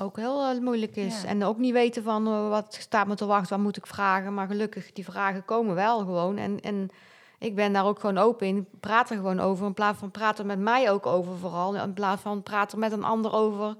Ook 0.00 0.16
heel 0.16 0.42
eh, 0.42 0.58
moeilijk 0.58 0.96
is. 0.96 1.22
Ja. 1.22 1.28
En 1.28 1.44
ook 1.44 1.58
niet 1.58 1.72
weten 1.72 2.02
van 2.02 2.26
eh, 2.26 2.48
wat 2.48 2.76
staat 2.80 3.06
me 3.06 3.14
te 3.14 3.26
wachten, 3.26 3.56
wat 3.56 3.64
moet 3.64 3.76
ik 3.76 3.86
vragen. 3.86 4.34
Maar 4.34 4.46
gelukkig, 4.46 4.92
die 4.92 5.04
vragen 5.04 5.44
komen 5.44 5.74
wel 5.74 5.98
gewoon. 5.98 6.38
En, 6.38 6.60
en 6.60 6.90
ik 7.38 7.54
ben 7.54 7.72
daar 7.72 7.84
ook 7.86 8.00
gewoon 8.00 8.18
open 8.18 8.46
in. 8.46 8.56
Ik 8.56 8.80
praat 8.80 9.10
er 9.10 9.16
gewoon 9.16 9.40
over. 9.40 9.66
In 9.66 9.74
plaats 9.74 9.98
van 9.98 10.10
praten 10.10 10.46
met 10.46 10.58
mij 10.58 10.90
ook 10.90 11.06
over 11.06 11.36
vooral. 11.36 11.74
In 11.76 11.92
plaats 11.94 12.22
van 12.22 12.42
praten 12.42 12.78
met 12.78 12.92
een 12.92 13.04
ander 13.04 13.32
over. 13.32 13.76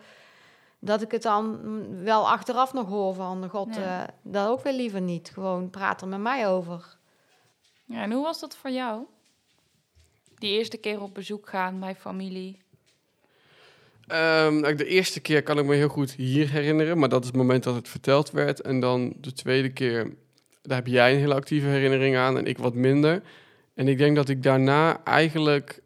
Dat 0.79 1.03
ik 1.03 1.11
het 1.11 1.23
dan 1.23 1.59
wel 2.05 2.29
achteraf 2.31 2.73
nog 2.73 2.89
hoor 2.89 3.15
van... 3.15 3.49
God, 3.49 3.75
Ja. 3.75 4.03
eh, 4.03 4.09
dat 4.23 4.49
ook 4.49 4.63
weer 4.63 4.73
liever 4.73 5.01
niet. 5.01 5.31
Gewoon 5.35 5.71
praat 5.71 6.01
er 6.03 6.09
met 6.09 6.21
mij 6.21 6.49
over. 6.49 6.97
Ja, 7.85 8.03
en 8.03 8.13
hoe 8.13 8.23
was 8.25 8.41
dat 8.41 8.57
voor 8.57 8.71
jou? 8.71 9.03
Die 10.35 10.51
eerste 10.59 10.77
keer 10.77 11.03
op 11.03 11.15
bezoek 11.15 11.49
gaan 11.49 11.81
bij 11.81 11.95
familie. 11.95 12.59
Ehm, 14.07 14.61
nou, 14.61 14.75
de 14.75 14.87
eerste 14.87 15.21
keer 15.21 15.43
kan 15.43 15.59
ik 15.59 15.65
me 15.65 15.75
heel 15.75 15.89
goed 15.89 16.11
hier 16.13 16.51
herinneren, 16.51 16.99
maar 16.99 17.09
dat 17.09 17.21
is 17.21 17.27
het 17.27 17.37
moment 17.37 17.63
dat 17.65 17.75
het 17.75 17.89
verteld 17.89 18.31
werd. 18.31 18.61
En 18.61 18.81
dan 18.81 19.13
de 19.21 19.33
tweede 19.33 19.69
keer, 19.73 20.15
daar 20.63 20.77
heb 20.77 20.87
jij 20.87 21.13
een 21.13 21.19
hele 21.19 21.35
actieve 21.35 21.67
herinnering 21.67 22.17
aan 22.17 22.39
en 22.39 22.47
ik 22.47 22.59
wat 22.59 22.75
minder. 22.75 23.23
En 23.79 23.89
ik 23.89 23.99
denk 23.99 24.17
dat 24.17 24.29
ik 24.29 24.43
daarna 24.43 25.05
eigenlijk, 25.05 25.83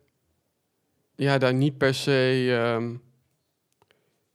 ja, 1.14 1.38
daar 1.38 1.55
niet 1.55 1.78
per 1.78 1.94
se 1.94 2.48
ehm, 2.50 2.96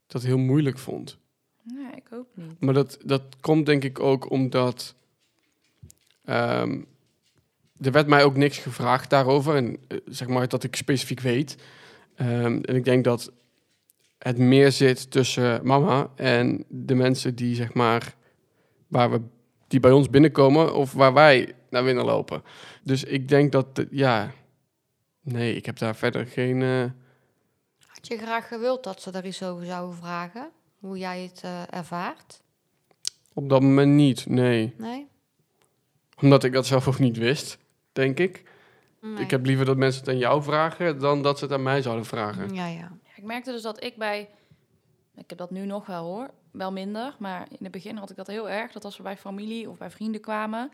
dat 0.07 0.23
heel 0.23 0.37
moeilijk 0.37 0.77
vond. 0.77 1.17
Nee, 1.63 1.91
ik 1.95 2.07
ook 2.13 2.27
niet. 2.33 2.59
Maar 2.59 2.73
dat, 2.73 2.97
dat 3.05 3.21
komt 3.41 3.65
denk 3.65 3.83
ik 3.83 3.99
ook 3.99 4.29
omdat. 4.29 4.95
ehm, 6.25 6.81
er 7.81 7.91
werd 7.91 8.07
mij 8.07 8.23
ook 8.23 8.35
niks 8.35 8.57
gevraagd 8.57 9.09
daarover. 9.09 9.55
En 9.55 9.77
eh, 9.87 9.97
zeg 10.05 10.27
maar 10.27 10.47
dat 10.47 10.63
ik 10.63 10.75
specifiek 10.75 11.19
weet. 11.19 11.55
Ehm, 12.15 12.61
en 12.61 12.75
ik 12.75 12.83
denk 12.83 13.03
dat 13.03 13.31
het 14.17 14.37
meer 14.37 14.71
zit 14.71 15.11
tussen 15.11 15.65
mama 15.65 16.11
en 16.15 16.65
de 16.67 16.95
mensen 16.95 17.35
die 17.35 17.55
zeg 17.55 17.73
maar. 17.73 18.15
waar 18.87 19.11
we 19.11 19.21
die 19.67 19.79
bij 19.79 19.91
ons 19.91 20.09
binnenkomen 20.09 20.75
of 20.75 20.93
waar 20.93 21.13
wij 21.13 21.53
naar 21.69 21.83
binnen 21.83 22.05
lopen. 22.05 22.43
Dus 22.83 23.03
ik 23.03 23.27
denk 23.27 23.51
dat 23.51 23.85
ja. 23.91 24.31
Nee, 25.21 25.55
ik 25.55 25.65
heb 25.65 25.77
daar 25.77 25.95
verder 25.95 26.25
geen. 26.27 26.61
eh, 26.61 26.83
Had 27.87 28.07
je 28.07 28.17
graag 28.17 28.47
gewild 28.47 28.83
dat 28.83 29.01
ze 29.01 29.11
daar 29.11 29.25
iets 29.25 29.43
over 29.43 29.65
zouden 29.65 29.95
vragen? 29.95 30.49
Hoe 30.79 30.97
jij 30.97 31.21
het 31.21 31.41
eh, 31.43 31.61
ervaart? 31.69 32.41
op 33.33 33.49
dat 33.49 33.61
moment 33.61 33.93
niet. 33.93 34.25
Nee. 34.25 34.73
Nee? 34.77 35.07
Omdat 36.21 36.43
ik 36.43 36.53
dat 36.53 36.65
zelf 36.65 36.87
ook 36.87 36.99
niet 36.99 37.17
wist, 37.17 37.57
denk 37.91 38.19
ik. 38.19 38.43
Nee. 39.01 39.23
Ik 39.23 39.31
heb 39.31 39.45
liever 39.45 39.65
dat 39.65 39.77
mensen 39.77 39.99
het 40.01 40.09
aan 40.09 40.17
jou 40.17 40.43
vragen 40.43 40.99
dan 40.99 41.21
dat 41.21 41.37
ze 41.37 41.43
het 41.45 41.53
aan 41.53 41.63
mij 41.63 41.81
zouden 41.81 42.05
vragen. 42.05 42.53
Ja. 42.53 42.67
Ja, 42.67 42.91
ik 43.15 43.23
merkte 43.23 43.51
dus 43.51 43.61
dat 43.61 43.83
ik 43.83 43.97
bij... 43.97 44.29
Ik 45.15 45.29
heb 45.29 45.37
dat 45.37 45.51
nu 45.51 45.65
nog 45.65 45.85
wel 45.85 46.03
hoor, 46.03 46.29
wel 46.57 46.71
minder. 46.71 47.15
Maar 47.19 47.47
in 47.49 47.57
het 47.63 47.71
begin 47.71 47.97
had 47.97 48.09
ik 48.09 48.15
dat 48.15 48.27
heel 48.27 48.49
erg. 48.49 48.71
Dat 48.71 48.85
als 48.85 48.97
we 48.97 49.03
bij 49.03 49.17
familie 49.17 49.69
of 49.69 49.77
bij 49.77 49.89
vrienden 49.89 50.21
kwamen... 50.21 50.71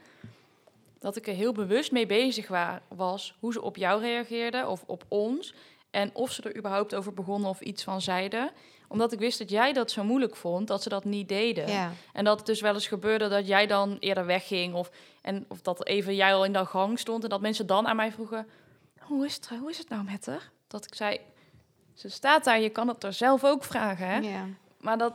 dat 1.00 1.16
ik 1.16 1.28
er 1.28 1.34
heel 1.34 1.52
bewust 1.52 1.92
mee 1.92 2.06
bezig 2.06 2.48
wa- 2.48 2.82
was... 2.88 3.36
hoe 3.40 3.54
ze 3.54 3.62
op 3.62 3.76
jou 3.78 4.02
reageerden 4.02 4.70
of 4.70 4.84
op 4.86 5.04
ons... 5.08 5.54
en 5.92 6.10
of 6.14 6.32
ze 6.32 6.42
er 6.42 6.58
überhaupt 6.58 6.96
over 6.96 7.14
begonnen 7.14 7.50
of 7.50 7.62
iets 7.62 7.84
van 7.84 8.02
zeiden. 8.02 8.52
Omdat 8.88 9.12
ik 9.12 9.20
wist 9.20 9.40
dat 9.40 9.50
jij 9.50 9.74
dat 9.74 9.92
zo 9.92 10.04
moeilijk 10.04 10.36
vond... 10.36 10.68
dat 10.68 10.84
ze 10.84 10.90
dat 10.90 11.04
niet 11.04 11.30
deden. 11.30 11.68
ja. 11.68 11.92
En 12.14 12.24
dat 12.24 12.38
het 12.38 12.46
dus 12.46 12.62
wel 12.62 12.74
eens 12.74 12.88
gebeurde 12.88 13.28
dat 13.28 13.48
jij 13.48 13.68
dan 13.68 13.98
eerder 14.00 14.26
wegging. 14.26 14.74
Of, 14.74 14.92
en, 15.22 15.46
of 15.48 15.62
dat 15.62 15.86
even 15.88 16.16
jij 16.16 16.34
al 16.34 16.46
in 16.46 16.54
de 16.54 16.66
gang 16.66 17.00
stond. 17.00 17.24
En 17.24 17.30
dat 17.30 17.42
mensen 17.42 17.68
dan 17.68 17.88
aan 17.88 17.96
mij 17.96 18.12
vroegen: 18.12 18.48
Hoe 19.00 19.26
is 19.26 19.36
het, 19.36 19.50
hoe 19.50 19.70
is 19.70 19.78
het 19.78 19.90
nou 19.90 20.04
met 20.04 20.26
haar? 20.26 20.52
Dat 20.68 20.86
ik 20.86 20.96
zei: 20.96 21.20
Ze 21.94 22.10
staat 22.10 22.44
daar, 22.44 22.60
je 22.60 22.70
kan 22.70 22.88
het 22.88 23.04
er 23.04 23.14
zelf 23.14 23.44
ook 23.44 23.64
vragen. 23.64 24.08
Hè? 24.08 24.18
ja. 24.18 24.46
Maar 24.78 24.98
dat, 24.98 25.14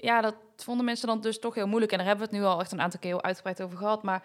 ja, 0.00 0.20
dat 0.20 0.34
vonden 0.56 0.84
mensen 0.84 1.06
dan 1.06 1.20
dus 1.20 1.38
toch 1.38 1.54
heel 1.54 1.66
moeilijk. 1.66 1.92
En 1.92 1.98
daar 1.98 2.06
hebben 2.06 2.28
we 2.28 2.32
het 2.34 2.42
nu 2.42 2.48
al 2.48 2.60
echt 2.60 2.72
een 2.72 2.80
aantal 2.80 3.00
keer 3.00 3.10
heel 3.10 3.22
uitgebreid 3.22 3.62
over 3.62 3.78
gehad. 3.78 4.02
Maar 4.02 4.22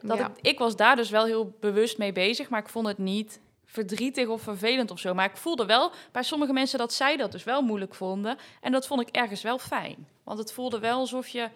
dat 0.00 0.18
Ja. 0.18 0.26
ik, 0.36 0.46
ik 0.50 0.58
was 0.58 0.76
daar 0.76 0.96
dus 0.96 1.10
wel 1.10 1.24
heel 1.24 1.56
bewust 1.60 1.98
mee 1.98 2.12
bezig. 2.12 2.48
Maar 2.48 2.60
ik 2.60 2.68
vond 2.68 2.86
het 2.86 2.98
niet 2.98 3.40
verdrietig 3.64 4.28
of 4.28 4.42
vervelend 4.42 4.90
of 4.90 4.98
zo. 4.98 5.14
Maar 5.14 5.24
ik 5.30 5.36
voelde 5.36 5.66
wel 5.66 5.92
bij 6.12 6.22
sommige 6.22 6.52
mensen 6.52 6.78
dat 6.78 6.92
zij 6.92 7.16
dat 7.16 7.32
dus 7.32 7.44
wel 7.44 7.62
moeilijk 7.62 7.94
vonden. 7.94 8.36
En 8.60 8.72
dat 8.72 8.86
vond 8.86 9.00
ik 9.00 9.08
ergens 9.08 9.42
wel 9.42 9.58
fijn. 9.58 10.06
Want 10.24 10.38
het 10.38 10.52
voelde 10.52 10.78
wel 10.78 10.98
alsof 10.98 11.28
je 11.28 11.48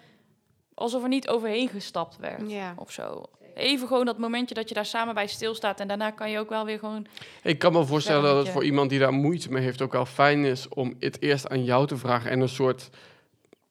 alsof 0.75 1.03
er 1.03 1.09
niet 1.09 1.29
overheen 1.29 1.69
gestapt 1.69 2.17
werd 2.17 2.51
Ja. 2.51 2.75
of 2.77 2.91
zo. 2.93 3.23
Even 3.55 3.87
gewoon 3.89 4.07
dat 4.07 4.19
momentje 4.19 4.55
dat 4.55 4.69
je 4.69 4.75
daar 4.75 4.87
samen 4.87 5.15
bij 5.15 5.27
stilstaat. 5.27 5.81
En 5.81 5.89
daarna 5.89 6.11
kan 6.11 6.31
je 6.31 6.39
ook 6.39 6.49
wel 6.49 6.65
weer 6.65 6.79
gewoon... 6.79 7.07
Ik 7.43 7.59
kan 7.59 7.73
me 7.73 7.85
voorstellen 7.85 8.23
dat 8.23 8.37
het 8.37 8.49
voor 8.49 8.65
iemand 8.65 8.91
die 8.91 8.99
daar 8.99 9.13
moeite 9.13 9.53
mee 9.53 9.63
heeft 9.63 9.83
ook 9.83 9.93
wel 9.93 10.07
fijn 10.07 10.45
is 10.45 10.69
om 10.69 10.95
het 11.01 11.23
eerst 11.23 11.49
aan 11.49 11.65
jou 11.65 11.87
te 11.87 11.97
vragen 11.97 12.31
en 12.31 12.41
een 12.41 12.49
soort 12.49 12.91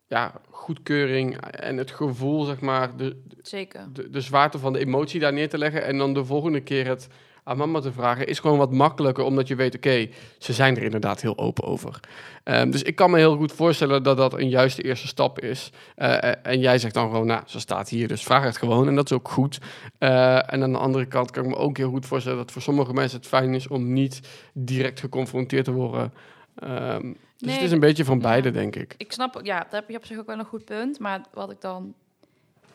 ja, 0.07 0.41
goedkeuring 0.49 1.37
en 1.37 1.77
het 1.77 1.91
gevoel, 1.91 2.43
zeg 2.43 2.59
maar, 2.59 2.97
de, 2.97 3.21
Zeker. 3.41 3.87
de, 3.93 4.09
de 4.09 4.21
zwaarte 4.21 4.59
van 4.59 4.73
de 4.73 4.79
emotie 4.79 5.19
daar 5.19 5.33
neer 5.33 5.49
te 5.49 5.57
leggen 5.57 5.83
en 5.83 5.97
dan 5.97 6.13
de 6.13 6.25
volgende 6.25 6.61
keer 6.61 6.87
het 6.87 7.07
aan 7.45 7.57
mama 7.57 7.79
te 7.79 7.91
vragen, 7.91 8.27
is 8.27 8.39
gewoon 8.39 8.57
wat 8.57 8.71
makkelijker, 8.71 9.23
omdat 9.23 9.47
je 9.47 9.55
weet, 9.55 9.75
oké, 9.75 10.09
ze 10.37 10.53
zijn 10.53 10.77
er 10.77 10.83
inderdaad 10.83 11.21
heel 11.21 11.37
open 11.37 11.63
over. 11.63 11.99
Ehm, 12.43 12.69
dus 12.69 12.83
ik 12.83 12.95
kan 12.95 13.11
me 13.11 13.17
heel 13.17 13.37
goed 13.37 13.51
voorstellen 13.51 14.03
dat 14.03 14.17
dat 14.17 14.33
een 14.33 14.49
juiste 14.49 14.81
eerste 14.81 15.07
stap 15.07 15.39
is. 15.39 15.71
Eh, 15.95 16.23
eh, 16.23 16.33
en 16.43 16.59
jij 16.59 16.77
zegt 16.77 16.93
dan 16.93 17.09
gewoon, 17.09 17.27
nou, 17.27 17.41
ze 17.45 17.59
staat 17.59 17.89
hier, 17.89 18.07
dus 18.07 18.23
vraag 18.23 18.43
het 18.43 18.57
gewoon. 18.57 18.87
En 18.87 18.95
dat 18.95 19.05
is 19.05 19.17
ook 19.17 19.29
goed. 19.29 19.59
Eh, 19.97 20.53
en 20.53 20.63
aan 20.63 20.71
de 20.71 20.77
andere 20.77 21.05
kant 21.05 21.31
kan 21.31 21.43
ik 21.43 21.49
me 21.49 21.55
ook 21.55 21.77
heel 21.77 21.89
goed 21.89 22.05
voorstellen 22.05 22.37
dat 22.37 22.51
voor 22.51 22.61
sommige 22.61 22.93
mensen 22.93 23.17
het 23.17 23.27
fijn 23.27 23.53
is 23.53 23.67
om 23.67 23.93
niet 23.93 24.19
direct 24.53 24.99
geconfronteerd 24.99 25.65
te 25.65 25.71
worden. 25.71 26.13
Ehm, 26.55 27.01
dus 27.01 27.13
Nee, 27.37 27.53
het 27.55 27.63
is 27.63 27.71
een 27.71 27.79
beetje 27.79 28.05
van 28.05 28.15
ja. 28.17 28.21
beide, 28.21 28.51
denk 28.51 28.75
ik. 28.75 28.93
Ik 28.97 29.11
snap, 29.11 29.39
ja, 29.43 29.59
daar 29.59 29.79
heb 29.79 29.89
je 29.89 29.97
op 29.97 30.05
zich 30.05 30.17
ook 30.17 30.25
wel 30.25 30.39
een 30.39 30.45
goed 30.45 30.65
punt. 30.65 30.99
Maar 30.99 31.21
wat 31.33 31.51
ik 31.51 31.61
dan 31.61 31.93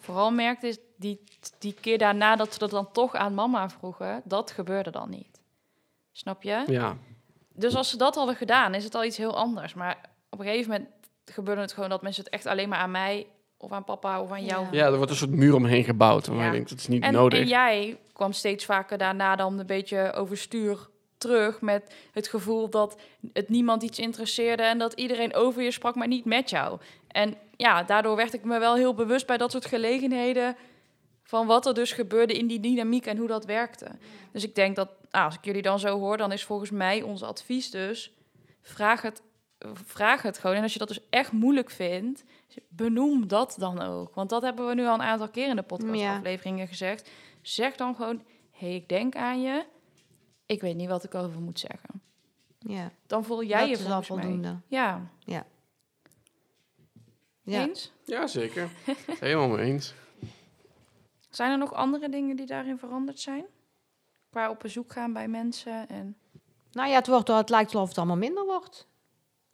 vooral 0.01 0.31
merkte 0.31 0.69
is, 0.69 0.79
die, 0.97 1.21
die 1.59 1.75
keer 1.81 1.99
daarna 1.99 2.37
dat 2.37 2.53
ze 2.53 2.59
dat 2.59 2.71
dan 2.71 2.93
toch 2.93 3.15
aan 3.15 3.35
mama 3.35 3.69
vroegen, 3.71 4.23
dat 4.25 4.51
gebeurde 4.51 4.91
dan 4.91 5.11
niet. 5.11 5.41
Snap 6.13 6.43
je? 6.43 6.63
Ja, 6.67 6.97
Dus 7.55 7.75
als 7.75 7.91
ze 7.91 7.97
dat 7.97 8.15
hadden 8.15 8.35
gedaan, 8.37 8.75
is 8.75 8.85
het 8.85 8.95
al 8.95 9.05
iets 9.05 9.17
heel 9.17 9.37
anders. 9.37 9.75
Maar 9.75 9.99
op 10.31 10.39
een 10.39 10.45
gegeven 10.47 10.71
moment 10.71 10.89
gebeurde 11.25 11.61
het 11.61 11.73
gewoon 11.73 11.89
dat 11.91 12.03
mensen 12.03 12.25
het 12.25 12.33
echt 12.33 12.47
alleen 12.47 12.69
maar 12.69 12.79
aan 12.79 12.91
mij 12.91 13.27
of 13.57 13.73
aan 13.73 13.85
papa 13.85 14.21
of 14.23 14.31
aan 14.31 14.45
jou 14.45 14.65
Ja. 14.65 14.69
ja 14.73 14.87
er 14.87 14.97
wordt 14.97 15.11
een 15.11 15.17
soort 15.17 15.31
muur 15.31 15.55
omheen 15.55 15.85
gebouwd. 15.85 16.27
Waar 16.27 16.37
Ja. 16.37 16.45
je 16.45 16.51
denkt, 16.51 16.69
dat 16.71 16.79
is 16.79 16.89
niet 16.89 17.03
En, 17.03 17.13
nodig. 17.13 17.39
en 17.41 17.47
jij 17.47 17.99
kwam 18.13 18.33
steeds 18.33 18.65
vaker 18.65 18.99
daarna 18.99 19.37
dan 19.37 19.59
een 19.59 19.67
beetje 19.67 20.13
overstuur 20.13 20.89
terug 21.21 21.61
met 21.61 21.95
het 22.13 22.29
gevoel 22.29 22.71
dat 22.71 23.01
het 23.33 23.49
niemand 23.49 23.83
iets 23.83 23.99
interesseerde 23.99 24.63
en 24.63 24.79
dat 24.79 24.93
iedereen 24.93 25.35
over 25.35 25.63
je 25.63 25.71
sprak, 25.71 25.95
maar 25.95 26.09
niet 26.09 26.25
met 26.25 26.51
jou. 26.51 26.79
En 27.09 27.35
ja, 27.57 27.83
daardoor 27.83 28.17
werd 28.17 28.35
ik 28.35 28.45
me 28.45 28.59
wel 28.59 28.75
heel 28.75 28.95
bewust 28.95 29.27
bij 29.27 29.37
dat 29.37 29.51
soort 29.51 29.67
gelegenheden 29.67 30.57
van 31.23 31.47
wat 31.47 31.67
er 31.67 31.75
dus 31.75 31.93
gebeurde 31.93 32.35
in 32.35 32.47
die 32.47 32.61
dynamiek 32.61 33.07
en 33.07 33.17
hoe 33.17 33.29
dat 33.29 33.45
werkte. 33.45 33.87
Dus 34.33 34.45
ik 34.45 34.55
denk 34.55 34.77
dat, 34.77 34.89
nou, 35.11 35.25
als 35.25 35.35
ik 35.35 35.45
jullie 35.45 35.63
dan 35.63 35.79
zo 35.79 35.99
hoor, 35.99 36.17
dan 36.17 36.33
is 36.33 36.45
volgens 36.45 36.71
mij 36.71 37.03
ons 37.03 37.23
advies 37.23 37.71
dus, 37.71 38.13
vraag 38.61 39.03
het, 39.03 39.23
vraag 39.85 40.23
het 40.23 40.39
gewoon. 40.39 40.57
En 40.57 40.63
als 40.63 40.73
je 40.73 40.79
dat 40.79 40.89
dus 40.89 41.01
echt 41.11 41.33
moeilijk 41.33 41.71
vindt, 41.71 42.25
benoem 42.69 43.29
dat 43.29 43.55
dan 43.59 43.83
ook. 43.83 44.15
Want 44.15 44.31
dat 44.31 44.43
hebben 44.43 44.67
we 44.67 44.75
nu 44.75 44.87
al 44.87 44.95
een 44.95 45.03
aantal 45.03 45.29
keer 45.29 45.49
in 45.49 45.57
de 45.57 45.63
podcastafleveringen 45.63 46.69
gezegd. 46.69 47.11
Zeg 47.43 47.77
dan 47.77 47.95
gewoon, 47.95 48.23
hé, 48.51 48.67
hey, 48.67 48.77
ik 48.77 48.89
denk 48.89 49.17
aan 49.17 49.43
je. 49.43 49.65
Ik 50.51 50.61
weet 50.61 50.77
niet 50.77 50.89
wat 50.89 51.05
ik 51.05 51.15
over 51.15 51.41
moet 51.41 51.59
zeggen. 51.59 52.03
ja. 52.59 52.91
Dan 53.07 53.25
voel 53.25 53.45
jij 53.45 53.61
dat 53.61 53.69
je 53.69 53.85
volgens 53.85 54.07
voldoende. 54.07 54.61
Ja, 54.67 55.11
Ja. 55.19 55.45
eens? 57.43 57.93
Ja, 58.05 58.27
zeker. 58.27 58.71
Helemaal 59.21 59.49
mee 59.49 59.67
eens. 59.67 59.95
Zijn 61.29 61.51
er 61.51 61.59
nog 61.59 61.73
andere 61.73 62.09
dingen 62.09 62.37
die 62.37 62.47
daarin 62.47 62.79
veranderd 62.79 63.21
zijn? 63.21 63.45
Qua 64.31 64.51
op 64.51 64.59
bezoek 64.59 64.93
gaan 64.93 65.13
bij 65.13 65.29
mensen 65.29 65.89
en... 65.89 66.17
Nou 66.73 66.89
ja, 66.89 66.95
het, 66.95 67.07
wordt, 67.07 67.29
het 67.29 67.49
lijkt 67.51 67.73
wel 67.73 67.83
of 67.83 67.89
het 67.89 67.99
allemaal 67.99 68.17
minder 68.17 68.45
wordt. 68.45 68.87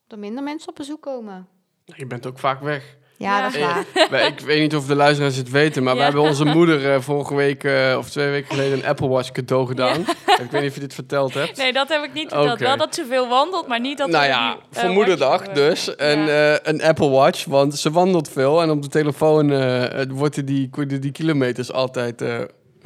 Dat 0.03 0.12
er 0.12 0.18
minder 0.18 0.42
mensen 0.42 0.68
op 0.68 0.74
bezoek 0.74 1.03
komen. 1.03 1.49
Je 1.84 2.07
bent 2.07 2.26
ook 2.26 2.38
vaak 2.38 2.61
weg. 2.61 2.97
Ja, 3.18 3.36
Ja. 3.36 3.42
dat 3.42 3.54
is 3.54 3.60
Eh, 3.60 3.66
waar. 3.66 3.84
wij- 4.10 4.26
ik 4.26 4.40
weet 4.40 4.60
niet 4.60 4.76
of 4.76 4.86
de 4.86 4.94
luisteraars 4.94 5.36
het 5.36 5.50
weten, 5.50 5.82
maar 5.82 5.92
Ja. 5.92 5.98
wij 5.98 6.08
hebben 6.08 6.24
onze 6.28 6.44
moeder 6.44 6.92
eh, 6.92 7.00
vorige 7.00 7.34
week 7.34 7.64
eh, 7.64 7.94
of 7.98 8.10
twee 8.10 8.30
weken 8.30 8.50
geleden 8.54 8.78
een 8.78 8.86
Apple 8.86 9.08
Watch 9.08 9.30
cadeau 9.32 9.66
gedaan. 9.66 10.00
ik 10.44 10.50
weet 10.50 10.60
niet 10.60 10.68
of 10.70 10.74
je 10.74 10.80
dit 10.80 10.94
verteld 10.94 11.34
hebt. 11.34 11.56
Nee, 11.56 11.72
dat 11.72 11.88
heb 11.88 12.02
ik 12.04 12.12
niet 12.12 12.28
verteld. 12.32 12.58
Wel 12.60 12.76
dat 12.76 12.94
ze 12.94 13.04
veel 13.08 13.28
wandelt, 13.28 13.66
maar 13.66 13.80
niet 13.80 13.98
dat 13.98 14.08
nou 14.08 14.22
we 14.22 14.28
ja, 14.28 14.50
die, 14.52 14.60
eh, 14.72 14.80
voor 14.80 14.90
moederdag 14.90 15.42
dus. 15.48 15.96
Eh, 15.96 16.52
een 16.62 16.82
Apple 16.82 17.08
Watch, 17.08 17.44
want 17.44 17.78
ze 17.78 17.90
wandelt 17.90 18.28
veel. 18.28 18.62
En 18.62 18.70
op 18.70 18.82
de 18.82 18.88
telefoon 18.88 19.52
eh 19.52 20.02
worden 20.08 20.44
die, 20.46 20.70
die, 20.86 20.98
die 20.98 21.12
kilometers 21.12 21.72
altijd 21.72 22.22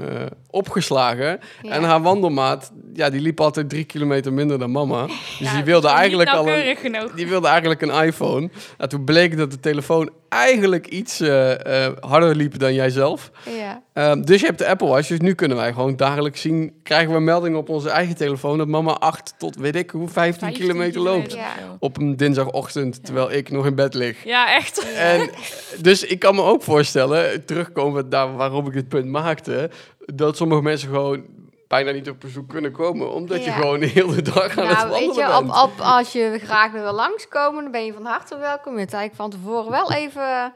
eh, 0.09 0.27
opgeslagen. 0.51 1.41
Ja. 1.63 1.71
En 1.71 1.83
haar 1.83 2.03
wandelmaat, 2.03 2.73
ja, 2.93 3.11
die 3.11 3.21
liep 3.21 3.41
altijd 3.41 3.69
drie 3.69 3.85
kilometer 3.85 4.33
minder 4.33 4.59
dan 4.59 4.71
mama. 4.71 5.07
Dus 5.39 5.39
Ja, 5.39 5.55
die 5.55 5.65
wilde 5.65 5.89
eigenlijk 5.89 6.31
al 6.31 6.49
een, 6.49 6.77
genoeg. 6.77 7.13
die 7.13 7.29
wilde 7.29 7.49
eigenlijk 7.49 7.83
een 7.83 8.05
iPhone. 8.05 8.51
Nou, 8.79 8.91
toen 8.91 9.05
bleek 9.05 9.37
dat 9.37 9.51
de 9.51 9.61
telefoon 9.61 10.11
eigenlijk 10.29 10.87
iets 10.87 11.21
eh, 11.21 11.85
eh, 11.87 11.93
harder 12.01 12.37
liep 12.37 12.59
dan 12.59 12.75
jij 12.75 12.91
zelf. 12.91 13.31
Ja. 13.59 13.83
Ehm, 13.93 14.23
dus 14.23 14.41
je 14.41 14.47
hebt 14.47 14.59
de 14.59 14.67
Apple 14.67 14.87
Watch, 14.87 15.09
dus 15.09 15.19
nu 15.19 15.35
kunnen 15.35 15.57
wij 15.57 15.73
gewoon 15.73 15.97
dagelijks 15.97 16.41
zien... 16.41 16.81
krijgen 16.83 17.13
we 17.13 17.21
meldingen 17.21 17.59
op 17.59 17.69
onze 17.69 17.91
eigen 17.91 18.17
telefoon... 18.17 18.59
dat 18.59 18.67
mama 18.67 18.93
8 18.93 19.35
tot, 19.39 19.57
weet 19.57 19.77
ik 19.77 19.91
hoe, 19.91 20.09
15, 20.09 20.41
15 20.41 20.67
kilometer 20.67 21.01
loopt. 21.01 21.33
Ja. 21.33 21.55
Op 21.79 21.97
een 21.99 22.17
dinsdagochtend, 22.17 23.05
terwijl 23.05 23.33
ik 23.33 23.51
nog 23.51 23.67
in 23.67 23.75
bed 23.75 23.95
lig. 23.95 24.25
Ja, 24.25 24.55
echt. 24.55 24.79
En 24.95 25.31
dus 25.79 26.05
ik 26.05 26.19
kan 26.19 26.35
me 26.35 26.43
ook 26.43 26.63
voorstellen, 26.63 27.45
terugkomen 27.45 28.09
daar 28.09 28.37
waarom 28.37 28.67
ik 28.67 28.73
dit 28.73 28.89
punt 28.89 29.07
maakte... 29.07 29.71
dat 30.07 30.37
sommige 30.37 30.63
mensen 30.63 30.89
gewoon 30.89 31.25
bijna 31.69 31.91
niet 31.91 32.09
op 32.09 32.21
bezoek 32.21 32.49
kunnen 32.49 32.73
komen... 32.73 33.13
omdat 33.13 33.45
je 33.45 33.51
gewoon 33.51 33.81
de 33.81 33.87
hele 33.87 34.23
dag 34.23 34.59
aan 34.59 34.67
het 34.67 34.77
Nou, 34.77 34.89
wandelen 34.89 35.07
weet 35.07 35.15
je, 35.15 35.37
op, 35.37 35.47
bent. 35.47 35.63
op, 35.63 35.73
als 35.79 36.13
je 36.13 36.39
graag 36.43 36.73
wil 36.73 36.93
langskomen, 36.93 37.63
dan 37.63 37.73
ben 37.73 37.85
je 37.85 37.93
van 37.93 38.05
harte 38.05 38.39
welkom. 38.39 38.73
Je 38.73 38.79
moet 38.79 38.93
eigenlijk 38.93 39.15
van 39.15 39.31
tevoren 39.31 39.71
wel 39.71 39.93
even, 39.93 40.53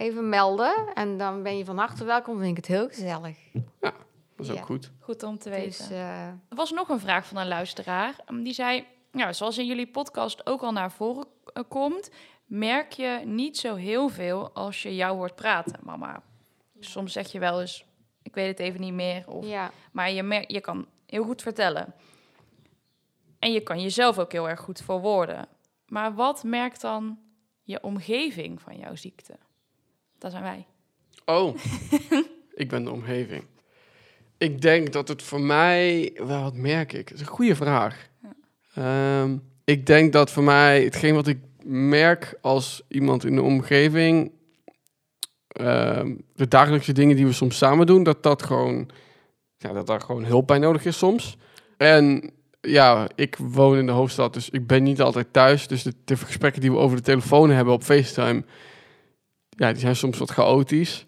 even 0.00 0.28
melden. 0.28 0.90
En 0.94 1.18
dan 1.18 1.42
ben 1.42 1.56
je 1.58 1.64
van 1.64 1.78
harte 1.78 2.04
welkom. 2.04 2.36
Vind 2.38 2.50
ik 2.50 2.56
het 2.56 2.66
heel 2.66 2.88
gezellig. 2.88 3.38
Dat 3.80 3.92
is 4.36 4.50
ook 4.50 4.56
Ja. 4.56 4.62
goed. 4.62 4.90
Goed 5.00 5.22
om 5.22 5.38
te 5.38 5.50
weten. 5.50 5.66
Dus, 5.88 5.90
eh, 5.90 6.26
Er 6.26 6.38
was 6.48 6.70
nog 6.70 6.88
een 6.88 7.00
vraag 7.00 7.26
van 7.26 7.36
een 7.36 7.48
luisteraar. 7.48 8.14
Um, 8.28 8.42
Die 8.42 8.52
zei, 8.52 8.84
ja, 9.12 9.32
zoals 9.32 9.58
in 9.58 9.66
jullie 9.66 9.86
podcast 9.90 10.46
ook 10.46 10.60
al 10.62 10.72
naar 10.72 10.92
voren 10.92 11.26
eh, 11.52 11.62
komt, 11.68 12.10
merk 12.46 12.92
je 12.92 13.20
niet 13.24 13.58
zo 13.58 13.74
heel 13.74 14.08
veel 14.08 14.50
als 14.52 14.82
je 14.82 14.94
jou 14.94 15.16
hoort 15.16 15.34
praten, 15.34 15.80
mama. 15.82 16.22
Soms 16.78 17.12
zeg 17.12 17.32
je 17.32 17.38
wel 17.38 17.60
eens, 17.60 17.84
ik 18.22 18.34
weet 18.34 18.48
het 18.48 18.58
even 18.58 18.80
niet 18.80 18.92
meer, 18.94 19.24
of, 19.28 19.46
ja. 19.46 19.70
maar 19.92 20.10
je, 20.10 20.22
mer- 20.22 20.52
je 20.52 20.60
kan 20.60 20.86
heel 21.06 21.24
goed 21.24 21.42
vertellen. 21.42 21.94
En 23.38 23.52
je 23.52 23.60
kan 23.60 23.80
jezelf 23.82 24.18
ook 24.18 24.32
heel 24.32 24.48
erg 24.48 24.60
goed 24.60 24.80
verwoorden. 24.80 25.48
Maar 25.86 26.14
wat 26.14 26.44
merkt 26.44 26.80
dan 26.80 27.18
je 27.62 27.82
omgeving 27.82 28.60
van 28.60 28.76
jouw 28.76 28.94
ziekte? 28.94 29.38
Dat 30.20 30.30
zijn 30.30 30.42
wij. 30.42 30.66
Oh, 31.24 31.56
ik 32.62 32.68
ben 32.68 32.84
de 32.84 32.90
omgeving. 32.90 33.44
Ik 34.38 34.60
denk 34.60 34.92
dat 34.92 35.08
het 35.08 35.22
voor 35.22 35.40
mij, 35.40 36.12
wel, 36.16 36.42
wat 36.42 36.54
merk 36.54 36.92
ik? 36.92 37.08
Dat 37.08 37.14
is 37.14 37.20
een 37.20 37.32
goede 37.32 37.54
vraag. 37.54 38.08
Ehm, 38.74 39.36
ik 39.64 39.86
denk 39.86 40.12
dat 40.12 40.30
voor 40.30 40.42
mij, 40.42 40.84
hetgeen 40.84 41.14
wat 41.14 41.26
ik 41.26 41.38
merk 41.64 42.38
als 42.40 42.82
iemand 42.88 43.24
in 43.24 43.34
de 43.34 43.42
omgeving, 43.42 44.32
ehm, 45.48 46.14
de 46.34 46.48
dagelijkse 46.48 46.92
dingen 46.92 47.16
die 47.16 47.26
we 47.26 47.32
soms 47.32 47.56
samen 47.56 47.86
doen, 47.86 48.02
dat 48.02 48.22
dat 48.22 48.42
gewoon, 48.42 48.88
ja, 49.56 49.72
dat 49.72 49.86
daar 49.86 50.00
gewoon 50.00 50.24
hulp 50.24 50.46
bij 50.46 50.58
nodig 50.58 50.84
is 50.84 50.98
soms. 50.98 51.36
En 51.76 52.32
ja, 52.60 53.08
ik 53.14 53.36
woon 53.36 53.76
in 53.76 53.86
de 53.86 53.92
hoofdstad, 53.92 54.34
dus 54.34 54.50
ik 54.50 54.66
ben 54.66 54.82
niet 54.82 55.00
altijd 55.00 55.32
thuis. 55.32 55.66
Dus 55.66 55.82
de, 55.82 55.94
de 56.04 56.16
gesprekken 56.16 56.60
die 56.60 56.72
we 56.72 56.78
over 56.78 56.96
de 56.96 57.02
telefoon 57.02 57.50
hebben 57.50 57.74
op 57.74 57.82
FaceTime, 57.82 58.44
ja, 59.60 59.72
die 59.72 59.80
zijn 59.80 59.96
soms 59.96 60.18
wat 60.18 60.30
chaotisch. 60.30 61.06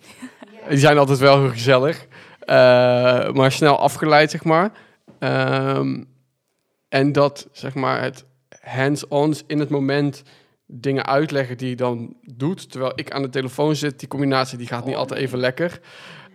Die 0.68 0.78
zijn 0.78 0.98
altijd 0.98 1.18
wel 1.18 1.40
heel 1.40 1.50
gezellig, 1.50 2.06
eh, 2.40 3.30
maar 3.32 3.52
snel 3.52 3.78
afgeleid, 3.78 4.30
zeg 4.30 4.44
maar. 4.44 4.72
Ehm, 5.18 6.02
en 6.88 7.12
dat, 7.12 7.48
zeg 7.52 7.74
maar, 7.74 8.02
het 8.02 8.24
hands-on 8.60 9.34
in 9.46 9.58
het 9.58 9.68
moment 9.68 10.22
dingen 10.66 11.06
uitleggen 11.06 11.56
die 11.56 11.68
je 11.68 11.76
dan 11.76 12.16
doet, 12.34 12.70
terwijl 12.70 12.92
ik 12.94 13.10
aan 13.10 13.22
de 13.22 13.28
telefoon 13.28 13.76
zit, 13.76 13.98
die 13.98 14.08
combinatie 14.08 14.58
die 14.58 14.66
gaat 14.66 14.84
niet 14.84 14.94
Oh, 14.94 15.00
altijd 15.00 15.20
even 15.20 15.38
lekker. 15.38 15.80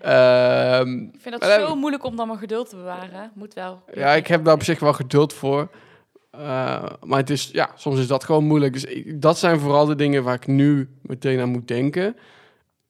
Ehm, 0.02 0.98
Ik 0.98 1.22
vind 1.22 1.40
dat 1.42 1.52
zo 1.52 1.76
moeilijk 1.76 2.04
om 2.04 2.16
dan 2.16 2.28
mijn 2.28 2.40
geduld 2.40 2.70
te 2.70 2.76
bewaren. 2.76 3.32
Moet 3.34 3.54
wel. 3.54 3.84
ja, 3.94 4.14
ik 4.14 4.28
heb 4.28 4.44
daar 4.44 4.54
op 4.54 4.64
zich 4.64 4.80
wel 4.80 4.94
geduld 4.94 5.34
voor. 5.34 5.70
Eh, 6.38 6.84
maar 7.06 7.20
het 7.20 7.30
is, 7.30 7.50
ja, 7.52 7.72
soms 7.76 8.00
is 8.00 8.08
dat 8.08 8.24
gewoon 8.24 8.44
moeilijk. 8.46 8.74
Dus 8.74 8.84
ik- 8.84 9.22
dat 9.22 9.38
zijn 9.38 9.60
vooral 9.60 9.86
de 9.86 9.96
dingen 9.96 10.24
waar 10.24 10.36
ik 10.36 10.48
nu 10.48 10.90
meteen 11.02 11.40
aan 11.40 11.50
moet 11.50 11.68
denken. 11.68 12.16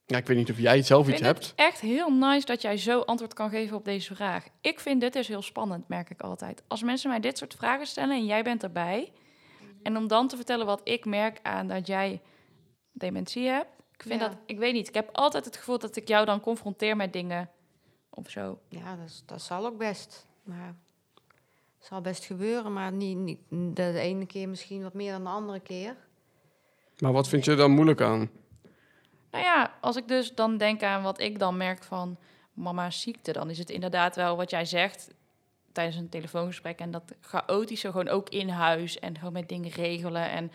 Ja, 0.06 0.16
ik 0.16 0.26
weet 0.26 0.36
niet 0.36 0.50
of 0.50 0.58
jij 0.58 0.82
zelf 0.82 1.06
Ik 1.08 1.12
iets 1.12 1.22
vind 1.22 1.34
hebt. 1.34 1.46
het 1.50 1.58
echt 1.58 1.80
heel 1.80 2.10
nice 2.12 2.46
dat 2.46 2.62
jij 2.62 2.76
zo 2.76 3.00
antwoord 3.00 3.34
kan 3.34 3.50
geven 3.50 3.76
op 3.76 3.84
deze 3.84 4.14
vraag. 4.14 4.46
Ik 4.60 4.80
vind 4.80 5.00
dit 5.00 5.12
dus 5.12 5.28
heel 5.28 5.42
spannend, 5.42 5.88
merk 5.88 6.10
ik 6.10 6.20
altijd. 6.22 6.62
Als 6.68 6.82
mensen 6.82 7.10
mij 7.10 7.20
dit 7.20 7.38
soort 7.38 7.54
vragen 7.54 7.86
stellen 7.86 8.16
en 8.16 8.26
jij 8.26 8.42
bent 8.42 8.62
erbij... 8.62 9.12
en 9.82 9.96
om 9.96 10.08
dan 10.08 10.28
te 10.28 10.36
vertellen 10.36 10.66
wat 10.66 10.80
ik 10.84 11.04
merk 11.04 11.38
aan 11.42 11.68
dat 11.68 11.86
jij 11.86 12.20
dementie 12.92 13.46
hebt... 13.48 13.68
Ik 13.92 14.02
vind 14.02 14.20
Ja. 14.20 14.28
dat, 14.28 14.36
ik 14.46 14.58
weet 14.58 14.72
niet, 14.72 14.88
ik 14.88 14.94
heb 14.94 15.08
altijd 15.12 15.44
het 15.44 15.56
gevoel 15.56 15.78
dat 15.78 15.96
ik 15.96 16.08
jou 16.08 16.24
dan 16.26 16.40
confronteer 16.40 16.96
met 16.96 17.12
dingen 17.12 17.50
of 18.10 18.30
zo. 18.30 18.58
ja, 18.68 18.96
dat, 18.96 19.06
is- 19.06 19.22
dat 19.26 19.42
zal 19.42 19.66
ook 19.66 19.78
best. 19.78 20.26
Maar 20.42 20.74
zal 21.78 22.00
best 22.00 22.24
gebeuren, 22.24 22.72
maar 22.72 22.92
niet, 22.92 23.16
niet 23.16 23.38
de, 23.76 23.98
ene 23.98 24.26
keer 24.26 24.48
misschien 24.48 24.82
wat 24.82 24.94
meer 24.94 25.12
dan 25.12 25.24
de 25.24 25.30
andere 25.30 25.60
keer. 25.60 25.96
Maar 26.98 27.12
wat 27.12 27.28
vind 27.28 27.44
je 27.44 27.50
er 27.50 27.56
dan 27.56 27.70
moeilijk 27.70 28.00
aan? 28.00 28.30
Nou 29.30 29.44
ja, 29.44 29.74
als 29.80 29.96
ik 29.96 30.08
dus 30.08 30.34
dan 30.34 30.56
denk 30.56 30.82
aan 30.82 31.02
wat 31.02 31.20
ik 31.20 31.38
dan 31.38 31.56
merk 31.56 31.82
van 31.82 32.18
mama's 32.52 33.00
ziekte... 33.00 33.32
dan 33.32 33.50
is 33.50 33.58
het 33.58 33.70
inderdaad 33.70 34.16
wel 34.16 34.36
wat 34.36 34.50
jij 34.50 34.64
zegt 34.64 35.14
tijdens 35.72 35.96
een 35.96 36.08
telefoongesprek... 36.08 36.78
en 36.78 36.90
dat 36.90 37.14
chaotische 37.20 37.90
gewoon 37.90 38.08
ook 38.08 38.28
in 38.28 38.48
huis 38.48 38.98
en 38.98 39.18
gewoon 39.18 39.32
met 39.32 39.48
dingen 39.48 39.70
regelen... 39.70 40.30
en 40.30 40.50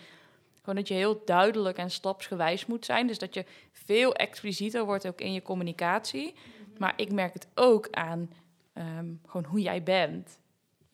gewoon 0.55 0.76
dat 0.76 0.88
je 0.88 0.93
heel 0.93 1.21
duidelijk 1.26 1.78
en 1.78 1.91
stapsgewijs 1.91 2.65
moet 2.65 2.86
zijn. 2.86 3.07
Dus 3.07 3.17
dat 3.17 3.34
je 3.34 3.45
veel 3.71 4.13
explicieter 4.15 4.86
wordt 4.86 5.07
ook 5.07 5.21
in 5.21 5.34
je 5.34 5.41
communicatie. 5.41 6.34
Maar 6.78 6.93
ik 6.95 7.11
merk 7.11 7.34
het 7.34 7.47
ook 7.55 7.88
aan 7.91 8.30
ehm, 8.74 9.05
gewoon 9.26 9.45
hoe 9.45 9.61
jij 9.61 9.84
bent. 9.84 10.39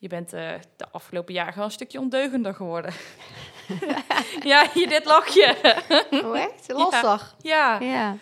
Je 0.00 0.08
bent 0.08 0.32
eh, 0.32 0.50
de 0.76 0.86
afgelopen 0.92 1.34
jaren 1.34 1.52
gewoon 1.52 1.68
een 1.68 1.74
stukje 1.74 1.98
ondeugender 1.98 2.54
geworden. 2.54 2.92
ja, 4.52 4.66
je 4.74 4.86
dit 4.88 5.04
lachje. 5.04 5.56
Oh, 6.24 6.38
echt? 6.38 6.72
Losser? 6.72 7.34
ja, 7.40 7.80
Ja. 7.80 8.16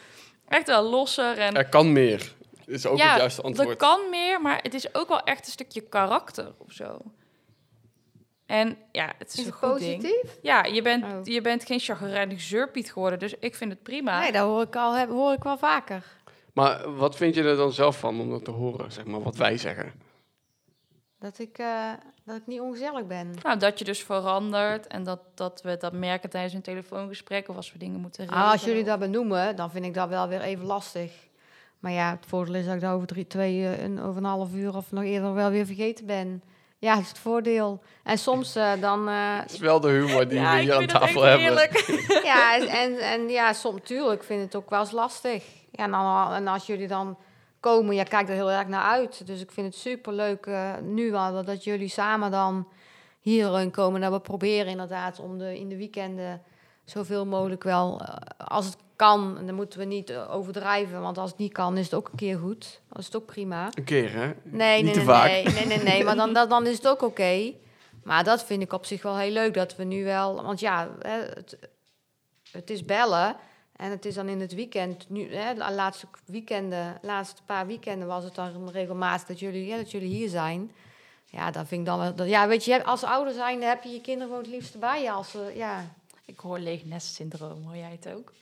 echt 0.49 0.67
wel 0.67 0.83
losser 0.83 1.39
en... 1.39 1.55
Er 1.57 1.69
kan 1.69 1.93
meer. 1.93 2.33
Is 2.67 2.87
ook 2.87 2.99
ja, 2.99 3.09
het 3.11 3.19
juiste 3.19 3.41
Er 3.43 3.47
antwoord. 3.47 3.77
kan 3.77 4.01
meer, 4.11 4.41
maar 4.41 4.59
het 4.63 4.75
is 4.75 4.95
ook 4.95 5.09
wel 5.09 5.21
echt 5.23 5.47
een 5.47 5.53
stukje 5.53 5.81
karakter 5.81 6.53
of 6.59 6.73
zo. 6.73 6.99
En 8.47 8.77
ja, 8.93 9.13
het 9.19 9.29
is, 9.29 9.39
Is 9.39 9.39
een 9.39 9.45
het 9.45 9.55
goed 9.55 9.79
ding. 9.79 10.03
positief? 10.03 10.39
Ja, 10.43 10.65
je 10.65 10.83
bent, 10.83 11.05
Oh. 11.05 11.19
je 11.23 11.41
bent 11.41 11.65
geen 11.67 11.81
chagrijnig 11.81 12.41
zeurpiet 12.41 12.93
geworden, 12.93 13.19
dus 13.19 13.35
ik 13.41 13.55
vind 13.55 13.71
het 13.71 13.83
prima. 13.83 14.21
Nee, 14.21 14.33
dat 14.33 14.43
hoor 14.43 14.63
ik, 14.63 14.77
al, 14.77 15.07
hoor 15.07 15.33
ik 15.33 15.43
wel 15.43 15.59
vaker. 15.59 16.05
Maar 16.53 16.95
wat 16.97 17.17
vind 17.17 17.35
je 17.35 17.43
er 17.43 17.57
dan 17.57 17.73
zelf 17.73 17.99
van 17.99 18.21
om 18.21 18.31
dat 18.31 18.45
te 18.45 18.51
horen, 18.51 18.93
zeg 18.93 19.05
maar, 19.05 19.23
wat 19.23 19.37
wij 19.37 19.57
zeggen? 19.57 19.93
Dat 21.21 21.39
ik, 21.39 21.59
eh, 21.59 21.91
dat 22.25 22.37
ik 22.37 22.47
niet 22.47 22.61
ongezellig 22.61 23.07
ben. 23.07 23.35
Nou, 23.43 23.59
dat 23.59 23.79
je 23.79 23.85
dus 23.85 24.03
verandert 24.03 24.87
en 24.87 25.03
dat, 25.03 25.21
dat 25.35 25.63
we 25.63 25.77
dat 25.77 25.93
merken 25.93 26.31
tijdens 26.31 26.55
een 26.55 26.63
telefoongesprek 26.63 27.49
of 27.49 27.57
als 27.57 27.73
we 27.73 27.79
dingen 27.79 28.01
moeten 28.01 28.25
regelen. 28.25 28.45
Ah, 28.45 28.53
als 28.53 28.65
jullie 28.65 28.85
dat 28.85 28.99
benoemen, 28.99 29.57
dan 29.57 29.71
vind 29.71 29.85
ik 29.85 29.95
dat 29.95 30.09
wel 30.09 30.29
weer 30.29 30.41
even 30.41 30.65
lastig. 30.65 31.13
Maar 31.79 31.93
ja, 31.93 32.11
het 32.11 32.27
voordeel 32.27 32.55
is 32.55 32.65
dat 32.65 32.75
ik 32.75 32.81
dat 32.81 32.93
over 32.93 33.07
drie, 33.07 33.27
twee, 33.27 33.63
eh, 33.65 33.83
een, 33.83 34.03
over 34.03 34.17
een 34.17 34.29
half 34.29 34.55
uur 34.55 34.77
of 34.77 34.93
nog 34.93 35.05
eerder 35.05 35.35
wel 35.35 35.51
weer 35.51 35.67
vergeten 35.67 36.07
ben. 36.07 36.43
Ja, 36.79 36.95
dat 36.95 37.03
is 37.03 37.09
het 37.09 37.19
voordeel. 37.19 37.83
En 38.05 38.19
soms 38.19 38.57
eh, 38.57 38.73
dan... 38.81 39.09
eh, 39.09 39.39
Het 39.41 39.53
is 39.53 39.59
wel 39.59 39.81
de 39.81 39.89
humor 39.89 40.29
die 40.29 40.39
ja, 40.39 40.55
we 40.55 40.61
hier 40.61 40.75
aan 40.75 40.87
tafel 40.87 41.27
echt 41.27 41.39
hebben. 41.39 41.39
heerlijk. 41.39 42.03
ja, 42.33 42.57
en, 42.57 42.69
en, 42.69 42.99
en 42.99 43.29
ja, 43.29 43.53
soms 43.53 43.81
tuurlijk 43.85 44.25
vind 44.25 44.39
ik 44.39 44.45
het 44.45 44.57
ook 44.57 44.71
wel 44.71 44.81
eens 44.81 44.91
lastig. 44.91 45.45
Ja, 45.73 45.85
en, 45.85 45.91
dan, 45.91 46.33
en 46.33 46.47
als 46.47 46.67
jullie 46.67 46.89
dan 46.89 47.19
komen, 47.61 47.95
ja, 47.95 48.03
kijk 48.03 48.29
er 48.29 48.35
heel 48.35 48.51
erg 48.51 48.67
naar 48.67 48.83
uit. 48.83 49.27
Dus 49.27 49.41
ik 49.41 49.51
vind 49.51 49.67
het 49.67 49.77
superleuk 49.77 50.47
eh 50.47 50.73
nu 50.83 51.15
al 51.15 51.45
dat 51.45 51.65
jullie 51.65 51.89
samen 51.89 52.31
dan 52.31 52.69
hierheen 53.21 53.71
komen. 53.71 54.01
Dat 54.01 54.13
we 54.13 54.21
proberen 54.21 54.67
inderdaad 54.67 55.21
om 55.21 55.39
de, 55.39 55.59
in 55.59 55.69
de 55.69 55.77
weekenden 55.77 56.43
zoveel 56.85 57.27
mogelijk 57.27 57.63
wel, 57.63 58.01
eh, 58.01 58.47
als 58.47 58.67
het 58.67 58.77
kan, 58.97 59.37
en 59.39 59.47
dan 59.47 59.55
moeten 59.55 59.79
we 59.79 59.85
niet 59.85 60.11
eh, 60.11 60.35
overdrijven, 60.35 61.01
want 61.01 61.19
als 61.19 61.31
het 61.31 61.39
niet 61.39 61.53
kan, 61.53 61.77
is 61.77 61.85
het 61.85 61.95
ook 61.95 62.09
een 62.09 62.17
keer 62.17 62.39
goed. 62.39 62.81
Dan 62.89 62.99
is 62.99 63.07
het 63.07 63.17
ook 63.17 63.27
prima. 63.27 63.69
Een 63.75 63.85
keer, 63.85 64.13
hè? 64.13 64.33
Nee, 64.45 64.83
Niet 64.83 64.85
nee, 64.85 64.93
te 64.93 64.99
nee, 64.99 65.09
vaak. 65.09 65.27
nee, 65.27 65.45
nee, 65.45 65.67
nee, 65.67 65.83
nee, 65.83 66.05
maar 66.05 66.17
dan, 66.17 66.33
dan, 66.33 66.49
dan 66.49 66.67
is 66.67 66.77
het 66.77 66.89
ook 66.89 67.03
oké. 67.03 67.53
Maar 68.03 68.25
dat 68.25 68.45
vind 68.45 68.63
ik 68.63 68.73
op 68.73 68.85
zich 68.87 69.03
wel 69.03 69.17
heel 69.17 69.33
leuk, 69.33 69.55
dat 69.55 69.77
we 69.77 69.85
nu 69.85 70.05
wel... 70.05 70.43
Want 70.43 70.61
ja, 70.61 70.89
het, 71.03 71.59
het 72.51 72.71
is 72.71 72.85
bellen 72.85 73.37
en 73.79 73.91
het 73.91 74.05
is 74.05 74.15
dan 74.15 74.29
in 74.29 74.41
het 74.41 74.55
weekend... 74.55 75.09
Nu, 75.09 75.35
hè, 75.35 75.55
de 75.55 75.73
laatste 75.73 76.07
weekenden, 76.25 76.99
laatste 77.03 77.43
paar 77.43 77.67
weekenden 77.67 78.09
was 78.09 78.25
het 78.25 78.35
dan 78.35 78.71
regelmatig 78.71 79.27
dat 79.27 79.39
jullie, 79.39 79.67
ja, 79.67 79.77
dat 79.77 79.91
jullie 79.91 80.09
hier 80.15 80.29
zijn. 80.29 80.71
Ja, 81.27 81.51
dat 81.51 81.67
vind 81.67 81.81
ik 81.81 81.87
dan 81.87 81.99
wel... 81.99 82.15
dat- 82.15 82.29
Ja, 82.29 82.49
weet 82.49 82.65
je, 82.65 82.85
als 82.85 83.05
ouder 83.05 83.33
zijn 83.35 83.63
heb 83.63 83.83
je 83.83 83.89
je 83.91 84.01
kinderen 84.01 84.29
gewoon 84.29 84.43
het 84.43 84.53
liefst 84.53 84.79
bij 84.79 85.03
je. 85.03 85.11
Als 85.11 85.35
ja. 85.55 85.85
Ik 86.25 86.39
hoor 86.41 86.59
leeg 86.59 86.85
nestsyndroom, 86.85 87.63
hoor 87.65 87.77
jij 87.77 87.99
het 88.01 88.15
ook? 88.15 88.33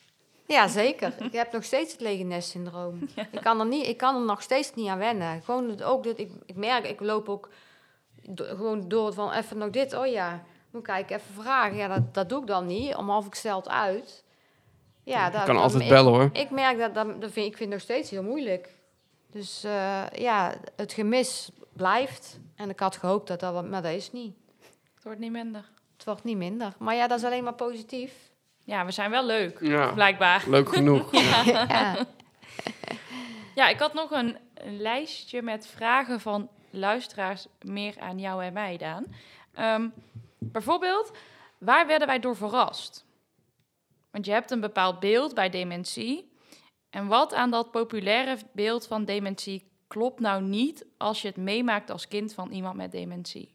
ja, 0.47 0.68
zeker. 0.68 1.12
ik 1.24 1.32
heb 1.32 1.53
nog 1.53 1.64
steeds 1.64 1.93
het 1.93 2.01
lege 2.01 2.22
nest-syndroom. 2.22 3.09
Ik, 3.32 3.41
kan 3.43 3.61
er 3.61 3.66
niet, 3.66 3.87
ik 3.87 3.97
kan 3.97 4.14
er 4.14 4.20
nog 4.24 4.43
steeds 4.43 4.74
niet 4.74 4.89
aan 4.89 4.99
wennen. 4.99 5.43
Gewoon 5.43 5.68
het, 5.70 5.82
ook 5.82 6.05
dat 6.05 6.18
ik, 6.18 6.30
ik 6.47 6.57
merk, 6.57 6.87
ik 6.89 7.01
loop 7.01 7.28
ook 7.28 7.49
do- 8.22 8.45
gewoon 8.57 8.89
door 8.89 9.12
van 9.12 9.32
even 9.32 9.59
nog 9.59 9.70
dit, 9.70 9.95
oh 9.95 10.07
ja, 10.07 10.43
moet 10.70 10.82
kijken, 10.82 11.16
even 11.16 11.34
vragen. 11.43 11.76
Ja, 11.76 11.89
dat, 11.89 12.14
dat 12.14 12.28
doe 12.28 12.41
ik 12.41 12.47
dan 12.47 12.66
niet, 12.66 12.95
om 12.97 13.09
half 13.11 13.26
ik 13.26 13.34
stelt 13.34 13.68
uit. 13.68 14.24
Ja, 15.13 15.27
Je 15.27 15.31
dat, 15.33 15.45
kan 15.45 15.55
dat- 15.55 15.65
altijd 15.65 15.83
ik, 15.83 15.89
bellen 15.89 16.13
hoor. 16.13 16.31
Ik 16.33 16.51
merk 16.51 16.79
dat, 16.79 16.95
dat, 16.95 17.21
dat 17.21 17.31
vind, 17.33 17.47
ik 17.47 17.57
vind 17.57 17.59
het 17.59 17.69
nog 17.69 17.81
steeds 17.81 18.11
heel 18.11 18.23
moeilijk. 18.23 18.75
Dus 19.31 19.65
eh, 19.65 20.03
ja, 20.13 20.55
het 20.77 20.93
gemis 20.93 21.51
blijft. 21.73 22.39
En 22.57 22.71
ik 22.71 22.81
had 22.81 22.97
gehoopt 22.97 23.29
dat 23.29 23.41
dat, 23.41 23.53
wat- 23.53 23.69
maar 23.69 23.83
dat 23.83 23.93
is 23.93 24.13
niet. 24.13 24.35
Het 24.95 25.05
wordt 25.05 25.19
niet 25.19 25.31
minder. 25.33 25.65
Het 25.97 26.05
wordt 26.05 26.25
niet 26.25 26.37
minder. 26.37 26.73
Maar 26.79 26.95
ja, 26.95 27.07
dat 27.07 27.19
is 27.19 27.25
alleen 27.25 27.45
maar 27.45 27.55
positief. 27.55 28.13
Ja, 28.65 28.85
we 28.85 28.91
zijn 28.91 29.11
wel 29.11 29.25
leuk, 29.27 29.59
Ja, 29.61 29.93
blijkbaar. 29.93 30.45
leuk 30.49 30.69
genoeg. 30.69 31.11
ja. 31.69 31.97
Ja, 33.55 33.69
ik 33.69 33.79
had 33.79 33.95
nog 33.95 34.11
een, 34.11 34.37
een 34.55 34.81
lijstje 34.81 35.43
met 35.43 35.67
vragen 35.67 36.21
van 36.21 36.49
luisteraars 36.71 37.47
meer 37.61 37.95
aan 37.99 38.19
jou 38.19 38.45
en 38.45 38.53
mij, 38.53 38.77
Daan. 38.77 39.05
Ehm, 39.55 39.89
bijvoorbeeld, 40.39 41.11
waar 41.59 41.87
werden 41.87 42.07
wij 42.09 42.19
door 42.19 42.37
verrast? 42.37 43.05
Want 44.17 44.29
je 44.29 44.35
hebt 44.35 44.51
een 44.51 44.61
bepaald 44.61 45.01
beeld 45.01 45.35
bij 45.35 45.51
dementie. 45.51 46.33
En 46.91 47.07
wat 47.07 47.35
aan 47.35 47.51
dat 47.51 47.71
populaire 47.71 48.37
beeld 48.53 48.87
van 48.87 49.05
dementie 49.05 49.69
klopt 49.87 50.21
nou 50.21 50.43
niet 50.43 50.87
als 50.97 51.23
je 51.23 51.29
het 51.29 51.37
meemaakt 51.37 51.91
als 51.91 52.09
kind 52.09 52.35
van 52.35 52.51
iemand 52.51 52.77
met 52.77 52.93
dementie? 52.93 53.55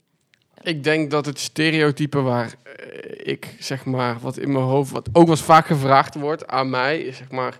Ik 0.62 0.84
denk 0.84 1.12
dat 1.12 1.26
het 1.26 1.40
stereotype 1.40 2.22
waar 2.22 2.54
eh, 2.64 3.32
ik, 3.32 3.56
zeg 3.60 3.86
maar, 3.86 4.20
wat 4.20 4.38
in 4.38 4.52
mijn 4.52 4.66
hoofd, 4.66 4.92
wat 4.92 5.08
ook 5.08 5.24
wel 5.24 5.30
eens 5.30 5.42
vaak 5.42 5.66
gevraagd 5.66 6.16
wordt 6.16 6.48
aan 6.48 6.70
mij, 6.70 7.00
is 7.00 7.18
zeg 7.18 7.32
maar, 7.32 7.60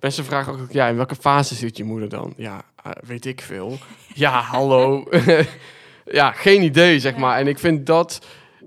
mensen 0.00 0.24
vragen 0.24 0.52
ook, 0.52 0.72
ja, 0.72 0.88
in 0.88 0.96
welke 0.96 1.16
fase 1.16 1.54
zit 1.54 1.76
je 1.76 1.84
moeder 1.84 2.08
dan? 2.08 2.34
Ja, 2.36 2.62
eh, 2.82 2.90
weet 3.06 3.26
ik 3.26 3.40
veel. 3.40 3.78
ja, 4.14 4.40
hallo. 4.40 5.08
ja, 6.18 6.32
geen 6.32 6.62
idee, 6.62 7.00
zeg 7.00 7.16
maar. 7.16 7.38
En 7.38 7.46
ik 7.46 7.58
vind 7.58 7.86
dat 7.86 8.20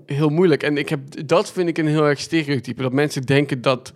heel 0.06 0.28
moeilijk. 0.28 0.62
En 0.62 0.76
ik 0.76 0.88
heb, 0.88 1.26
dat 1.26 1.52
vind 1.52 1.68
ik 1.68 1.78
een 1.78 1.86
heel 1.86 2.06
erg 2.06 2.20
stereotype, 2.20 2.82
dat 2.82 2.92
mensen 2.92 3.22
denken 3.22 3.62
dat 3.62 3.92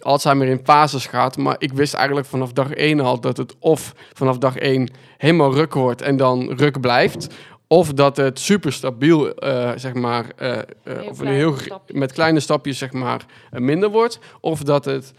Alzheimer 0.00 0.46
in 0.46 0.60
fases 0.64 1.06
gaat, 1.06 1.36
maar 1.36 1.56
ik 1.58 1.72
wist 1.72 1.94
eigenlijk 1.94 2.26
vanaf 2.26 2.52
dag 2.52 2.72
één 2.72 3.00
al 3.00 3.20
dat 3.20 3.36
het 3.36 3.56
of 3.58 3.94
vanaf 4.12 4.38
dag 4.38 4.56
één 4.56 4.90
helemaal 5.16 5.54
ruk 5.54 5.74
wordt 5.74 6.02
en 6.02 6.16
dan 6.16 6.52
ruk 6.52 6.80
blijft, 6.80 7.28
of 7.72 7.92
dat 7.92 8.16
het 8.16 8.38
super 8.38 8.72
stabiel, 8.72 9.34
eh, 9.34 9.72
zeg 9.76 9.94
maar, 9.94 10.26
eh, 10.36 10.58
eh, 10.58 11.08
of 11.08 11.18
een 11.18 11.26
heel, 11.26 11.54
met 11.86 12.12
kleine 12.12 12.40
stapjes, 12.40 12.78
zeg 12.78 12.92
maar, 12.92 13.24
minder 13.50 13.90
wordt. 13.90 14.18
Of 14.40 14.62
dat 14.62 14.84
het 14.84 15.12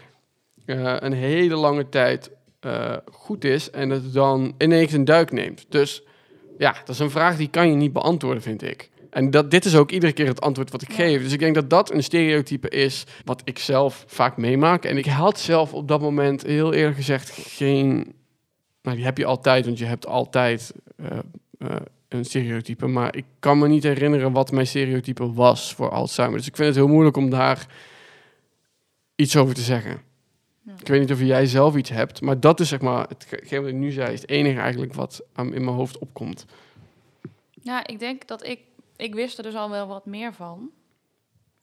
een 0.66 1.12
hele 1.12 1.54
lange 1.56 1.88
tijd 1.88 2.30
goed 3.12 3.44
is 3.44 3.70
en 3.70 3.90
het 3.90 4.12
dan 4.12 4.54
ineens 4.58 4.92
een 4.92 5.04
duik 5.04 5.32
neemt. 5.32 5.66
Dus 5.68 6.02
ja, 6.58 6.72
dat 6.72 6.88
is 6.88 6.98
een 6.98 7.10
vraag 7.10 7.36
die 7.36 7.48
kan 7.48 7.68
je 7.68 7.74
niet 7.74 7.92
beantwoorden, 7.92 8.42
vind 8.42 8.62
ik. 8.62 8.90
En 9.12 9.30
dat, 9.30 9.50
dit 9.50 9.64
is 9.64 9.76
ook 9.76 9.90
iedere 9.90 10.12
keer 10.12 10.26
het 10.26 10.40
antwoord 10.40 10.70
wat 10.70 10.82
ik 10.82 10.88
Ja. 10.88 10.94
geef. 10.94 11.22
Dus 11.22 11.32
ik 11.32 11.38
denk 11.38 11.54
dat 11.54 11.70
dat 11.70 11.92
een 11.92 12.02
stereotype 12.02 12.68
is 12.68 13.04
wat 13.24 13.42
ik 13.44 13.58
zelf 13.58 14.04
vaak 14.06 14.36
meemaak. 14.36 14.84
En 14.84 14.96
ik 14.96 15.06
had 15.06 15.40
zelf 15.40 15.72
op 15.74 15.88
dat 15.88 16.00
moment 16.00 16.42
heel 16.42 16.72
eerlijk 16.72 16.96
gezegd 16.96 17.30
geen... 17.30 18.14
Nou, 18.82 18.96
die 18.96 19.04
heb 19.04 19.18
je 19.18 19.24
altijd, 19.24 19.64
want 19.64 19.78
je 19.78 19.84
hebt 19.84 20.06
altijd 20.06 20.72
eh, 20.96 21.18
eh, 21.58 21.76
een 22.08 22.24
stereotype. 22.24 22.86
Maar 22.86 23.16
ik 23.16 23.24
kan 23.38 23.58
me 23.58 23.68
niet 23.68 23.82
herinneren 23.82 24.32
wat 24.32 24.52
mijn 24.52 24.66
stereotype 24.66 25.32
was 25.32 25.74
voor 25.74 25.90
Alzheimer. 25.90 26.38
Dus 26.38 26.46
ik 26.48 26.56
vind 26.56 26.68
het 26.68 26.76
heel 26.76 26.88
moeilijk 26.88 27.16
om 27.16 27.30
daar 27.30 27.66
iets 29.16 29.36
over 29.36 29.54
te 29.54 29.60
zeggen. 29.62 30.00
Ja. 30.62 30.72
Ik 30.80 30.86
weet 30.88 31.00
niet 31.00 31.12
of 31.12 31.20
jij 31.20 31.46
zelf 31.46 31.76
iets 31.76 31.90
hebt, 31.90 32.20
maar 32.20 32.40
dat 32.40 32.60
is 32.60 32.68
zeg 32.68 32.80
maar, 32.80 33.06
hetgeen 33.08 33.60
wat 33.60 33.70
ik 33.70 33.76
nu 33.76 33.90
zei, 33.90 34.12
is 34.12 34.20
het 34.20 34.30
enige 34.30 34.60
eigenlijk 34.60 34.94
wat 34.94 35.22
in 35.36 35.50
mijn 35.50 35.66
hoofd 35.66 35.98
opkomt. 35.98 36.44
Ja, 37.62 37.86
ik 37.86 37.98
denk 37.98 38.26
dat 38.26 38.46
ik... 38.46 38.58
Ik 39.02 39.14
wist 39.14 39.36
er 39.36 39.42
dus 39.42 39.54
al 39.54 39.70
wel 39.70 39.86
wat 39.86 40.06
meer 40.06 40.34
van. 40.34 40.70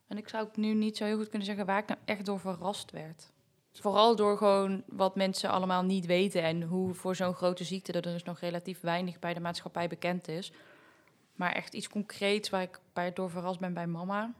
En 0.08 0.18
ik 0.18 0.30
zou 0.30 0.44
ook 0.44 0.58
nu 0.58 0.74
niet 0.74 0.98
zo 0.98 1.06
heel 1.06 1.18
goed 1.18 1.30
kunnen 1.30 1.48
zeggen 1.48 1.66
waar 1.66 1.78
ik 1.78 1.88
nou 1.88 2.00
echt 2.06 2.26
door 2.26 2.40
verrast 2.40 2.92
werd. 2.92 3.32
Vooral 3.72 4.16
door 4.16 4.38
gewoon 4.38 4.84
wat 4.88 5.16
mensen 5.16 5.50
allemaal 5.50 5.84
niet 5.84 6.06
weten 6.06 6.44
en 6.44 6.62
hoe 6.62 6.94
voor 6.94 7.16
zo'n 7.16 7.34
grote 7.34 7.64
ziekte 7.64 7.92
er 7.92 8.02
dus 8.02 8.24
nog 8.24 8.40
relatief 8.40 8.82
weinig 8.82 9.20
bij 9.20 9.34
de 9.34 9.40
maatschappij 9.40 9.88
bekend 9.88 10.28
is. 10.28 10.52
Maar 11.36 11.52
echt 11.52 11.74
iets 11.74 11.90
concreets 11.90 12.50
waar 12.50 12.62
ik 12.62 12.80
bij 12.94 13.14
door 13.14 13.30
verrast 13.30 13.60
ben 13.60 13.74
bij 13.74 13.88
mama. 13.88 14.34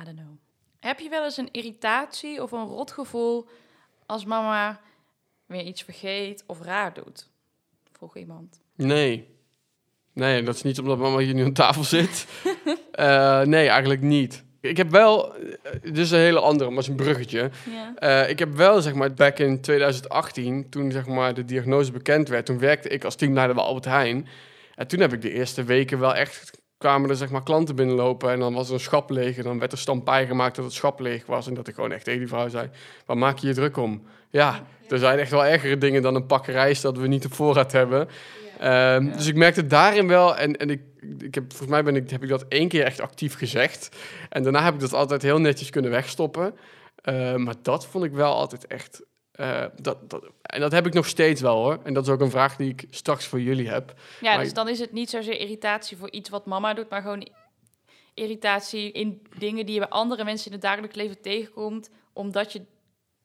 I 0.00 0.04
don't 0.04 0.16
know. 0.16 0.36
Heb 0.80 1.00
je 1.00 1.08
wel 1.08 1.24
eens 1.24 1.36
een 1.36 1.52
irritatie 1.52 2.42
of 2.42 2.52
een 2.52 2.66
rotgevoel 2.66 3.48
als 4.06 4.24
mama 4.24 4.80
weer 5.46 5.64
iets 5.64 5.82
vergeet 5.82 6.44
of 6.46 6.60
raar 6.60 6.94
doet? 6.94 7.28
Vroeg 7.90 8.16
iemand. 8.16 8.60
Nee. 8.74 9.40
Nee, 10.12 10.42
dat 10.42 10.54
is 10.54 10.62
niet 10.62 10.78
omdat 10.78 10.98
mama 10.98 11.18
hier 11.18 11.34
nu 11.34 11.44
aan 11.44 11.52
tafel 11.52 11.84
zit. 11.84 12.26
Eh, 12.92 13.40
nee, 13.40 13.68
eigenlijk 13.68 14.00
niet. 14.00 14.44
Ik 14.60 14.76
heb 14.76 14.90
wel, 14.90 15.34
eh, 15.34 15.72
dit 15.82 15.98
is 15.98 16.10
een 16.10 16.18
hele 16.18 16.40
andere, 16.40 16.70
maar 16.70 16.78
het 16.78 16.86
is 16.86 16.90
een 16.90 17.04
bruggetje. 17.04 17.50
Eh, 17.94 18.28
ik 18.28 18.38
heb 18.38 18.56
wel, 18.56 18.80
zeg 18.80 18.94
maar, 18.94 19.14
back 19.14 19.38
in 19.38 19.60
2018, 19.60 20.68
toen 20.70 20.92
zeg 20.92 21.06
maar 21.06 21.34
de 21.34 21.44
diagnose 21.44 21.92
bekend 21.92 22.28
werd, 22.28 22.46
toen 22.46 22.58
werkte 22.58 22.88
ik 22.88 23.04
als 23.04 23.14
teamleider 23.14 23.54
bij 23.54 23.64
Albert 23.64 23.84
Heijn. 23.84 24.28
En 24.74 24.86
toen 24.86 25.00
heb 25.00 25.12
ik 25.12 25.20
de 25.22 25.32
eerste 25.32 25.64
weken 25.64 25.98
wel 25.98 26.14
echt, 26.14 26.62
kwamen 26.78 27.10
er 27.10 27.16
zeg 27.16 27.30
maar 27.30 27.42
klanten 27.42 27.76
binnenlopen 27.76 28.30
en 28.30 28.38
dan 28.38 28.54
was 28.54 28.68
er 28.68 28.74
een 28.74 28.80
schap 28.80 29.10
leeg 29.10 29.36
en 29.36 29.42
dan 29.42 29.58
werd 29.58 29.72
er 29.72 29.78
stampij 29.78 30.26
gemaakt 30.26 30.56
dat 30.56 30.64
het 30.64 30.74
schap 30.74 31.00
leeg 31.00 31.26
was 31.26 31.46
en 31.46 31.54
dat 31.54 31.68
ik 31.68 31.74
gewoon 31.74 31.92
echt 31.92 32.04
tegen 32.04 32.20
die 32.20 32.28
vrouw 32.28 32.48
zei, 32.48 32.70
waar 33.06 33.18
maak 33.18 33.38
je 33.38 33.46
je 33.46 33.54
druk 33.54 33.76
om? 33.76 34.02
Ja, 34.30 34.62
er 34.88 34.98
zijn 34.98 35.18
echt 35.18 35.30
wel 35.30 35.44
ergere 35.44 35.78
dingen 35.78 36.02
dan 36.02 36.14
een 36.14 36.26
pak 36.26 36.46
rijst 36.46 36.82
dat 36.82 36.98
we 36.98 37.06
niet 37.06 37.24
op 37.24 37.34
voorraad 37.34 37.72
hebben. 37.72 38.08
Ja. 38.62 38.98
Dus 39.00 39.26
ik 39.26 39.34
merkte 39.36 39.66
daarin 39.66 40.08
wel, 40.08 40.36
en, 40.36 40.56
en 40.56 40.70
ik, 40.70 40.80
ik 41.18 41.34
heb, 41.34 41.44
volgens 41.48 41.70
mij 41.70 41.82
ben 41.82 41.96
ik, 41.96 42.10
heb 42.10 42.22
ik 42.22 42.28
dat 42.28 42.44
één 42.48 42.68
keer 42.68 42.84
echt 42.84 43.00
actief 43.00 43.34
gezegd. 43.34 43.96
En 44.28 44.42
daarna 44.42 44.64
heb 44.64 44.74
ik 44.74 44.80
dat 44.80 44.92
altijd 44.92 45.22
heel 45.22 45.38
netjes 45.38 45.70
kunnen 45.70 45.90
wegstoppen. 45.90 46.54
Eh, 46.94 47.34
maar 47.34 47.54
dat 47.62 47.86
vond 47.86 48.04
ik 48.04 48.12
wel 48.12 48.34
altijd 48.34 48.66
echt. 48.66 49.02
eh, 49.32 49.64
dat, 49.80 50.10
dat, 50.10 50.24
en 50.42 50.60
dat 50.60 50.72
heb 50.72 50.86
ik 50.86 50.92
nog 50.94 51.06
steeds 51.06 51.40
wel 51.40 51.56
hoor. 51.56 51.78
En 51.84 51.94
dat 51.94 52.06
is 52.06 52.12
ook 52.12 52.20
een 52.20 52.30
vraag 52.30 52.56
die 52.56 52.68
ik 52.68 52.84
straks 52.90 53.26
voor 53.26 53.40
jullie 53.40 53.68
heb. 53.68 53.94
Ja, 54.20 54.34
Maar 54.34 54.44
dus 54.44 54.54
dan 54.54 54.68
is 54.68 54.78
het 54.78 54.92
niet 54.92 55.10
zozeer 55.10 55.40
irritatie 55.40 55.96
voor 55.96 56.10
iets 56.10 56.28
wat 56.30 56.46
mama 56.46 56.74
doet, 56.74 56.90
maar 56.90 57.02
gewoon 57.02 57.28
irritatie 58.14 58.92
in 58.92 59.22
dingen 59.38 59.66
die 59.66 59.74
je 59.74 59.80
bij 59.80 59.88
andere 59.88 60.24
mensen 60.24 60.46
in 60.46 60.52
het 60.52 60.62
dagelijks 60.62 60.96
leven 60.96 61.20
tegenkomt, 61.20 61.90
omdat 62.12 62.52
je 62.52 62.62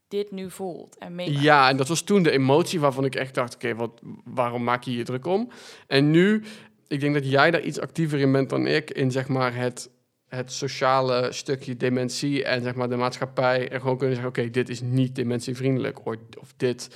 dit 0.08 0.32
nu 0.32 0.51
voelt 0.51 0.97
en 0.97 1.16
meemaakt. 1.16 1.41
Ja, 1.43 1.70
en 1.70 1.78
dat 1.78 1.88
was 1.88 2.01
toen 2.01 2.24
de 2.24 2.32
emotie 2.32 2.80
waarvan 2.80 3.05
ik 3.05 3.16
echt 3.16 3.34
dacht: 3.34 3.55
oké, 3.55 3.76
wat, 3.76 4.01
waarom 4.24 4.64
maak 4.64 4.84
je 4.84 4.95
je 4.95 5.03
druk 5.03 5.26
om? 5.26 5.49
En 5.88 6.12
nu, 6.12 6.43
ik 6.88 6.99
denk 6.99 7.14
dat 7.14 7.30
jij 7.30 7.51
daar 7.51 7.62
iets 7.62 7.80
actiever 7.80 8.20
in 8.20 8.32
bent 8.32 8.49
dan 8.49 8.68
ik, 8.68 8.91
in 8.91 9.12
zeg 9.12 9.28
maar 9.28 9.55
het, 9.55 9.89
het 10.28 10.51
sociale 10.51 11.32
stukje 11.32 11.78
dementie 11.78 12.43
en 12.43 12.62
zeg 12.64 12.76
maar 12.76 12.89
de 12.89 12.95
maatschappij. 12.95 13.70
En 13.70 13.80
gewoon 13.82 13.97
kunnen 13.97 14.16
zeggen: 14.16 14.34
oké, 14.34 14.49
dit 14.49 14.70
is 14.70 14.82
niet 14.82 15.16
dementievriendelijk. 15.16 16.05
Of, 16.05 16.16
of 16.39 16.53
dit, 16.58 16.89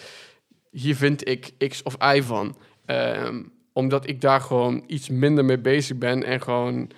hier 0.71 0.95
vind 0.95 1.27
ik 1.27 1.51
X 1.67 1.83
of 1.83 1.95
Y 2.15 2.21
van. 2.21 2.57
Ehm, 2.85 3.43
omdat 3.73 4.07
ik 4.07 4.21
daar 4.21 4.41
gewoon 4.41 4.83
iets 4.87 5.09
minder 5.09 5.45
mee 5.45 5.59
bezig 5.59 5.97
ben 5.97 6.23
en 6.23 6.41
gewoon, 6.41 6.89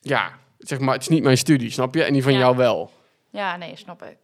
ja, 0.00 0.38
zeg 0.58 0.78
maar, 0.78 0.92
het 0.94 1.02
is 1.02 1.08
niet 1.08 1.22
mijn 1.22 1.38
studie, 1.38 1.70
snap 1.70 1.94
je? 1.94 2.02
En 2.04 2.12
die 2.12 2.22
van 2.22 2.32
Ja. 2.32 2.38
jou 2.38 2.56
wel. 2.56 2.90
Ja, 3.30 3.56
nee, 3.56 3.76
snap 3.76 4.02
ik. 4.02 4.16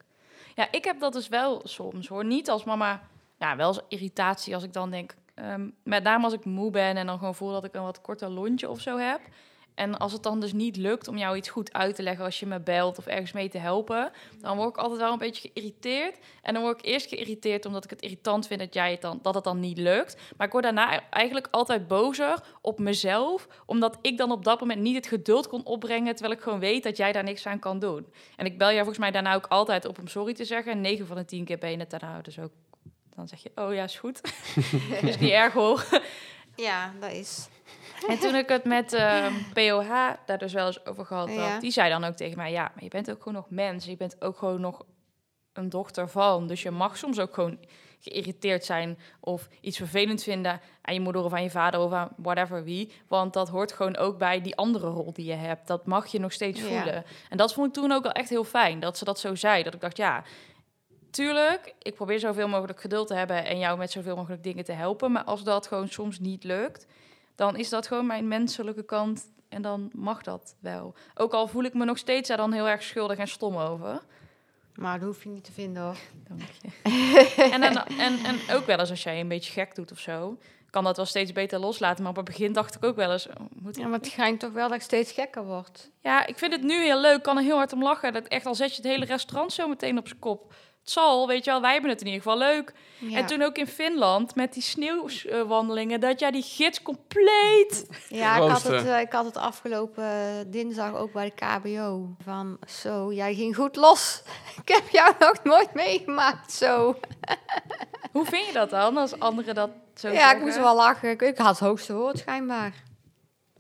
Ja, 0.58 0.68
ik 0.70 0.84
heb 0.84 1.00
dat 1.00 1.12
dus 1.12 1.28
wel 1.28 1.60
soms 1.64 2.08
hoor. 2.08 2.24
Niet 2.24 2.50
als 2.50 2.64
mama, 2.64 3.00
ja, 3.38 3.56
wel 3.56 3.66
als 3.66 3.80
irritatie 3.88 4.54
als 4.54 4.62
ik 4.64 4.72
dan 4.72 4.90
denk, 4.90 5.14
ehm, 5.34 5.68
met 5.82 6.02
name 6.02 6.24
als 6.24 6.32
ik 6.32 6.44
moe 6.44 6.70
ben 6.70 6.96
en 6.96 7.06
dan 7.06 7.18
gewoon 7.18 7.34
voel 7.34 7.52
dat 7.52 7.64
ik 7.64 7.74
een 7.74 7.82
wat 7.82 8.00
korter 8.00 8.28
lontje 8.28 8.68
of 8.68 8.80
zo 8.80 8.96
heb. 8.96 9.20
En 9.78 9.98
als 9.98 10.12
het 10.12 10.22
dan 10.22 10.40
dus 10.40 10.52
niet 10.52 10.76
lukt 10.76 11.08
om 11.08 11.18
jou 11.18 11.36
iets 11.36 11.48
goed 11.48 11.72
uit 11.72 11.94
te 11.94 12.02
leggen 12.02 12.24
als 12.24 12.40
je 12.40 12.46
me 12.46 12.60
belt 12.60 12.98
of 12.98 13.06
ergens 13.06 13.32
mee 13.32 13.48
te 13.48 13.58
helpen, 13.58 14.10
dan 14.40 14.56
word 14.56 14.68
ik 14.68 14.76
altijd 14.76 15.00
wel 15.00 15.12
een 15.12 15.18
beetje 15.18 15.48
geïrriteerd. 15.48 16.18
En 16.42 16.54
dan 16.54 16.62
word 16.62 16.78
ik 16.78 16.84
eerst 16.84 17.08
geïrriteerd 17.08 17.66
omdat 17.66 17.84
ik 17.84 17.90
het 17.90 18.02
irritant 18.02 18.46
vind 18.46 18.60
dat, 18.60 18.74
jij 18.74 18.90
het 18.90 19.00
dan, 19.00 19.18
dat 19.22 19.34
het 19.34 19.44
dan 19.44 19.60
niet 19.60 19.78
lukt. 19.78 20.16
Maar 20.36 20.46
ik 20.46 20.52
word 20.52 20.64
daarna 20.64 21.08
eigenlijk 21.10 21.48
altijd 21.50 21.88
bozer 21.88 22.42
op 22.60 22.78
mezelf, 22.78 23.48
omdat 23.66 23.98
ik 24.00 24.18
dan 24.18 24.30
op 24.30 24.44
dat 24.44 24.60
moment 24.60 24.80
niet 24.80 24.94
het 24.94 25.06
geduld 25.06 25.48
kon 25.48 25.64
opbrengen, 25.64 26.14
terwijl 26.14 26.36
ik 26.36 26.42
gewoon 26.42 26.60
weet 26.60 26.82
dat 26.82 26.96
jij 26.96 27.12
daar 27.12 27.24
niks 27.24 27.46
aan 27.46 27.58
kan 27.58 27.78
doen. 27.78 28.06
En 28.36 28.46
ik 28.46 28.58
bel 28.58 28.68
jou 28.68 28.78
volgens 28.78 28.98
mij 28.98 29.10
daarna 29.10 29.34
ook 29.34 29.46
altijd 29.46 29.84
op 29.84 29.98
om 29.98 30.08
sorry 30.08 30.34
te 30.34 30.44
zeggen. 30.44 30.72
En 30.72 30.80
9 30.80 31.06
van 31.06 31.16
de 31.16 31.24
10 31.24 31.44
keer 31.44 31.58
ben 31.58 31.70
je 31.70 31.76
het 31.76 31.90
daarna 31.90 32.20
dus 32.20 32.38
ook. 32.38 32.52
Dan 33.14 33.28
zeg 33.28 33.42
je, 33.42 33.50
oh 33.54 33.74
ja, 33.74 33.84
is 33.84 33.98
goed. 33.98 34.20
is 35.02 35.18
niet 35.18 35.30
erg 35.30 35.52
hoor. 35.52 35.86
Ja, 36.56 36.92
dat 37.00 37.12
is. 37.12 37.48
En 38.08 38.18
toen 38.18 38.34
ik 38.34 38.48
het 38.48 38.64
met 38.64 38.92
ehm, 38.92 39.32
POH 39.52 39.88
daar 40.26 40.38
dus 40.38 40.52
wel 40.52 40.66
eens 40.66 40.86
over 40.86 41.04
gehad 41.06 41.28
had, 41.28 41.36
Ja. 41.36 41.58
die 41.58 41.70
zei 41.70 41.90
dan 41.90 42.04
ook 42.04 42.14
tegen 42.14 42.36
mij, 42.36 42.50
ja, 42.52 42.70
maar 42.74 42.82
je 42.84 42.88
bent 42.90 43.10
ook 43.10 43.18
gewoon 43.18 43.34
nog 43.34 43.50
mens. 43.50 43.84
Je 43.84 43.96
bent 43.96 44.22
ook 44.22 44.38
gewoon 44.38 44.60
nog 44.60 44.84
een 45.52 45.68
dochter 45.68 46.08
van. 46.08 46.46
Dus 46.46 46.62
je 46.62 46.70
mag 46.70 46.96
soms 46.96 47.18
ook 47.18 47.34
gewoon 47.34 47.58
geïrriteerd 48.00 48.64
zijn 48.64 48.98
of 49.20 49.48
iets 49.60 49.76
vervelend 49.76 50.22
vinden 50.22 50.60
aan 50.82 50.94
je 50.94 51.00
moeder 51.00 51.24
of 51.24 51.32
aan 51.32 51.42
je 51.42 51.50
vader 51.50 51.80
of 51.80 51.92
aan 51.92 52.08
whatever 52.16 52.64
wie. 52.64 52.92
Want 53.08 53.32
dat 53.32 53.48
hoort 53.48 53.72
gewoon 53.72 53.96
ook 53.96 54.18
bij 54.18 54.40
die 54.40 54.56
andere 54.56 54.86
rol 54.88 55.12
die 55.12 55.24
je 55.26 55.34
hebt. 55.34 55.66
Dat 55.66 55.86
mag 55.86 56.06
je 56.06 56.20
nog 56.20 56.32
steeds 56.32 56.60
Ja. 56.60 56.66
voelen. 56.66 57.04
En 57.28 57.36
dat 57.36 57.52
vond 57.54 57.66
ik 57.66 57.72
toen 57.82 57.92
ook 57.92 58.02
wel 58.02 58.12
echt 58.12 58.28
heel 58.28 58.44
fijn, 58.44 58.80
dat 58.80 58.98
ze 58.98 59.04
dat 59.04 59.18
zo 59.20 59.34
zei. 59.34 59.62
Dat 59.62 59.74
ik 59.74 59.80
dacht, 59.80 59.96
ja, 59.96 60.22
tuurlijk, 61.10 61.74
ik 61.82 61.94
probeer 61.94 62.18
zoveel 62.18 62.48
mogelijk 62.48 62.80
geduld 62.80 63.06
te 63.06 63.14
hebben 63.14 63.44
en 63.44 63.58
jou 63.58 63.78
met 63.78 63.90
zoveel 63.90 64.16
mogelijk 64.16 64.42
dingen 64.42 64.64
te 64.64 64.72
helpen. 64.72 65.12
Maar 65.12 65.24
als 65.24 65.44
dat 65.44 65.66
gewoon 65.66 65.88
soms 65.88 66.18
niet 66.18 66.44
lukt, 66.44 66.86
dan 67.38 67.56
is 67.56 67.68
dat 67.68 67.86
gewoon 67.86 68.06
mijn 68.06 68.28
menselijke 68.28 68.84
kant 68.84 69.30
en 69.48 69.62
dan 69.62 69.90
mag 69.92 70.22
dat 70.22 70.56
wel. 70.60 70.94
Ook 71.14 71.32
al 71.32 71.48
voel 71.48 71.62
ik 71.62 71.74
me 71.74 71.84
nog 71.84 71.98
steeds 71.98 72.28
daar 72.28 72.36
dan 72.36 72.52
heel 72.52 72.68
erg 72.68 72.82
schuldig 72.82 73.18
en 73.18 73.28
stom 73.28 73.56
over. 73.56 74.00
Maar 74.74 74.98
dat 74.98 75.08
hoef 75.08 75.22
je 75.22 75.28
niet 75.28 75.44
te 75.44 75.52
vinden 75.52 75.82
hoor. 75.82 75.96
Dank 76.28 76.40
je. 76.60 77.42
en, 77.54 77.60
dan, 77.60 77.84
en, 77.98 78.24
en 78.24 78.54
ook 78.54 78.66
wel 78.66 78.78
eens 78.78 78.90
als 78.90 79.02
jij 79.02 79.20
een 79.20 79.28
beetje 79.28 79.52
gek 79.52 79.74
doet 79.74 79.92
of 79.92 79.98
zo, 79.98 80.38
kan 80.70 80.84
dat 80.84 80.96
wel 80.96 81.06
steeds 81.06 81.32
beter 81.32 81.58
loslaten. 81.58 82.02
Maar 82.02 82.10
op 82.10 82.16
het 82.16 82.24
begin 82.24 82.52
dacht 82.52 82.74
ik 82.74 82.84
ook 82.84 82.96
wel 82.96 83.12
eens, 83.12 83.26
oh, 83.26 83.34
moet 83.54 83.76
ik 83.76 83.82
Ja, 83.82 83.88
maar 83.88 83.98
het 83.98 84.08
schijnt 84.08 84.40
toch 84.40 84.52
wel 84.52 84.68
dat 84.68 84.76
ik 84.76 84.82
steeds 84.82 85.12
gekker 85.12 85.44
word. 85.44 85.90
Ja, 86.02 86.26
ik 86.26 86.38
vind 86.38 86.52
het 86.52 86.62
nu 86.62 86.82
heel 86.82 87.00
leuk. 87.00 87.22
kan 87.22 87.36
er 87.36 87.42
heel 87.42 87.56
hard 87.56 87.72
om 87.72 87.82
lachen. 87.82 88.12
Dat 88.12 88.26
echt 88.26 88.46
al 88.46 88.54
zet 88.54 88.70
je 88.70 88.82
het 88.82 88.90
hele 88.90 89.04
restaurant 89.04 89.52
zo 89.52 89.68
meteen 89.68 89.98
op 89.98 90.08
zijn 90.08 90.18
kop. 90.18 90.54
Zal, 90.90 91.26
weet 91.26 91.44
je 91.44 91.50
wel. 91.50 91.60
Wij 91.60 91.72
hebben 91.72 91.90
het 91.90 92.00
in 92.00 92.06
ieder 92.06 92.22
geval 92.22 92.38
leuk. 92.38 92.72
Ja. 92.98 93.16
En 93.16 93.26
toen 93.26 93.42
ook 93.42 93.56
in 93.58 93.66
Finland 93.66 94.34
met 94.34 94.52
die 94.52 94.62
sneeuwwandelingen. 94.62 96.00
Dat 96.00 96.20
jij 96.20 96.30
die 96.30 96.42
gids 96.42 96.82
compleet... 96.82 97.86
Ja, 98.08 98.36
ik 98.36 98.50
had, 98.50 98.62
het, 98.62 98.86
eh, 98.86 99.00
ik 99.00 99.12
had 99.12 99.24
het 99.24 99.36
afgelopen 99.36 100.06
dinsdag 100.50 100.94
ook 100.94 101.12
bij 101.12 101.32
de 101.34 101.46
KBO. 101.46 102.14
Van, 102.24 102.58
zo, 102.66 103.12
jij 103.12 103.34
ging 103.34 103.56
goed 103.56 103.76
los. 103.76 104.22
ik 104.62 104.68
heb 104.68 104.88
jou 104.88 105.14
nog 105.28 105.44
nooit 105.44 105.74
meegemaakt, 105.74 106.52
zo. 106.52 106.96
Hoe 108.12 108.24
vind 108.24 108.46
je 108.46 108.52
dat 108.52 108.70
dan, 108.70 108.96
als 108.96 109.18
anderen 109.18 109.54
dat 109.54 109.70
zo 109.94 110.08
ja, 110.08 110.14
zeggen? 110.14 110.36
ik 110.36 110.42
moest 110.42 110.58
wel 110.58 110.76
lachen. 110.76 111.10
Ik, 111.10 111.22
ik 111.22 111.38
had 111.38 111.48
het 111.48 111.58
hoogste 111.58 111.94
woord, 111.94 112.18
schijnbaar. 112.18 112.72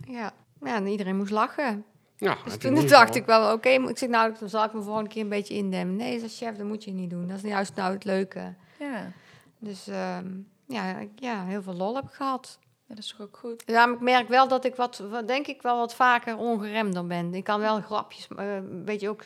Ja. 0.06 0.32
ja, 0.60 0.74
en 0.74 0.86
iedereen 0.86 1.16
moest 1.16 1.30
lachen. 1.30 1.84
Ja, 2.20 2.36
Dus 2.44 2.56
toen 2.56 2.74
dacht 2.74 2.88
geval. 2.90 3.16
ik 3.16 3.26
wel, 3.26 3.52
oké, 3.52 3.68
ik 3.68 3.98
zeg 3.98 4.08
nou, 4.08 4.34
dan 4.38 4.48
zal 4.48 4.64
ik 4.64 4.72
me 4.72 4.82
volgende 4.82 5.10
keer 5.10 5.22
een 5.22 5.28
beetje 5.28 5.54
indemmen. 5.54 5.96
Nee, 5.96 6.22
als 6.22 6.38
chef, 6.38 6.56
dat 6.56 6.66
moet 6.66 6.84
je 6.84 6.90
niet 6.90 7.10
doen. 7.10 7.26
Dat 7.26 7.36
is 7.36 7.42
juist 7.42 7.74
nou 7.74 7.92
het 7.94 8.04
leuke. 8.04 8.54
Ja. 8.78 9.12
Dus 9.58 9.86
ehm, 9.88 10.26
ja, 10.66 10.96
ik- 10.98 11.10
ja, 11.20 11.44
heel 11.44 11.62
veel 11.62 11.74
lol 11.74 11.94
heb 11.94 12.04
ik 12.04 12.10
gehad. 12.12 12.58
ja, 12.62 12.94
dat 12.94 13.04
is 13.04 13.10
toch 13.10 13.20
ook 13.26 13.36
goed. 13.36 13.62
Ja, 13.66 13.86
maar 13.86 13.94
ik 13.94 14.00
merk 14.00 14.28
wel 14.28 14.48
dat 14.48 14.64
ik 14.64 14.74
wat, 14.74 14.98
wat- 14.98 15.26
denk 15.28 15.46
ik 15.46 15.62
wel 15.62 15.78
wat 15.78 15.94
vaker 15.94 16.36
ongeremder 16.36 17.06
ben. 17.06 17.34
Ik 17.34 17.44
kan 17.44 17.60
wel 17.60 17.80
grapjes, 17.80 18.28
eh, 18.36 18.54
een 18.54 18.84
beetje 18.84 19.08
ook 19.08 19.24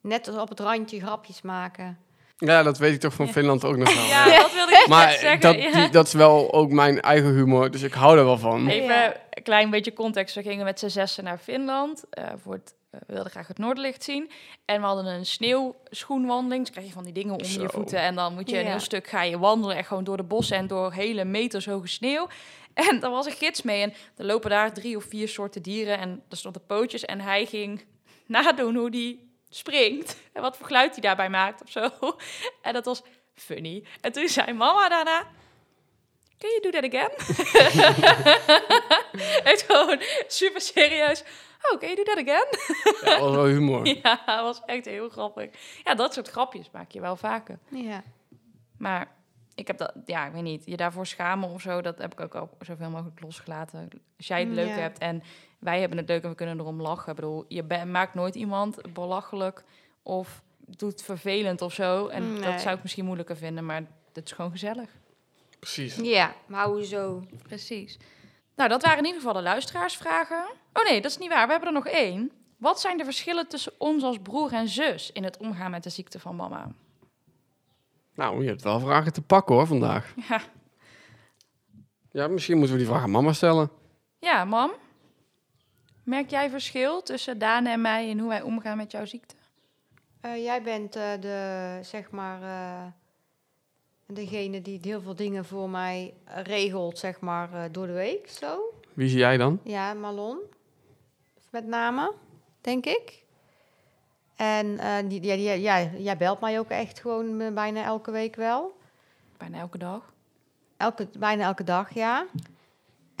net 0.00 0.28
als 0.28 0.36
op 0.36 0.48
het 0.48 0.60
randje 0.60 1.00
grapjes 1.00 1.42
maken. 1.42 1.98
Ja, 2.40 2.62
dat 2.62 2.78
weet 2.78 2.94
ik 2.94 3.00
toch 3.00 3.14
van 3.14 3.28
Finland 3.28 3.64
ook 3.64 3.76
nog 3.76 3.94
wel. 3.94 4.04
Ja, 4.04 4.26
ja. 4.26 4.38
dat 4.42 4.52
wilde 4.54 4.72
ik 4.72 4.78
net 4.78 4.86
Maar 4.88 5.10
zeggen. 5.12 5.40
dat, 5.40 5.54
ja. 5.62 5.70
die, 5.72 5.90
dat 5.90 6.06
is 6.06 6.12
wel 6.12 6.52
ook 6.52 6.70
mijn 6.70 7.00
eigen 7.00 7.32
humor, 7.34 7.70
dus 7.70 7.82
ik 7.82 7.92
hou 7.92 8.18
er 8.18 8.24
wel 8.24 8.38
van. 8.38 8.68
Even 8.68 8.86
Ja. 8.94 9.14
een 9.30 9.42
klein 9.42 9.70
beetje 9.70 9.92
context. 9.92 10.34
We 10.34 10.42
gingen 10.42 10.64
met 10.64 10.78
z'n 10.78 10.88
zessen 10.88 11.24
naar 11.24 11.38
Finland. 11.38 12.04
eh, 12.10 12.24
voor 12.42 12.52
het, 12.52 12.74
eh, 12.90 13.00
we 13.06 13.12
wilden 13.14 13.30
graag 13.30 13.46
het 13.46 13.58
Noorderlicht 13.58 14.04
zien. 14.04 14.30
En 14.64 14.80
we 14.80 14.86
hadden 14.86 15.06
een 15.06 15.26
sneeuwschoenwandeling. 15.26 16.60
Dus 16.62 16.70
krijg 16.70 16.86
je 16.86 16.92
van 16.92 17.04
die 17.04 17.12
dingen 17.12 17.32
onder 17.32 17.46
Zo. 17.46 17.62
je 17.62 17.68
voeten. 17.68 17.98
En 18.00 18.14
dan 18.14 18.34
moet 18.34 18.50
je 18.50 18.58
een 18.58 18.66
heel 18.66 18.80
stuk 18.80 19.06
ga 19.06 19.22
je 19.22 19.38
wandelen. 19.38 19.76
Echt 19.76 19.88
gewoon 19.88 20.04
door 20.04 20.16
de 20.16 20.22
bossen 20.22 20.56
en 20.56 20.66
door 20.66 20.92
hele 20.92 21.24
meters 21.24 21.66
hoge 21.66 21.88
sneeuw. 21.88 22.28
En 22.74 23.00
daar 23.00 23.10
was 23.10 23.26
een 23.26 23.32
gids 23.32 23.62
mee. 23.62 23.82
En 23.82 23.92
er 24.16 24.24
lopen 24.24 24.50
daar 24.50 24.72
drie 24.72 24.96
of 24.96 25.04
vier 25.04 25.28
soorten 25.28 25.62
dieren. 25.62 25.98
En 25.98 26.22
er 26.28 26.36
stonden 26.36 26.66
pootjes. 26.66 27.04
En 27.04 27.20
hij 27.20 27.46
ging 27.46 27.84
nadoen 28.26 28.74
hoe 28.76 28.90
die 28.90 29.29
springt. 29.50 30.16
En 30.32 30.42
wat 30.42 30.56
voor 30.56 30.66
geluid 30.66 30.92
hij 30.92 31.00
daarbij 31.00 31.30
maakt 31.30 31.62
of 31.62 31.70
zo. 31.70 31.90
En 32.62 32.72
dat 32.72 32.84
was 32.84 33.02
funny. 33.34 33.84
En 34.00 34.12
toen 34.12 34.28
zei 34.28 34.52
mama 34.52 34.88
daarna... 34.88 35.26
Can 36.38 36.50
you 36.50 36.60
do 36.60 36.70
that 36.80 36.94
again? 36.94 37.10
Echt 39.52 39.62
gewoon 39.62 40.00
super 40.26 40.60
serieus. 40.60 41.22
Oh, 41.70 41.78
can 41.78 41.88
you 41.88 41.94
do 41.94 42.02
that 42.02 42.18
again? 42.18 42.46
Ja, 43.04 43.10
dat 43.10 43.20
was 43.20 43.34
wel 43.34 43.46
humor. 43.46 43.86
ja, 43.86 44.22
dat 44.26 44.40
was 44.40 44.62
echt 44.66 44.84
heel 44.84 45.08
grappig. 45.08 45.50
Ja, 45.84 45.94
dat 45.94 46.14
soort 46.14 46.28
grapjes 46.28 46.70
maak 46.72 46.90
je 46.90 47.00
wel 47.00 47.16
vaker. 47.16 47.58
Ja. 47.68 48.02
Maar 48.78 49.08
ik 49.54 49.66
heb 49.66 49.78
dat, 49.78 49.92
ja, 50.04 50.26
ik 50.26 50.32
weet 50.32 50.42
niet, 50.42 50.62
je 50.66 50.76
daarvoor 50.76 51.06
schamen 51.06 51.48
of 51.48 51.60
zo, 51.60 51.80
dat 51.80 51.98
heb 51.98 52.12
ik 52.12 52.20
ook 52.20 52.34
al 52.34 52.50
zoveel 52.60 52.90
mogelijk 52.90 53.20
losgelaten. 53.20 53.88
Als 54.16 54.26
jij 54.26 54.38
het 54.40 54.48
Mm, 54.48 54.54
leuk 54.54 54.68
ja. 54.68 54.72
hebt 54.74 54.98
en 54.98 55.22
wij 55.60 55.80
hebben 55.80 55.98
het 55.98 56.08
leuk 56.08 56.22
en 56.22 56.28
we 56.28 56.34
kunnen 56.34 56.58
erom 56.60 56.80
lachen. 56.80 57.08
Ik 57.10 57.14
bedoel, 57.14 57.44
je 57.48 57.62
maakt 57.86 58.14
nooit 58.14 58.34
iemand 58.34 58.92
belachelijk 58.92 59.64
of 60.02 60.42
doet 60.66 61.02
vervelend 61.02 61.62
of 61.62 61.72
zo. 61.72 62.06
En 62.06 62.32
Nee. 62.32 62.40
dat 62.42 62.60
zou 62.60 62.76
ik 62.76 62.82
misschien 62.82 63.04
moeilijker 63.04 63.36
vinden, 63.36 63.64
maar 63.66 63.82
het 64.12 64.24
is 64.24 64.32
gewoon 64.32 64.50
gezellig. 64.50 64.90
Precies. 65.58 65.96
Ja, 65.96 66.34
maar 66.46 66.66
hoezo? 66.66 67.24
Precies. 67.42 67.98
Nou, 68.56 68.68
dat 68.68 68.82
waren 68.82 68.98
in 68.98 69.04
ieder 69.04 69.20
geval 69.20 69.34
de 69.36 69.42
luisteraarsvragen. 69.42 70.44
Oh 70.72 70.84
nee, 70.84 71.00
dat 71.00 71.10
is 71.10 71.18
niet 71.18 71.28
waar. 71.28 71.44
We 71.46 71.50
hebben 71.52 71.68
er 71.68 71.74
nog 71.74 71.86
één. 71.86 72.30
Wat 72.56 72.80
zijn 72.80 72.96
de 72.98 73.04
verschillen 73.04 73.48
tussen 73.48 73.72
ons 73.78 74.02
als 74.02 74.18
broer 74.22 74.52
en 74.52 74.68
zus 74.68 75.12
in 75.12 75.24
het 75.24 75.36
omgaan 75.36 75.70
met 75.70 75.82
de 75.82 75.90
ziekte 75.90 76.18
van 76.20 76.36
mama? 76.36 76.72
Nou, 78.14 78.42
je 78.42 78.48
hebt 78.48 78.62
wel 78.62 78.80
vragen 78.80 79.12
te 79.12 79.22
pakken 79.22 79.54
hoor 79.54 79.66
vandaag. 79.66 80.14
Ja, 80.28 80.40
Ja, 82.10 82.28
misschien 82.28 82.56
moeten 82.56 82.74
we 82.76 82.80
die 82.82 82.90
vraag 82.90 83.02
aan 83.02 83.10
mama 83.10 83.32
stellen. 83.32 83.70
ja 84.18 84.44
mam. 84.44 84.70
Merk 86.10 86.30
jij 86.30 86.50
verschil 86.50 87.02
tussen 87.02 87.38
Daan 87.38 87.66
en 87.66 87.80
mij 87.80 88.08
in 88.08 88.18
hoe 88.18 88.28
wij 88.28 88.42
omgaan 88.42 88.76
met 88.76 88.90
jouw 88.90 89.04
ziekte? 89.04 89.34
Eh, 90.20 90.44
jij 90.44 90.62
bent 90.62 90.96
eh, 90.96 91.10
de, 91.20 91.78
zeg 91.82 92.10
maar, 92.10 92.42
eh, 92.42 92.86
degene 94.06 94.62
die 94.62 94.78
heel 94.82 95.00
veel 95.00 95.14
dingen 95.16 95.44
voor 95.44 95.70
mij 95.70 96.14
regelt, 96.24 96.98
zeg 96.98 97.20
maar, 97.20 97.52
eh, 97.54 97.62
door 97.70 97.86
de 97.86 97.92
week, 97.92 98.28
zo. 98.28 98.60
Wie 98.92 99.08
zie 99.08 99.18
jij 99.18 99.36
dan? 99.36 99.60
Ja, 99.64 99.94
Malon. 99.94 100.38
Met 101.50 101.66
name, 101.66 102.12
denk 102.60 102.86
ik. 102.86 103.24
En 104.36 104.78
eh, 104.78 104.96
die, 105.08 105.22
ja, 105.22 105.34
die, 105.34 105.60
ja, 105.60 105.80
jij 105.82 106.16
belt 106.16 106.40
mij 106.40 106.58
ook 106.58 106.68
echt 106.68 107.00
gewoon 107.00 107.54
bijna 107.54 107.84
elke 107.84 108.10
week 108.10 108.36
wel. 108.36 108.76
Bijna 109.36 109.58
elke 109.58 109.78
dag. 109.78 110.12
Elke, 110.76 111.08
bijna 111.18 111.44
elke 111.44 111.64
dag, 111.64 111.94
ja. 111.94 112.26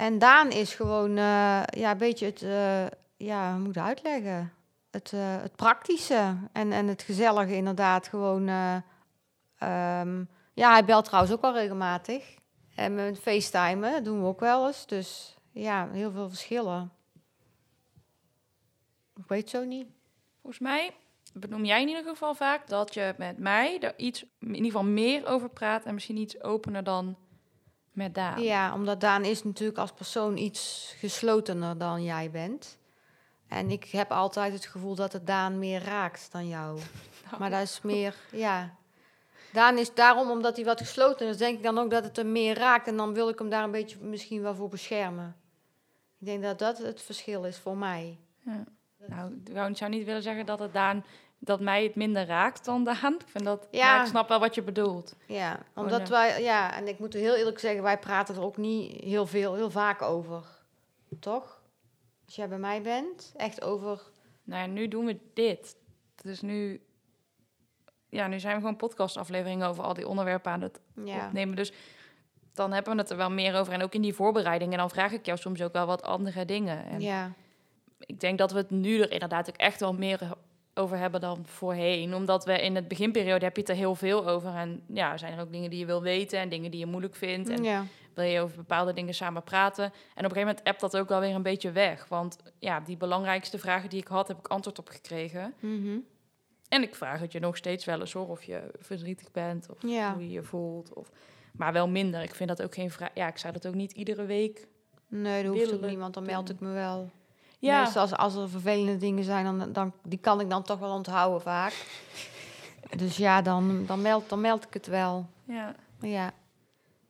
En 0.00 0.18
Daan 0.18 0.50
is 0.50 0.74
gewoon 0.74 1.10
eh, 1.10 1.62
ja, 1.64 1.90
een 1.90 1.98
beetje 1.98 2.26
het, 2.26 2.42
eh, 2.42 2.86
ja, 3.16 3.52
hoe 3.52 3.60
moet 3.60 3.76
ik 3.76 3.82
uitleggen? 3.82 4.52
Het, 4.90 5.12
eh, 5.12 5.40
het 5.42 5.56
praktische 5.56 6.36
en, 6.52 6.72
en 6.72 6.86
het 6.86 7.02
gezellige 7.02 7.54
inderdaad. 7.54 8.08
Gewoon, 8.08 8.48
eh, 8.48 8.76
ehm, 9.58 10.24
ja, 10.54 10.70
hij 10.72 10.84
belt 10.84 11.04
trouwens 11.04 11.32
ook 11.32 11.40
wel 11.40 11.52
regelmatig. 11.52 12.34
En 12.74 12.94
met 12.94 13.18
FaceTime, 13.18 13.90
dat 13.90 14.04
doen 14.04 14.20
we 14.20 14.26
ook 14.26 14.40
wel 14.40 14.66
eens. 14.66 14.86
Dus 14.86 15.36
ja, 15.52 15.88
heel 15.90 16.10
veel 16.10 16.28
verschillen. 16.28 16.92
Ik 19.16 19.28
weet 19.28 19.50
zo 19.50 19.64
niet. 19.64 19.86
Volgens 20.40 20.62
mij 20.62 20.90
benoem 21.32 21.64
jij 21.64 21.82
in 21.82 21.88
ieder 21.88 22.04
geval 22.04 22.34
vaak 22.34 22.68
dat 22.68 22.94
je 22.94 23.14
met 23.18 23.38
mij 23.38 23.80
er 23.80 23.94
iets, 23.96 24.24
in 24.38 24.54
ieder 24.54 24.70
geval 24.70 24.84
meer 24.84 25.26
over 25.26 25.48
praat 25.48 25.84
en 25.84 25.94
misschien 25.94 26.16
iets 26.16 26.42
opener 26.42 26.84
dan 26.84 27.16
met 27.90 28.14
Daan. 28.14 28.42
Ja, 28.42 28.74
omdat 28.74 29.00
Daan 29.00 29.24
is 29.24 29.44
natuurlijk 29.44 29.78
als 29.78 29.92
persoon 29.92 30.36
iets 30.36 30.94
geslotener 30.98 31.78
dan 31.78 32.02
jij 32.02 32.30
bent. 32.30 32.78
En 33.48 33.70
ik 33.70 33.84
heb 33.84 34.10
altijd 34.10 34.52
het 34.52 34.66
gevoel 34.66 34.94
dat 34.94 35.12
het 35.12 35.26
Daan 35.26 35.58
meer 35.58 35.82
raakt 35.82 36.32
dan 36.32 36.48
jou. 36.48 36.78
Maar 37.38 37.50
dat 37.50 37.62
is 37.62 37.80
meer, 37.82 38.14
ja. 38.32 38.74
Daan 39.52 39.78
is 39.78 39.94
daarom, 39.94 40.30
omdat 40.30 40.56
hij 40.56 40.64
wat 40.64 40.80
gesloten 40.80 41.28
is, 41.28 41.36
denk 41.36 41.56
ik 41.56 41.62
dan 41.62 41.78
ook 41.78 41.90
dat 41.90 42.04
het 42.04 42.16
hem 42.16 42.32
meer 42.32 42.58
raakt. 42.58 42.86
En 42.86 42.96
dan 42.96 43.14
wil 43.14 43.28
ik 43.28 43.38
hem 43.38 43.48
daar 43.48 43.64
een 43.64 43.70
beetje 43.70 43.98
misschien 44.00 44.42
wel 44.42 44.54
voor 44.54 44.68
beschermen. 44.68 45.36
Ik 46.18 46.26
denk 46.26 46.42
dat 46.42 46.58
dat 46.58 46.78
het 46.78 47.02
verschil 47.02 47.44
is 47.44 47.58
voor 47.58 47.76
mij. 47.76 48.18
Ja. 48.44 48.64
Nou, 49.06 49.70
ik 49.70 49.76
zou 49.76 49.90
niet 49.90 50.04
willen 50.04 50.22
zeggen 50.22 50.46
dat 50.46 50.58
het 50.58 50.72
Daan 50.72 51.04
dat 51.42 51.60
mij 51.60 51.82
het 51.84 51.94
minder 51.94 52.26
raakt 52.26 52.64
dan 52.64 52.84
Daan. 52.84 53.14
Ik 53.14 53.26
vind 53.26 53.44
dat. 53.44 53.68
Ja. 53.70 53.92
maar 53.94 54.02
ik 54.04 54.10
snap 54.10 54.28
wel 54.28 54.38
wat 54.40 54.54
je 54.54 54.62
bedoelt. 54.62 55.16
Ja, 55.26 55.60
Oh, 55.74 55.82
omdat 55.84 56.00
ja. 56.08 56.14
wij, 56.14 56.42
ja, 56.42 56.76
en 56.76 56.88
ik 56.88 56.98
moet 56.98 57.12
heel 57.12 57.34
eerlijk 57.34 57.58
zeggen, 57.58 57.82
wij 57.82 57.98
praten 57.98 58.34
er 58.34 58.42
ook 58.42 58.56
niet 58.56 59.00
heel 59.00 59.26
veel, 59.26 59.54
heel 59.54 59.70
vaak 59.70 60.02
over. 60.02 60.44
Toch? 61.20 61.62
Als 62.26 62.34
jij 62.36 62.48
bij 62.48 62.58
mij 62.58 62.82
bent, 62.82 63.32
echt 63.36 63.62
over 63.62 64.00
Nou 64.44 64.60
ja, 64.62 64.66
nu 64.68 64.88
doen 64.88 65.04
we 65.04 65.18
dit. 65.34 65.76
Dus 66.22 66.40
nu, 66.40 66.82
ja, 68.08 68.26
nu 68.26 68.40
zijn 68.40 68.54
we 68.54 68.60
gewoon 68.60 68.76
podcastafleveringen 68.76 69.68
over 69.68 69.84
al 69.84 69.94
die 69.94 70.08
onderwerpen 70.08 70.52
aan 70.52 70.60
het 70.62 70.80
Ja. 71.04 71.26
opnemen. 71.26 71.56
Dus 71.56 71.72
dan 72.54 72.72
hebben 72.72 72.92
we 72.94 73.00
het 73.00 73.10
er 73.10 73.16
wel 73.16 73.30
meer 73.30 73.56
over. 73.56 73.72
En 73.72 73.82
ook 73.82 73.94
in 73.94 74.02
die 74.02 74.14
voorbereiding. 74.14 74.72
En 74.72 74.78
dan 74.78 74.90
vraag 74.90 75.12
ik 75.12 75.26
jou 75.26 75.38
soms 75.38 75.62
ook 75.62 75.72
wel 75.72 75.86
wat 75.86 76.02
andere 76.02 76.44
dingen. 76.44 76.84
En 76.86 77.00
ja. 77.00 77.32
ik 77.98 78.20
denk 78.20 78.38
dat 78.38 78.52
we 78.52 78.58
het 78.58 78.70
nu 78.70 79.00
er 79.00 79.12
inderdaad 79.12 79.48
ook 79.48 79.56
echt 79.56 79.80
wel 79.80 79.92
meer 79.94 80.20
over 80.74 80.98
hebben 80.98 81.20
dan 81.20 81.46
voorheen. 81.46 82.14
Omdat 82.14 82.44
we 82.44 82.60
in 82.62 82.74
het 82.74 82.88
beginperiode 82.88 83.44
heb 83.44 83.54
je 83.54 83.60
het 83.60 83.70
er 83.70 83.76
heel 83.76 83.94
veel 83.94 84.28
over. 84.28 84.54
En 84.54 84.82
ja, 84.86 85.16
zijn 85.16 85.32
er 85.32 85.40
ook 85.40 85.52
dingen 85.52 85.70
die 85.70 85.78
je 85.78 85.86
wil 85.86 86.02
weten 86.02 86.38
en 86.38 86.48
dingen 86.48 86.70
die 86.70 86.80
je 86.80 86.86
moeilijk 86.86 87.14
vindt. 87.14 87.48
En 87.48 87.62
ja. 87.62 87.84
wil 88.14 88.24
je 88.24 88.40
over 88.40 88.56
bepaalde 88.56 88.92
dingen 88.92 89.14
samen 89.14 89.42
praten. 89.42 89.84
En 89.84 89.90
op 89.90 89.96
een 90.14 90.22
gegeven 90.22 90.40
moment 90.46 90.64
appt 90.64 90.80
dat 90.80 90.96
ook 90.96 91.08
wel 91.08 91.20
weer 91.20 91.34
een 91.34 91.42
beetje 91.42 91.72
weg. 91.72 92.08
Want 92.08 92.36
ja, 92.58 92.80
die 92.80 92.96
belangrijkste 92.96 93.58
vragen 93.58 93.88
die 93.88 94.00
ik 94.00 94.08
had, 94.08 94.28
heb 94.28 94.38
ik 94.38 94.48
antwoord 94.48 94.78
op 94.78 94.88
gekregen. 94.88 95.54
Mhm. 95.60 95.98
En 96.68 96.82
ik 96.82 96.94
vraag 96.94 97.20
het 97.20 97.32
je 97.32 97.40
nog 97.40 97.56
steeds 97.56 97.84
wel 97.84 98.00
eens 98.00 98.12
hoor, 98.12 98.28
of 98.28 98.42
je 98.42 98.70
verdrietig 98.78 99.30
bent 99.30 99.70
of 99.70 99.76
Ja. 99.82 100.12
hoe 100.12 100.22
je 100.22 100.30
je 100.30 100.42
voelt. 100.42 100.94
Of, 100.94 101.10
maar 101.52 101.72
wel 101.72 101.88
minder. 101.88 102.22
Ik 102.22 102.34
vind 102.34 102.48
dat 102.48 102.62
ook 102.62 102.74
geen 102.74 102.90
vraag. 102.90 103.10
Ja, 103.14 103.28
ik 103.28 103.38
zou 103.38 103.52
dat 103.52 103.66
ook 103.66 103.74
niet 103.74 103.92
iedere 103.92 104.24
week. 104.24 104.66
Nee, 105.08 105.42
dat 105.44 105.54
hoeft 105.54 105.84
ook 105.84 105.98
want 105.98 106.14
dan 106.14 106.26
meld 106.26 106.50
ik 106.50 106.60
me 106.60 106.72
wel. 106.72 107.10
Ja, 107.60 107.80
Meestal 107.80 108.02
als, 108.02 108.12
als 108.12 108.34
er 108.34 108.48
vervelende 108.48 108.96
dingen 108.96 109.24
zijn, 109.24 109.44
dan, 109.44 109.72
dan, 109.72 109.92
die 110.02 110.18
kan 110.18 110.40
ik 110.40 110.50
dan 110.50 110.62
toch 110.62 110.78
wel 110.78 110.92
onthouden 110.92 111.40
vaak. 111.40 111.72
dus 112.96 113.16
ja, 113.16 113.42
dan, 113.42 113.84
dan, 113.86 114.02
meld, 114.02 114.28
dan 114.28 114.40
meld 114.40 114.64
ik 114.64 114.74
het 114.74 114.86
wel. 114.86 115.26
ja. 115.44 115.74
Ja. 116.00 116.32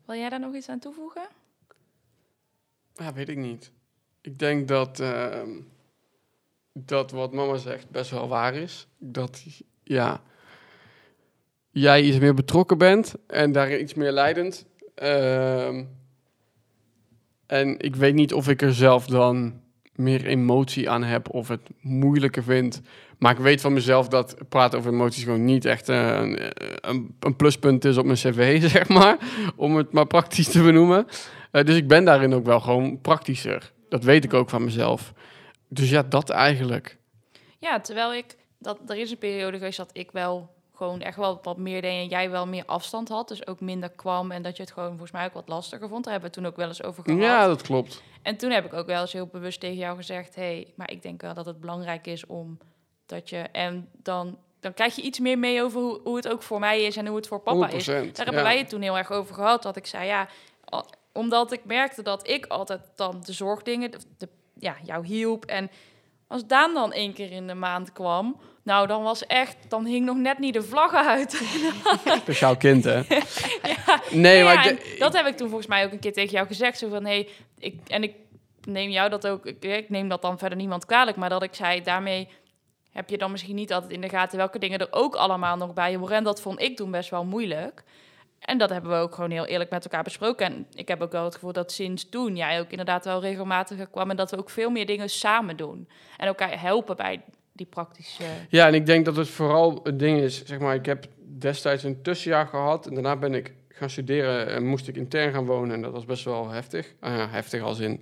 Wil 0.07 0.17
jij 0.17 0.29
daar 0.29 0.41
nog 0.41 0.55
iets 0.55 0.69
aan 0.69 0.79
toevoegen? 0.79 1.23
Ja, 2.95 3.13
weet 3.13 3.29
ik 3.29 3.37
niet. 3.37 3.73
Ik 4.21 4.39
denk 4.39 4.69
dat, 4.69 5.01
ehm, 5.01 5.51
dat 6.73 7.11
wat 7.11 7.33
mama 7.33 7.57
zegt 7.57 7.91
best 7.91 8.11
wel 8.11 8.29
waar 8.29 8.55
is. 8.55 8.87
Dat, 8.99 9.45
ja, 9.83 10.23
jij 11.71 12.03
iets 12.03 12.19
meer 12.19 12.35
betrokken 12.35 12.79
bent 12.79 13.15
en 13.27 13.53
daar 13.53 13.79
iets 13.79 13.95
meer 13.95 14.13
leidend. 14.13 14.67
Ehm, 14.95 15.85
en 17.47 17.79
ik 17.79 17.97
weet 17.97 18.15
niet 18.15 18.35
of 18.35 18.49
ik 18.49 18.63
er 18.63 18.75
zelf 18.75 19.07
dan 19.07 19.61
meer 20.01 20.27
emotie 20.27 20.91
aan 20.91 21.03
heb 21.03 21.31
of 21.31 21.49
het 21.49 21.61
moeilijker 21.81 22.43
vind. 22.43 22.83
Maar 23.19 23.33
ik 23.33 23.39
weet 23.39 23.61
van 23.61 23.73
mezelf 23.73 24.09
dat 24.09 24.37
praten 24.49 24.79
over 24.79 24.93
emoties 24.93 25.23
gewoon 25.23 25.45
niet 25.45 25.65
echt 25.65 25.89
eh, 25.89 26.07
een, 26.07 26.39
een, 26.81 27.17
een 27.21 27.37
pluspunt 27.37 27.85
is 27.85 27.97
op 27.97 28.05
mijn 28.05 28.17
cv, 28.17 28.61
zeg 28.71 28.89
maar. 28.89 29.17
Om 29.57 29.77
het 29.77 29.93
maar 29.93 30.07
praktisch 30.07 30.49
te 30.49 30.63
benoemen. 30.63 31.07
Eh, 31.51 31.65
dus 31.65 31.77
ik 31.77 31.89
ben 31.89 32.05
daarin 32.05 32.35
ook 32.35 32.45
wel 32.45 32.61
gewoon 32.61 33.01
praktischer. 33.01 33.73
Dat 33.89 34.05
weet 34.05 34.25
ik 34.25 34.35
ook 34.35 34.51
van 34.51 34.65
mezelf. 34.65 35.13
Dus 35.69 35.91
ja, 35.91 36.03
dat 36.03 36.31
eigenlijk. 36.31 36.99
Ja, 37.59 37.81
terwijl 37.81 38.15
ik... 38.15 38.37
Dat, 38.59 38.79
er 38.87 38.97
is 38.97 39.11
een 39.11 39.19
periode 39.19 39.57
geweest 39.57 39.77
dat 39.77 39.91
ik 39.93 40.11
wel 40.11 40.51
gewoon 40.81 41.01
echt 41.01 41.17
wel 41.17 41.39
wat 41.43 41.57
meer 41.57 41.83
deed 41.83 42.03
en 42.03 42.07
jij 42.07 42.31
wel 42.31 42.47
meer 42.47 42.65
afstand 42.67 43.09
had. 43.09 43.29
Dus 43.29 43.47
ook 43.47 43.61
minder 43.61 43.91
kwam 43.91 44.31
en 44.31 44.43
dat 44.43 44.57
je 44.57 44.63
het 44.63 44.73
gewoon 44.73 44.89
volgens 44.89 45.11
mij 45.11 45.25
ook 45.25 45.33
wat 45.33 45.49
lastiger 45.49 45.89
vond. 45.89 46.05
Daar 46.05 46.13
hebben 46.13 46.31
we 46.31 46.37
toen 46.37 46.47
ook 46.47 46.57
wel 46.57 46.69
eens 46.69 46.83
over 46.83 47.03
gehad. 47.05 47.21
Ja, 47.21 47.47
dat 47.47 47.63
klopt. 47.63 48.03
En 48.23 48.37
toen 48.37 48.51
heb 48.51 48.65
ik 48.65 48.73
ook 48.73 48.87
wel 48.87 49.01
eens 49.01 49.13
heel 49.13 49.27
bewust 49.27 49.61
tegen 49.61 49.77
jou 49.77 49.97
gezegd... 49.97 50.35
hé, 50.35 50.43
hey, 50.43 50.73
maar 50.77 50.91
ik 50.91 51.03
denk 51.03 51.21
wel 51.21 51.35
dat 51.35 51.47
het 51.47 51.61
belangrijk 51.61 52.07
is 52.07 52.27
om 52.27 52.59
dat 53.07 53.29
je... 53.29 53.39
En 53.39 53.89
dan, 54.03 54.39
dan 54.61 54.75
krijg 54.75 54.97
je 54.97 55.03
iets 55.03 55.19
meer 55.19 55.39
mee 55.39 55.63
over 55.63 55.81
hoe, 55.81 56.01
hoe 56.05 56.17
het 56.17 56.29
ook 56.29 56.43
voor 56.43 56.61
mij 56.61 56.83
is 56.83 56.97
en 56.97 57.07
hoe 57.07 57.17
het 57.17 57.27
voor 57.27 57.41
papa 57.41 57.71
100%, 57.71 57.75
is. 57.75 57.85
Daar 57.87 57.97
hebben 58.05 58.35
ja. 58.35 58.43
wij 58.43 58.59
het 58.59 58.69
toen 58.69 58.83
heel 58.83 58.99
erg 58.99 59.11
over 59.11 59.35
gehad. 59.35 59.63
Dat 59.63 59.77
ik 59.77 59.87
zei, 59.87 60.07
ja, 60.07 60.29
omdat 61.13 61.53
ik 61.53 61.65
merkte 61.65 62.03
dat 62.03 62.29
ik 62.29 62.47
altijd 62.47 62.81
dan 62.95 63.23
de 63.25 63.33
zorgdingen, 63.33 63.91
de, 63.91 63.99
de- 64.19 64.29
ja, 64.59 64.77
jou 64.85 65.07
hielp. 65.07 65.45
En 65.45 65.71
als 66.27 66.47
Daan 66.47 66.75
dan 66.75 66.93
één 66.93 67.13
keer 67.13 67.33
in 67.33 67.47
de 67.47 67.55
maand 67.55 67.93
kwam, 67.93 68.41
nou 68.63 68.87
dan 68.87 69.03
was 69.03 69.27
echt, 69.27 69.57
dan 69.69 69.85
hing 69.85 70.05
nog 70.07 70.17
net 70.17 70.39
niet 70.39 70.55
de 70.55 70.63
vlag 70.63 70.95
uit. 70.95 71.43
Speciaal 72.23 72.57
kind, 72.57 72.85
hè? 72.85 73.01
Nee, 74.11 74.39
Ja, 74.39 74.45
maar 74.45 74.65
ik 74.67 74.71
en 74.71 74.77
de- 74.77 74.97
dat 74.99 75.13
heb 75.13 75.27
ik 75.27 75.37
toen 75.37 75.49
volgens 75.49 75.69
mij 75.69 75.85
ook 75.85 75.93
een 75.93 75.99
keer 75.99 76.13
tegen 76.13 76.31
jou 76.31 76.47
gezegd. 76.47 76.79
Zo 76.79 76.89
van, 76.89 77.05
hey, 77.05 77.29
ik, 77.59 77.81
en 77.87 78.03
ik 78.03 78.15
neem 78.65 78.91
jou 78.91 79.11
dat 79.11 79.27
ook, 79.27 79.47
ik, 79.47 79.65
ik 79.65 79.89
neem 79.91 80.09
dat 80.09 80.23
dan 80.23 80.39
verder 80.39 80.59
niemand 80.59 80.85
kwalijk, 80.87 81.17
maar 81.17 81.29
dat 81.29 81.43
ik 81.43 81.55
zei, 81.55 81.83
daarmee 81.83 82.29
heb 82.93 83.09
je 83.11 83.19
dan 83.19 83.31
misschien 83.31 83.55
niet 83.55 83.73
altijd 83.73 83.93
in 83.93 84.01
de 84.01 84.09
gaten 84.09 84.39
welke 84.39 84.59
dingen 84.59 84.79
er 84.79 84.89
ook 84.91 85.15
allemaal 85.15 85.57
nog 85.57 85.73
bij 85.73 85.91
je 85.91 85.99
horen. 85.99 86.17
En 86.17 86.25
dat 86.25 86.41
vond 86.41 86.61
ik 86.61 86.77
toen 86.77 86.91
best 86.91 87.11
wel 87.11 87.25
moeilijk. 87.25 87.83
En 88.41 88.59
dat 88.59 88.71
hebben 88.71 88.91
we 88.91 88.97
ook 88.97 89.15
gewoon 89.15 89.31
heel 89.31 89.47
eerlijk 89.47 89.71
met 89.71 89.85
elkaar 89.85 90.03
besproken. 90.03 90.47
En 90.47 90.67
ik 90.75 90.89
heb 90.89 91.03
ook 91.03 91.13
wel 91.13 91.25
het 91.25 91.35
gevoel 91.35 91.53
dat 91.53 91.73
sinds 91.73 92.09
toen 92.09 92.37
jij 92.37 92.61
ook 92.61 92.71
inderdaad 92.71 93.05
wel 93.05 93.21
regelmatiger 93.21 93.87
kwam 93.89 94.11
en 94.11 94.17
dat 94.17 94.31
we 94.31 94.39
ook 94.39 94.51
veel 94.51 94.71
meer 94.71 94.87
dingen 94.87 95.09
samen 95.11 95.57
doen. 95.57 95.89
En 96.17 96.27
elkaar 96.27 96.61
helpen 96.61 96.97
bij 96.97 97.23
die 97.61 97.69
praktische... 97.69 98.23
Ja, 98.49 98.67
en 98.67 98.75
ik 98.75 98.87
denk 98.87 99.05
dat 99.05 99.17
het 99.17 99.29
vooral 99.29 99.81
het 99.83 99.99
ding 99.99 100.21
is, 100.21 100.45
zeg 100.45 100.59
maar, 100.59 100.75
ik 100.75 100.87
heb 100.87 101.07
destijds 101.39 101.83
een 101.83 102.03
tussenjaar 102.03 102.47
gehad 102.47 102.87
en 102.87 102.95
daarna 102.95 103.17
ben 103.17 103.35
ik 103.35 103.55
gaan 103.69 103.91
studeren 103.91 104.47
en 104.47 104.67
moest 104.67 104.89
ik 104.89 104.97
intern 104.97 105.33
gaan 105.33 105.47
wonen 105.47 105.75
en 105.75 105.83
dat 105.83 105.93
was 105.93 106.05
best 106.05 106.25
wel 106.25 106.51
heftig. 106.51 106.95
Ah 107.01 107.17
ja, 107.17 107.29
heftig 107.29 107.63
als 107.63 107.79
in, 107.79 108.01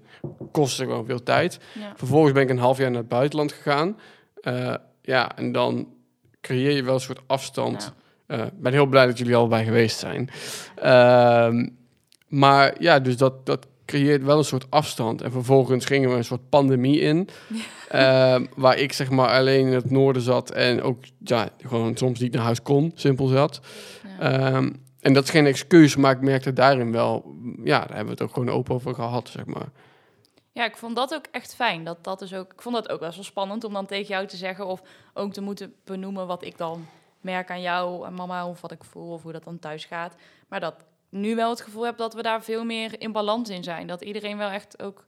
kostte 0.52 0.82
gewoon 0.84 1.06
veel 1.06 1.22
tijd. 1.22 1.58
Ja. 1.78 1.92
Vervolgens 1.96 2.32
ben 2.32 2.42
ik 2.42 2.50
een 2.50 2.58
half 2.58 2.78
jaar 2.78 2.90
naar 2.90 3.00
het 3.00 3.08
buitenland 3.08 3.52
gegaan. 3.52 3.98
Eh, 4.40 4.74
ja, 5.02 5.36
en 5.36 5.52
dan 5.52 5.88
creëer 6.40 6.70
je 6.72 6.82
wel 6.82 6.94
een 6.94 7.00
soort 7.00 7.22
afstand. 7.26 7.92
Eh, 8.26 8.44
Ik 8.44 8.60
ben 8.60 8.72
heel 8.72 8.86
blij 8.86 9.06
dat 9.06 9.18
jullie 9.18 9.36
allebei 9.36 9.64
geweest 9.64 9.98
zijn. 9.98 10.30
Ehm, 10.76 11.68
maar 12.28 12.82
ja, 12.82 13.00
dus 13.00 13.16
dat, 13.16 13.46
dat 13.46 13.66
creëert 13.88 14.24
wel 14.24 14.38
een 14.38 14.44
soort 14.44 14.70
afstand. 14.70 15.22
En 15.22 15.30
vervolgens 15.30 15.84
gingen 15.84 16.10
we 16.10 16.16
een 16.16 16.24
soort 16.24 16.48
pandemie 16.48 17.00
in. 17.00 17.28
Ehm, 17.88 18.46
waar 18.56 18.78
ik 18.78 18.92
zeg 18.92 19.10
maar 19.10 19.28
alleen 19.28 19.66
in 19.66 19.72
het 19.72 19.90
noorden 19.90 20.22
zat 20.22 20.50
en 20.50 20.82
ook 20.82 21.04
ja, 21.18 21.48
gewoon 21.58 21.96
soms 21.96 22.20
niet 22.20 22.32
naar 22.32 22.42
huis 22.42 22.62
kon, 22.62 22.92
simpel 22.94 23.26
zat. 23.26 23.60
Ja. 24.18 24.20
Ehm, 24.20 24.70
en 25.00 25.12
dat 25.12 25.24
is 25.24 25.30
geen 25.30 25.46
excuus, 25.46 25.96
maar 25.96 26.12
ik 26.12 26.20
merkte 26.20 26.52
daarin 26.52 26.92
wel, 26.92 27.34
ja, 27.64 27.78
daar 27.78 27.96
hebben 27.96 28.04
we 28.04 28.10
het 28.10 28.22
ook 28.22 28.32
gewoon 28.32 28.50
open 28.50 28.74
over 28.74 28.94
gehad, 28.94 29.28
zeg 29.28 29.46
maar. 29.46 29.68
Ja, 30.52 30.64
ik 30.64 30.76
vond 30.76 30.96
dat 30.96 31.14
ook 31.14 31.24
echt 31.30 31.54
fijn. 31.54 31.84
Dat, 31.84 32.04
dat 32.04 32.22
is 32.22 32.34
ook, 32.34 32.52
ik 32.52 32.62
vond 32.62 32.74
dat 32.74 32.88
ook 32.88 33.00
best 33.00 33.14
wel 33.14 33.24
spannend 33.24 33.64
om 33.64 33.72
dan 33.72 33.86
tegen 33.86 34.06
jou 34.06 34.26
te 34.26 34.36
zeggen 34.36 34.66
of 34.66 34.82
ook 35.14 35.32
te 35.32 35.40
moeten 35.40 35.74
benoemen 35.84 36.26
wat 36.26 36.44
ik 36.44 36.58
dan 36.58 36.86
merk 37.20 37.50
aan 37.50 37.60
jou 37.60 38.06
en 38.06 38.14
mama 38.14 38.46
of 38.46 38.60
wat 38.60 38.72
ik 38.72 38.84
voel 38.84 39.12
of 39.12 39.22
hoe 39.22 39.32
dat 39.32 39.44
dan 39.44 39.58
thuis 39.58 39.84
gaat. 39.84 40.14
Maar 40.48 40.60
dat 40.60 40.84
nu 41.08 41.34
wel 41.34 41.50
het 41.50 41.60
gevoel 41.60 41.84
heb 41.84 41.96
dat 41.96 42.14
we 42.14 42.22
daar 42.22 42.42
veel 42.42 42.64
meer 42.64 43.00
in 43.00 43.12
balans 43.12 43.48
in 43.48 43.64
zijn. 43.64 43.86
Dat 43.86 44.02
iedereen 44.02 44.36
wel 44.36 44.48
echt 44.50 44.82
ook 44.82 45.04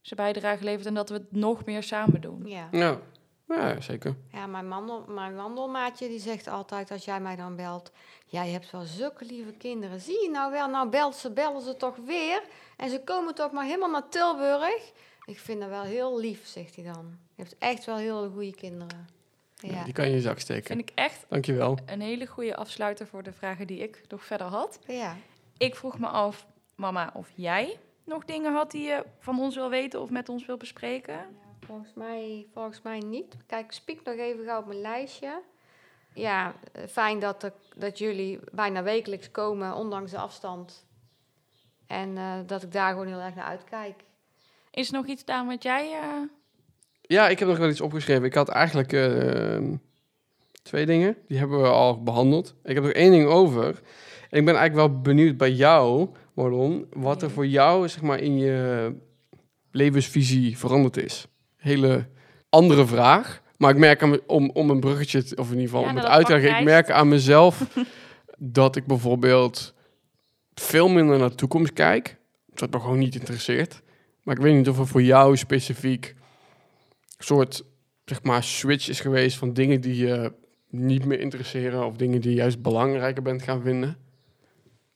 zijn 0.00 0.20
bijdrage 0.20 0.64
levert 0.64 0.86
en 0.86 0.94
dat 0.94 1.08
we 1.08 1.14
het 1.14 1.32
nog 1.32 1.64
meer 1.64 1.82
samen 1.82 2.20
doen. 2.20 2.42
Ja. 2.46 2.68
Ja, 2.72 3.00
ja 3.48 3.80
zeker. 3.80 4.16
Ja, 4.32 4.46
mijn, 4.46 4.68
mandel, 4.68 5.04
mijn 5.08 5.34
wandelmaatje 5.34 6.08
die 6.08 6.20
zegt 6.20 6.48
altijd 6.48 6.90
als 6.90 7.04
jij 7.04 7.20
mij 7.20 7.36
dan 7.36 7.56
belt... 7.56 7.92
Jij 8.26 8.48
hebt 8.48 8.70
wel 8.70 8.82
zulke 8.82 9.24
lieve 9.24 9.52
kinderen. 9.52 10.00
Zie 10.00 10.22
je 10.22 10.30
nou 10.30 10.52
wel, 10.52 10.68
nou 10.68 10.88
belt 10.88 11.14
ze, 11.14 11.30
bellen 11.30 11.62
ze 11.62 11.76
toch 11.76 11.96
weer. 11.96 12.42
En 12.76 12.90
ze 12.90 13.00
komen 13.04 13.34
toch 13.34 13.52
maar 13.52 13.64
helemaal 13.64 13.90
naar 13.90 14.08
Tilburg. 14.08 14.92
Ik 15.24 15.38
vind 15.38 15.60
dat 15.60 15.68
wel 15.68 15.82
heel 15.82 16.18
lief, 16.20 16.46
zegt 16.46 16.74
hij 16.76 16.84
dan. 16.84 17.18
Je 17.34 17.42
hebt 17.42 17.56
echt 17.58 17.84
wel 17.84 17.96
heel 17.96 18.30
goede 18.30 18.54
kinderen. 18.54 19.08
Ja. 19.56 19.84
Die 19.84 19.92
kan 19.92 20.04
je 20.04 20.10
in 20.10 20.16
je 20.16 20.22
zak 20.22 20.38
steken. 20.38 20.66
Vind 20.66 20.80
ik 20.80 20.92
echt 20.94 21.24
Dankjewel. 21.28 21.78
een 21.86 22.00
hele 22.00 22.26
goede 22.26 22.56
afsluiter 22.56 23.06
voor 23.06 23.22
de 23.22 23.32
vragen 23.32 23.66
die 23.66 23.78
ik 23.78 24.00
nog 24.08 24.24
verder 24.24 24.46
had. 24.46 24.78
ja. 24.86 25.16
Ik 25.64 25.74
vroeg 25.74 25.98
me 25.98 26.06
af, 26.06 26.46
mama, 26.74 27.10
of 27.14 27.30
jij 27.34 27.78
nog 28.04 28.24
dingen 28.24 28.52
had 28.52 28.70
die 28.70 28.82
je 28.86 29.04
van 29.18 29.40
ons 29.40 29.54
wil 29.54 29.70
weten 29.70 30.00
of 30.00 30.10
met 30.10 30.28
ons 30.28 30.46
wil 30.46 30.56
bespreken. 30.56 31.18
Volgens 31.66 31.92
mij, 31.94 32.46
volgens 32.52 32.82
mij 32.82 32.98
niet. 32.98 33.36
Kijk, 33.46 33.64
ik 33.64 33.72
spiek 33.72 34.00
nog 34.04 34.14
even 34.16 34.44
gauw 34.44 34.60
op 34.60 34.66
mijn 34.66 34.80
lijstje. 34.80 35.40
Ja, 36.14 36.54
fijn 36.88 37.18
dat, 37.18 37.42
er, 37.42 37.52
dat 37.76 37.98
jullie 37.98 38.40
bijna 38.52 38.82
wekelijks 38.82 39.30
komen, 39.30 39.74
ondanks 39.74 40.10
de 40.10 40.18
afstand. 40.18 40.86
En 41.86 42.16
eh, 42.16 42.32
dat 42.46 42.62
ik 42.62 42.72
daar 42.72 42.90
gewoon 42.90 43.06
heel 43.06 43.20
erg 43.20 43.34
naar 43.34 43.44
uitkijk. 43.44 44.04
Is 44.70 44.88
er 44.88 44.94
nog 44.94 45.06
iets, 45.06 45.24
Daan, 45.24 45.46
wat 45.46 45.62
jij... 45.62 45.92
eh, 45.92 46.20
Ja, 47.00 47.28
ik 47.28 47.38
heb 47.38 47.48
nog 47.48 47.58
wel 47.58 47.68
iets 47.68 47.80
opgeschreven. 47.80 48.24
Ik 48.24 48.34
had 48.34 48.48
eigenlijk 48.48 48.92
eh, 48.92 49.62
twee 50.62 50.86
dingen. 50.86 51.16
Die 51.28 51.38
hebben 51.38 51.62
we 51.62 51.68
al 51.68 52.02
behandeld. 52.02 52.54
Ik 52.64 52.74
heb 52.74 52.84
nog 52.84 52.92
één 52.92 53.10
ding 53.10 53.26
over. 53.26 53.80
En 54.34 54.40
ik 54.40 54.46
ben 54.46 54.56
eigenlijk 54.56 54.88
wel 54.88 55.00
benieuwd 55.00 55.36
bij 55.36 55.52
jou, 55.52 56.08
Marlon, 56.34 56.86
wat 56.92 57.22
er 57.22 57.30
voor 57.30 57.46
jou 57.46 57.88
zeg 57.88 58.02
maar, 58.02 58.18
in 58.18 58.38
je 58.38 58.92
levensvisie 59.70 60.58
veranderd 60.58 60.96
is. 60.96 61.26
Hele 61.56 62.08
andere 62.48 62.86
vraag. 62.86 63.42
Maar 63.56 63.70
ik 63.70 63.76
merk 63.76 64.02
aan 64.02 64.18
om, 64.26 64.50
om 64.50 64.70
een 64.70 64.80
bruggetje, 64.80 65.36
of 65.36 65.50
in 65.50 65.58
ieder 65.58 65.68
geval 65.68 65.82
Ja, 65.82 65.88
om 65.88 65.94
nou, 65.94 66.06
het 66.06 66.26
dat 66.26 66.30
uit 66.30 66.42
te. 66.42 66.48
Ik 66.48 66.64
merk 66.64 66.90
aan 66.90 67.08
mezelf 67.08 67.66
dat 68.58 68.76
ik 68.76 68.86
bijvoorbeeld 68.86 69.74
veel 70.54 70.88
minder 70.88 71.18
naar 71.18 71.28
de 71.28 71.34
toekomst 71.34 71.72
kijk. 71.72 72.16
Wat 72.54 72.70
me 72.70 72.80
gewoon 72.80 72.98
niet 72.98 73.14
interesseert. 73.14 73.82
Maar 74.22 74.36
ik 74.36 74.42
weet 74.42 74.54
niet 74.54 74.68
of 74.68 74.78
er 74.78 74.86
voor 74.86 75.02
jou 75.02 75.36
specifiek 75.36 76.14
een 77.18 77.24
soort 77.24 77.64
zeg 78.04 78.22
maar, 78.22 78.42
switch 78.42 78.88
is 78.88 79.00
geweest 79.00 79.36
van 79.36 79.52
dingen 79.52 79.80
die 79.80 79.96
je 79.96 80.32
niet 80.70 81.04
meer 81.04 81.20
interesseren 81.20 81.86
of 81.86 81.96
dingen 81.96 82.20
die 82.20 82.30
je 82.30 82.36
juist 82.36 82.62
belangrijker 82.62 83.22
bent 83.22 83.42
gaan 83.42 83.62
vinden. 83.62 84.03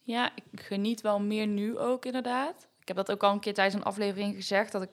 Ja, 0.08 0.30
ik 0.34 0.60
geniet 0.60 1.00
wel 1.00 1.20
meer 1.20 1.46
nu 1.46 1.78
ook 1.78 2.04
inderdaad. 2.04 2.68
Ik 2.80 2.88
heb 2.88 2.96
dat 2.96 3.10
ook 3.10 3.22
al 3.22 3.32
een 3.32 3.40
keer 3.40 3.54
tijdens 3.54 3.76
een 3.76 3.88
aflevering 3.88 4.34
gezegd, 4.34 4.72
dat 4.72 4.82
ik 4.82 4.88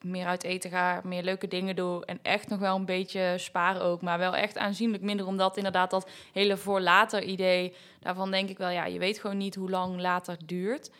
meer 0.00 0.26
uit 0.26 0.44
eten 0.44 0.70
ga, 0.70 1.00
meer 1.04 1.22
leuke 1.22 1.48
dingen 1.48 1.76
doe 1.76 2.04
en 2.04 2.18
echt 2.22 2.48
nog 2.48 2.58
wel 2.58 2.76
een 2.76 2.84
beetje 2.84 3.34
sparen 3.38 3.82
ook, 3.82 4.02
maar 4.02 4.18
wel 4.18 4.36
echt 4.36 4.58
aanzienlijk 4.58 5.02
minder, 5.02 5.26
omdat 5.26 5.56
inderdaad 5.56 5.90
dat 5.90 6.10
hele 6.32 6.56
voor 6.56 6.80
later 6.80 7.22
idee, 7.22 7.74
daarvan 8.00 8.30
denk 8.30 8.48
ik 8.48 8.58
wel, 8.58 8.68
ja, 8.68 8.84
je 8.84 8.98
weet 8.98 9.18
gewoon 9.18 9.36
niet 9.36 9.54
hoe 9.54 9.70
lang 9.70 10.00
later 10.00 10.36
duurt. 10.44 10.90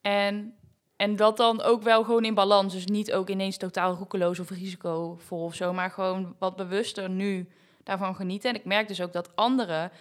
En, 0.00 0.54
en 0.96 1.16
dat 1.16 1.36
dan 1.36 1.62
ook 1.62 1.82
wel 1.82 2.04
gewoon 2.04 2.24
in 2.24 2.34
balans, 2.34 2.72
dus 2.72 2.86
niet 2.86 3.12
ook 3.12 3.28
ineens 3.28 3.56
totaal 3.56 3.94
roekeloos 3.94 4.38
of 4.38 4.50
risicovol 4.50 5.44
of 5.44 5.54
zo, 5.54 5.72
maar 5.72 5.90
gewoon 5.90 6.36
wat 6.38 6.56
bewuster 6.56 7.10
nu 7.10 7.48
daarvan 7.82 8.14
genieten. 8.14 8.50
En 8.50 8.56
ik 8.56 8.64
merk 8.64 8.88
dus 8.88 9.00
ook 9.00 9.12
dat 9.12 9.36
anderen 9.36 9.92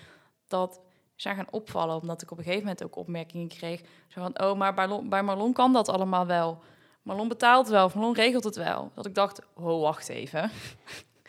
dat 0.47 0.81
zijn 1.21 1.35
gaan 1.35 1.47
opvallen, 1.51 2.01
omdat 2.01 2.21
ik 2.21 2.31
op 2.31 2.37
een 2.37 2.43
gegeven 2.43 2.63
moment 2.65 2.83
ook 2.83 2.95
opmerkingen 2.95 3.47
kreeg. 3.47 3.81
Zo 4.07 4.21
van, 4.21 4.41
oh, 4.43 4.57
maar 4.57 4.73
bij, 4.73 4.87
Marlon- 4.87 5.09
bij 5.09 5.23
Marlon 5.23 5.53
kan 5.53 5.73
dat 5.73 5.89
allemaal 5.89 6.25
wel. 6.25 6.61
Marlon 7.01 7.27
betaalt 7.27 7.67
wel, 7.67 7.85
of 7.85 7.95
Marlon 7.95 8.13
regelt 8.13 8.43
het 8.43 8.55
wel. 8.55 8.91
Dat 8.95 9.05
ik 9.05 9.15
dacht, 9.15 9.41
oh, 9.53 9.81
wacht 9.81 10.09
even, 10.09 10.51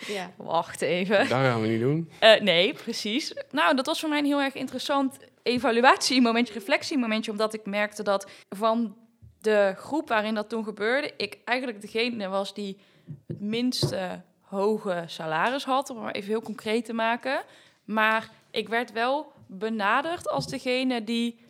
Ja. 0.06 0.30
wacht 0.56 0.80
even. 0.82 1.18
Dat 1.18 1.26
gaan 1.28 1.60
we 1.60 1.68
niet 1.68 1.80
doen. 1.80 2.10
Eh, 2.18 2.40
nee, 2.40 2.74
precies. 2.74 3.34
Nou, 3.50 3.76
dat 3.76 3.86
was 3.86 4.00
voor 4.00 4.08
mij 4.08 4.18
een 4.18 4.24
heel 4.24 4.40
erg 4.40 4.54
interessant 4.54 5.18
evaluatiemomentje, 5.42 6.54
reflectiemomentje, 6.54 7.30
omdat 7.30 7.54
ik 7.54 7.66
merkte 7.66 8.02
dat 8.02 8.30
van 8.48 8.96
de 9.40 9.74
groep 9.76 10.08
waarin 10.08 10.34
dat 10.34 10.48
toen 10.48 10.64
gebeurde, 10.64 11.12
ik 11.16 11.38
eigenlijk 11.44 11.80
degene 11.80 12.28
was 12.28 12.54
die 12.54 12.78
het 13.26 13.40
minste 13.40 14.20
hoge 14.40 15.02
salaris 15.06 15.64
had, 15.64 15.90
om 15.90 15.98
maar 16.00 16.12
even 16.14 16.28
heel 16.28 16.42
concreet 16.42 16.84
te 16.84 16.92
maken. 16.92 17.42
Maar 17.84 18.30
ik 18.50 18.68
werd 18.68 18.92
wel 18.92 19.32
benaderd 19.58 20.28
als 20.28 20.46
degene 20.46 21.04
die 21.04 21.40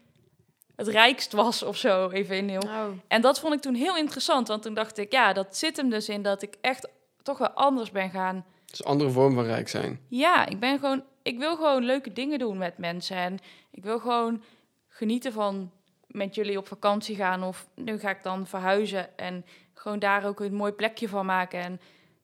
het 0.76 0.88
rijkst 0.88 1.32
was 1.32 1.62
of 1.62 1.76
zo, 1.76 2.08
even 2.08 2.36
in 2.36 2.48
heel. 2.48 2.60
Oh. 2.60 2.86
En 3.08 3.20
dat 3.20 3.40
vond 3.40 3.54
ik 3.54 3.60
toen 3.60 3.74
heel 3.74 3.96
interessant, 3.96 4.48
want 4.48 4.62
toen 4.62 4.74
dacht 4.74 4.98
ik, 4.98 5.12
ja, 5.12 5.32
dat 5.32 5.56
zit 5.56 5.76
hem 5.76 5.90
dus 5.90 6.08
in 6.08 6.22
dat 6.22 6.42
ik 6.42 6.54
echt 6.60 6.88
toch 7.22 7.38
wel 7.38 7.50
anders 7.50 7.90
ben 7.90 8.10
gaan. 8.10 8.36
Het 8.36 8.72
is 8.72 8.78
een 8.78 8.90
andere 8.90 9.10
vorm 9.10 9.34
van 9.34 9.44
rijk 9.44 9.68
zijn. 9.68 10.00
Ja, 10.08 10.46
ik 10.46 10.60
ben 10.60 10.78
gewoon, 10.78 11.04
ik 11.22 11.38
wil 11.38 11.56
gewoon 11.56 11.84
leuke 11.84 12.12
dingen 12.12 12.38
doen 12.38 12.58
met 12.58 12.78
mensen 12.78 13.16
en 13.16 13.38
ik 13.70 13.82
wil 13.82 13.98
gewoon 13.98 14.42
genieten 14.88 15.32
van 15.32 15.70
met 16.06 16.34
jullie 16.34 16.58
op 16.58 16.66
vakantie 16.66 17.16
gaan 17.16 17.42
of 17.42 17.68
nu 17.74 17.98
ga 17.98 18.10
ik 18.10 18.22
dan 18.22 18.46
verhuizen 18.46 19.18
en 19.18 19.44
gewoon 19.74 19.98
daar 19.98 20.26
ook 20.26 20.40
een 20.40 20.54
mooi 20.54 20.72
plekje 20.72 21.08
van 21.08 21.26
maken 21.26 21.60
en 21.60 21.80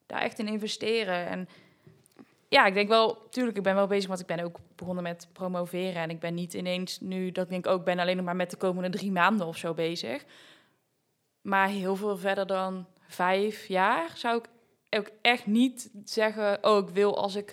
daar 0.07 0.21
echt 0.21 0.39
in 0.39 0.49
investeren 0.49 1.27
en 1.27 1.49
ja, 2.49 2.67
ik 2.67 2.75
denk 2.75 2.89
wel, 2.89 3.29
tuurlijk, 3.31 3.57
ik 3.57 3.63
ben 3.63 3.75
wel 3.75 3.87
bezig, 3.87 4.09
want 4.09 4.21
ik 4.21 4.27
ben 4.27 4.41
ook 4.41 4.59
begonnen 4.77 5.03
met 5.03 5.29
promoveren. 5.33 6.03
En 6.03 6.11
ik 6.11 6.21
ben 6.21 6.35
niet 6.35 6.55
ineens 6.55 7.01
nu, 7.01 7.33
dat 7.33 7.45
ik 7.45 7.51
denk 7.51 7.67
ook, 7.67 7.85
ben 7.85 7.99
alleen 7.99 8.17
nog 8.17 8.25
maar 8.25 8.37
met 8.37 8.51
de 8.51 8.57
komende 8.57 8.99
drie 8.99 9.13
maanden 9.13 9.47
of 9.47 9.57
zo 9.57 9.75
bezig. 9.75 10.25
Maar 11.41 11.69
heel 11.69 11.97
veel 11.97 12.17
verder 12.17 12.47
dan 12.47 12.87
vijf 13.09 13.67
jaar 13.67 14.11
zou 14.15 14.39
ik 14.39 14.49
ook 14.99 15.11
echt 15.23 15.47
niet 15.47 15.91
zeggen, 16.05 16.59
oh, 16.65 16.89
ik 16.89 16.95
wil 16.95 17.19
als 17.19 17.35
ik 17.35 17.53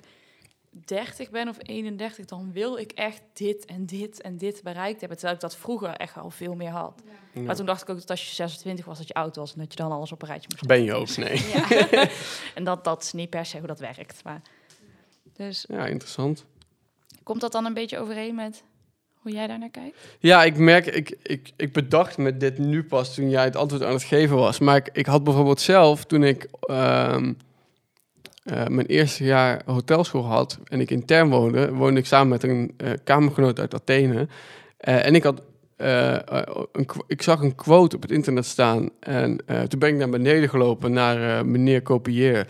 30 0.85 1.29
ben 1.29 1.47
of 1.47 1.57
31, 1.61 2.25
dan 2.25 2.51
wil 2.51 2.77
ik 2.77 2.91
echt 2.91 3.21
dit 3.33 3.65
en 3.65 3.85
dit 3.85 4.21
en 4.21 4.37
dit 4.37 4.63
bereikt 4.63 4.99
hebben. 4.99 5.17
Terwijl 5.17 5.35
ik 5.35 5.41
dat 5.41 5.55
vroeger 5.55 5.89
echt 5.89 6.17
al 6.17 6.29
veel 6.29 6.55
meer 6.55 6.69
had. 6.69 7.03
Ja. 7.33 7.41
Maar 7.41 7.55
toen 7.55 7.65
dacht 7.65 7.81
ik 7.81 7.89
ook 7.89 7.99
dat 7.99 8.09
als 8.09 8.29
je 8.29 8.35
26 8.35 8.85
was, 8.85 8.97
dat 8.97 9.07
je 9.07 9.13
oud 9.13 9.35
was 9.35 9.53
en 9.53 9.59
dat 9.59 9.71
je 9.71 9.77
dan 9.77 9.91
alles 9.91 10.11
op 10.11 10.21
een 10.21 10.27
rijtje 10.27 10.49
moest 10.51 10.65
Ben 10.65 10.83
je 10.83 10.93
ook? 10.93 11.15
Nee. 11.15 11.47
ja. 11.47 11.89
en 12.55 12.63
dat, 12.63 12.83
dat 12.83 13.03
is 13.03 13.13
niet 13.13 13.29
per 13.29 13.45
se 13.45 13.57
hoe 13.57 13.67
dat 13.67 13.79
werkt. 13.79 14.23
Maar... 14.23 14.41
Dus 15.37 15.65
Ja, 15.67 15.85
interessant. 15.85 16.45
komt 17.23 17.41
dat 17.41 17.51
dan 17.51 17.65
een 17.65 17.73
beetje 17.73 17.99
overeen 17.99 18.35
met 18.35 18.63
hoe 19.15 19.31
jij 19.31 19.47
daar 19.47 19.59
naar 19.59 19.69
kijkt? 19.69 19.97
Ja, 20.19 20.43
ik 20.43 20.57
merk, 20.57 20.85
ik, 20.85 21.17
ik, 21.23 21.51
ik 21.55 21.73
bedacht 21.73 22.17
me 22.17 22.37
dit 22.37 22.57
nu 22.57 22.83
pas 22.83 23.13
toen 23.13 23.29
jij 23.29 23.43
het 23.43 23.55
antwoord 23.55 23.83
aan 23.83 23.93
het 23.93 24.03
geven 24.03 24.35
was. 24.35 24.59
Maar 24.59 24.75
ik, 24.75 24.89
ik 24.93 25.05
had 25.05 25.23
bijvoorbeeld 25.23 25.61
zelf, 25.61 26.05
toen 26.05 26.23
ik 26.23 26.47
ehm, 26.59 27.33
eh, 28.43 28.67
mijn 28.67 28.87
eerste 28.87 29.23
jaar 29.23 29.61
hotelschool 29.65 30.25
had 30.25 30.59
en 30.63 30.81
ik 30.81 30.91
intern 30.91 31.29
woonde, 31.29 31.73
woonde 31.73 31.99
ik 31.99 32.05
samen 32.05 32.27
met 32.27 32.43
een 32.43 32.73
eh, 32.77 32.91
kamergenoot 33.03 33.59
uit 33.59 33.73
Athene. 33.73 34.27
Eh, 34.77 35.05
en 35.05 35.15
ik 35.15 35.23
had, 35.23 35.41
eh, 35.77 36.13
eh, 36.13 36.41
een, 36.71 36.87
ik 37.07 37.21
zag 37.21 37.41
een 37.41 37.55
quote 37.55 37.95
op 37.95 38.01
het 38.01 38.11
internet 38.11 38.45
staan 38.45 38.89
en 38.99 39.37
eh, 39.45 39.61
toen 39.61 39.79
ben 39.79 39.89
ik 39.89 39.95
naar 39.95 40.09
beneden 40.09 40.49
gelopen 40.49 40.91
naar 40.91 41.45
meneer 41.45 41.81
Copier 41.81 42.35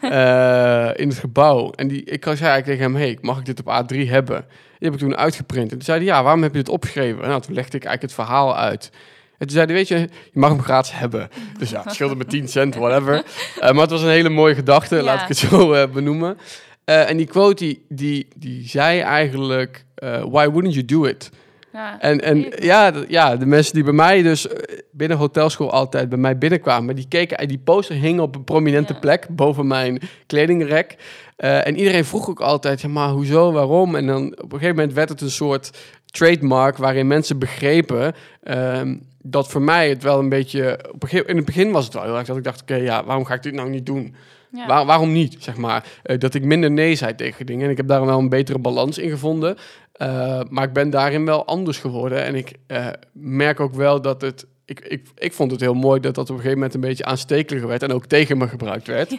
eh, 0.00 0.90
in 0.94 1.08
het 1.08 1.18
gebouw. 1.18 1.70
En 1.70 1.88
die, 1.88 2.04
ik 2.04 2.22
zei 2.24 2.36
eigenlijk 2.38 2.64
tegen 2.64 2.82
hem, 2.82 2.94
hey, 2.94 3.18
mag 3.20 3.38
ik 3.38 3.44
dit 3.44 3.60
op 3.60 3.66
A3 3.66 3.96
hebben? 3.96 4.44
Die 4.48 4.88
heb 4.90 4.92
ik 4.92 4.98
toen 4.98 5.16
uitgeprint. 5.16 5.64
En 5.70 5.76
toen 5.76 5.82
zei 5.86 5.98
hij, 5.98 6.06
ja, 6.06 6.22
waarom 6.22 6.42
heb 6.42 6.52
je 6.52 6.58
dit 6.58 6.68
opgeschreven? 6.68 7.28
Nou, 7.28 7.40
toen 7.40 7.54
legde 7.54 7.76
ik 7.76 7.84
eigenlijk 7.84 8.16
het 8.16 8.26
verhaal 8.26 8.56
uit. 8.56 8.90
En 9.38 9.46
toen 9.46 9.56
zei 9.56 9.64
hij, 9.66 9.74
weet 9.74 9.88
je, 9.88 9.98
je 9.98 10.08
mag 10.40 10.50
hem 10.50 10.62
gratis 10.62 10.92
hebben. 10.92 11.28
Dus 11.58 11.70
ja, 11.70 11.82
het 11.82 11.92
scheelde 11.94 12.14
me 12.14 12.24
10 12.24 12.48
cent, 12.48 12.74
whatever. 12.74 13.24
Maar 13.60 13.74
het 13.74 13.90
was 13.90 14.02
een 14.02 14.08
hele 14.08 14.28
mooie 14.28 14.54
gedachte, 14.54 14.96
Ja. 14.96 15.02
laat 15.02 15.20
ik 15.22 15.28
het 15.28 15.36
zo 15.36 15.88
benoemen. 15.88 16.38
En 16.84 17.16
die 17.16 17.26
quote, 17.26 17.64
die, 17.64 17.84
die, 17.88 18.28
die 18.36 18.68
zei 18.68 19.00
eigenlijk, 19.00 19.84
why 20.00 20.48
wouldn't 20.48 20.74
you 20.74 20.84
do 20.84 21.04
it? 21.04 21.30
Ja, 21.72 22.00
En, 22.00 22.20
en 22.20 22.36
even. 22.44 22.64
ja, 22.64 22.92
ja, 23.08 23.36
de 23.36 23.46
mensen 23.46 23.74
die 23.74 23.84
bij 23.84 23.92
mij 23.92 24.22
dus 24.22 24.48
eh, 24.48 24.78
binnen 24.92 25.18
hotelschool 25.18 25.70
altijd 25.70 26.08
bij 26.08 26.18
mij 26.18 26.38
binnenkwamen, 26.38 26.94
die 26.96 27.08
keken, 27.08 27.38
en 27.38 27.48
die 27.48 27.58
poster 27.58 27.96
hing 27.96 28.20
op 28.20 28.34
een 28.34 28.44
prominente 28.44 28.92
Ja. 28.92 28.98
plek 28.98 29.26
boven 29.30 29.66
mijn 29.66 30.00
kledingrek. 30.26 30.96
Eh, 31.36 31.66
en 31.66 31.76
iedereen 31.78 32.04
vroeg 32.04 32.28
ook 32.28 32.40
altijd, 32.40 32.80
ja, 32.80 32.88
maar 32.88 33.08
hoezo, 33.08 33.52
waarom? 33.52 33.94
En 33.94 34.06
dan 34.06 34.26
op 34.26 34.42
een 34.52 34.58
gegeven 34.58 34.74
moment 34.74 34.92
werd 34.94 35.08
het 35.08 35.20
een 35.20 35.30
soort 35.30 35.70
trademark 36.06 36.76
waarin 36.76 37.06
mensen 37.06 37.38
begrepen 37.38 38.14
ehm, 38.42 38.96
dat 39.22 39.48
voor 39.48 39.62
mij 39.62 39.88
het 39.88 40.02
wel 40.02 40.18
een 40.18 40.28
beetje... 40.28 40.78
Op 40.92 41.02
een 41.02 41.08
gegeven, 41.08 41.28
in 41.30 41.36
het 41.36 41.44
begin 41.44 41.70
was 41.70 41.84
het 41.84 41.94
wel 41.94 42.02
heel 42.02 42.16
erg 42.16 42.26
dat 42.26 42.36
ik 42.36 42.44
dacht, 42.44 42.60
oké, 42.62 42.74
ja, 42.74 43.04
waarom 43.04 43.24
ga 43.24 43.34
ik 43.34 43.42
dit 43.42 43.54
nou 43.54 43.68
niet 43.70 43.86
doen? 43.86 44.14
ja. 44.52 44.66
Waar- 44.66 44.86
waarom 44.86 45.12
niet, 45.12 45.36
zeg 45.38 45.56
maar? 45.56 45.84
Eh, 46.02 46.18
dat 46.18 46.34
ik 46.34 46.44
minder 46.44 46.70
nee 46.70 46.94
zei 46.94 47.14
tegen 47.14 47.46
dingen. 47.46 47.64
En 47.64 47.70
ik 47.70 47.76
heb 47.76 47.88
daar 47.88 48.06
wel 48.06 48.18
een 48.18 48.28
betere 48.28 48.58
balans 48.58 48.98
in 48.98 49.10
gevonden. 49.10 49.56
Eh, 50.00 50.40
maar 50.48 50.64
ik 50.64 50.72
ben 50.72 50.90
daarin 50.90 51.24
wel 51.24 51.44
anders 51.46 51.78
geworden. 51.78 52.24
En 52.24 52.34
ik 52.34 52.52
eh, 52.66 52.86
merk 53.12 53.60
ook 53.60 53.74
wel 53.74 54.00
dat 54.02 54.20
het... 54.20 54.46
Ik, 54.64 54.80
ik, 54.80 55.08
ik 55.14 55.32
vond 55.32 55.50
het 55.50 55.60
heel 55.60 55.74
mooi 55.74 56.00
dat 56.00 56.14
dat 56.14 56.24
op 56.24 56.30
een 56.30 56.36
gegeven 56.36 56.56
moment 56.58 56.74
een 56.74 56.80
beetje 56.80 57.04
aanstekeliger 57.04 57.68
werd. 57.68 57.82
En 57.82 57.92
ook 57.92 58.06
tegen 58.06 58.38
me 58.38 58.48
gebruikt 58.48 58.86
werd. 58.86 59.10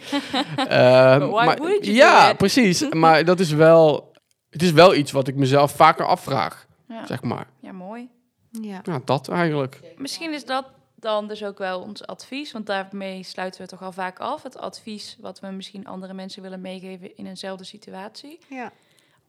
Eh, 0.56 1.16
why 1.18 1.44
maar- 1.44 1.56
would 1.56 1.84
you 1.84 1.86
do 1.86 1.90
ja, 1.92 2.32
precies. 2.34 2.88
Maar 2.90 3.24
dat 3.24 3.40
is 3.40 3.52
wel... 3.52 4.12
Het 4.50 4.62
is 4.62 4.72
wel 4.72 4.94
iets 4.94 5.12
wat 5.12 5.28
ik 5.28 5.34
mezelf 5.34 5.72
vaker 5.72 6.06
afvraag, 6.06 6.66
Ja. 6.88 7.06
zeg 7.06 7.22
maar. 7.22 7.46
ja, 7.60 7.72
mooi. 7.72 8.08
Ja. 8.50 8.80
Ja, 8.82 9.00
dat 9.04 9.28
eigenlijk. 9.28 9.80
Misschien 9.96 10.32
is 10.32 10.44
dat 10.44 10.64
dan 10.96 11.28
dus 11.28 11.44
ook 11.44 11.58
wel 11.58 11.80
ons 11.80 12.06
advies, 12.06 12.52
want 12.52 12.66
daarmee 12.66 13.22
sluiten 13.22 13.60
we 13.62 13.66
toch 13.68 13.82
al 13.82 13.92
vaak 13.92 14.18
af. 14.18 14.42
Het 14.42 14.58
advies 14.58 15.16
wat 15.20 15.40
we 15.40 15.46
misschien 15.46 15.86
andere 15.86 16.12
mensen 16.14 16.42
willen 16.42 16.60
meegeven 16.60 17.16
in 17.16 17.26
eenzelfde 17.26 17.64
situatie. 17.64 18.38
Ja. 18.48 18.72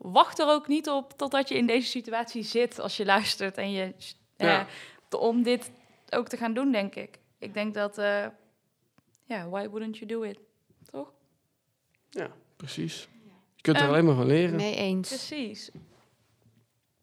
Wacht 0.04 0.40
er 0.40 0.48
ook 0.48 0.68
niet 0.68 0.90
op 0.90 1.18
totdat 1.18 1.50
je 1.50 1.56
in 1.56 1.66
deze 1.66 1.88
situatie 1.88 2.44
zit 2.44 2.80
als 2.80 2.98
je 2.98 3.06
luistert 3.06 3.58
en 3.58 3.72
je 3.72 3.94
eh, 4.38 4.48
Ja. 4.48 4.68
om 5.20 5.44
dit 5.44 5.72
ook 6.10 6.28
te 6.28 6.38
gaan 6.38 6.54
doen, 6.54 6.72
denk 6.72 6.96
ik. 6.96 7.20
Ik 7.40 7.54
denk 7.54 7.74
dat, 7.74 7.98
eh, 7.98 8.26
ja, 9.26 9.48
why 9.50 9.68
wouldn't 9.68 9.98
you 9.98 10.06
do 10.12 10.22
it? 10.22 10.38
Toch? 10.92 11.12
Ja, 12.10 12.28
precies. 12.56 13.08
Je 13.56 13.62
kunt 13.62 13.78
er 13.78 13.84
Ehm, 13.84 13.92
alleen 13.92 14.06
maar 14.06 14.16
van 14.16 14.26
leren. 14.26 14.56
Mee 14.56 14.76
eens. 14.76 15.08
Precies. 15.08 15.70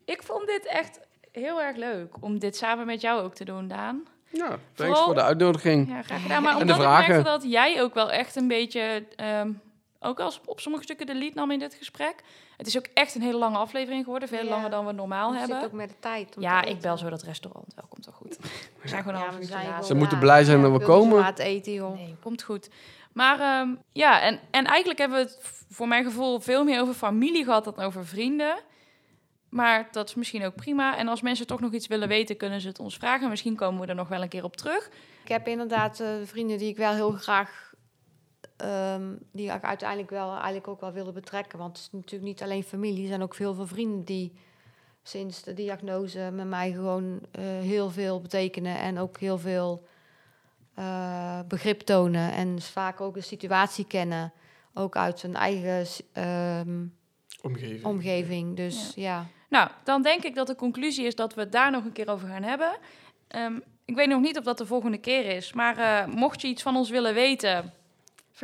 Ik 0.05 0.23
vond 0.23 0.47
dit 0.47 0.67
echt 0.67 1.01
heel 1.33 1.61
erg 1.63 1.77
leuk 1.77 2.15
om 2.21 2.39
dit 2.39 2.57
samen 2.57 2.87
met 2.87 3.01
jou 3.01 3.23
ook 3.23 3.35
te 3.35 3.45
doen, 3.45 3.69
Daan. 3.69 4.07
Ja, 4.33 4.49
thanks 4.49 4.61
Vooral- 4.75 5.05
voor 5.05 5.15
de 5.15 5.23
uitnodiging. 5.23 5.89
Ja, 5.89 6.03
graag 6.03 6.23
gedaan. 6.23 6.43
Maar 6.43 6.53
En 6.53 6.67
de 6.67 6.73
omdat 6.73 6.87
ik 7.01 7.07
merkte 7.09 7.23
dat 7.31 7.43
jij 7.51 7.83
ook 7.83 7.95
wel 7.95 8.11
echt 8.11 8.37
een 8.37 8.49
beetje, 8.49 9.07
ehm, 9.17 9.53
ook 10.01 10.21
als 10.21 10.41
op 10.45 10.61
sommige 10.61 10.85
stukken 10.85 11.07
de 11.07 11.15
lead 11.15 11.35
nam 11.35 11.51
in 11.51 11.59
dit 11.59 11.75
gesprek. 11.75 12.15
Het 12.57 12.67
is 12.67 12.77
ook 12.77 12.87
echt 12.95 13.15
een 13.15 13.23
hele 13.23 13.39
lange 13.39 13.57
aflevering 13.59 14.05
geworden, 14.05 14.29
veel 14.29 14.45
Ja. 14.45 14.51
langer 14.51 14.71
dan 14.71 14.87
we 14.87 14.93
normaal 14.93 15.33
Je 15.33 15.39
zit 15.39 15.49
hebben. 15.49 15.67
ook 15.67 15.73
met 15.73 15.89
de 15.89 15.95
tijd. 16.01 16.37
om 16.37 16.43
Ja, 16.43 16.61
te 16.63 16.69
ik 16.69 16.81
bel 16.81 16.97
zo 16.99 17.11
dat 17.11 17.23
restaurant 17.23 17.75
wel, 17.75 17.85
komt 17.89 18.05
wel 18.07 18.15
goed. 18.15 18.37
We 18.83 18.89
zijn 18.89 19.03
gewoon 19.03 19.21
Ja, 19.21 19.27
al 19.27 19.39
we 19.39 19.49
laat. 19.49 19.87
Ze 19.87 19.95
moeten 19.95 20.19
blij 20.19 20.45
zijn 20.45 20.61
Ja, 20.61 20.69
dat 20.69 20.79
we 20.81 20.85
komen. 20.87 21.19
laat 21.19 21.39
eten, 21.39 21.73
joh. 21.73 21.95
Nee, 21.95 22.17
komt 22.23 22.43
goed. 22.43 22.71
Maar 23.13 23.41
ehm, 23.41 23.75
ja, 23.93 24.21
en, 24.21 24.41
en 24.51 24.65
eigenlijk 24.65 24.99
hebben 24.99 25.19
we 25.19 25.25
het 25.25 25.39
voor 25.71 25.89
mijn 25.89 26.05
gevoel 26.05 26.41
veel 26.41 26.65
meer 26.65 26.81
over 26.81 26.95
familie 26.95 27.45
gehad 27.45 27.65
dan 27.65 27.79
over 27.79 28.07
vrienden. 28.07 28.57
Maar 29.49 29.89
dat 29.91 30.09
is 30.09 30.15
misschien 30.15 30.45
ook 30.45 30.55
prima. 30.55 30.97
En 30.97 31.09
als 31.09 31.21
mensen 31.21 31.47
toch 31.47 31.61
nog 31.61 31.73
iets 31.73 31.87
willen 31.87 32.09
weten, 32.09 32.37
kunnen 32.37 32.61
ze 32.61 32.69
het 32.69 32.79
ons 32.79 32.97
vragen. 32.97 33.29
Misschien 33.29 33.57
komen 33.57 33.81
we 33.81 33.87
er 33.87 33.95
nog 33.95 34.09
wel 34.09 34.23
een 34.23 34.29
keer 34.29 34.45
op 34.45 34.57
terug. 34.57 34.91
Ik 35.23 35.29
heb 35.29 35.49
inderdaad 35.49 36.01
eh, 36.01 36.09
vrienden 36.25 36.59
die 36.59 36.69
ik 36.69 36.77
wel 36.77 36.93
heel 36.93 37.11
graag, 37.11 37.70
ehm, 38.61 39.03
die 39.33 39.53
ik 39.53 39.63
uiteindelijk 39.63 40.11
wel 40.11 40.33
eigenlijk 40.33 40.69
ook 40.69 40.81
wel 40.81 40.93
willen 40.93 41.15
betrekken. 41.15 41.59
Want 41.59 41.77
het 41.77 41.87
is 41.87 41.93
natuurlijk 41.93 42.31
niet 42.31 42.43
alleen 42.43 42.63
familie, 42.63 43.03
er 43.03 43.09
zijn 43.09 43.23
ook 43.23 43.35
veel 43.35 43.55
veel 43.55 43.67
vrienden 43.67 44.05
die 44.05 44.33
sinds 45.03 45.43
de 45.43 45.55
diagnose 45.55 46.31
met 46.33 46.47
mij 46.47 46.73
gewoon 46.73 47.21
eh, 47.31 47.45
heel 47.45 47.91
veel 47.91 48.21
betekenen 48.21 48.79
en 48.79 48.99
ook 48.99 49.19
heel 49.19 49.39
veel 49.39 49.87
eh, 50.75 51.41
begrip 51.49 51.81
tonen 51.81 52.33
en 52.33 52.61
vaak 52.63 53.01
ook 53.01 53.17
een 53.17 53.23
situatie 53.23 53.87
kennen, 53.87 54.33
ook 54.75 54.97
uit 54.97 55.23
hun 55.23 55.35
eigen 55.35 55.87
ehm, 56.13 56.85
Omgeving. 57.43 57.85
omgeving. 57.85 58.57
Dus 58.57 58.93
ja. 58.95 59.27
Nou, 59.49 59.69
dan 59.85 60.03
denk 60.03 60.23
ik 60.25 60.35
dat 60.35 60.47
de 60.47 60.55
conclusie 60.55 61.07
is 61.07 61.15
dat 61.15 61.35
we 61.35 61.41
het 61.41 61.53
daar 61.53 61.71
nog 61.71 61.85
een 61.85 61.93
keer 61.93 62.11
over 62.11 62.29
gaan 62.29 62.43
hebben. 62.43 62.73
Ehm, 63.29 63.59
ik 63.85 63.95
weet 63.95 64.09
nog 64.09 64.21
niet 64.21 64.39
of 64.39 64.45
dat 64.45 64.59
de 64.59 64.67
volgende 64.67 64.99
keer 64.99 65.25
is. 65.25 65.53
Maar 65.53 65.79
eh, 65.79 66.15
mocht 66.15 66.41
je 66.41 66.49
iets 66.49 66.63
van 66.63 66.77
ons 66.77 66.91
willen 66.91 67.15
weten, 67.15 67.73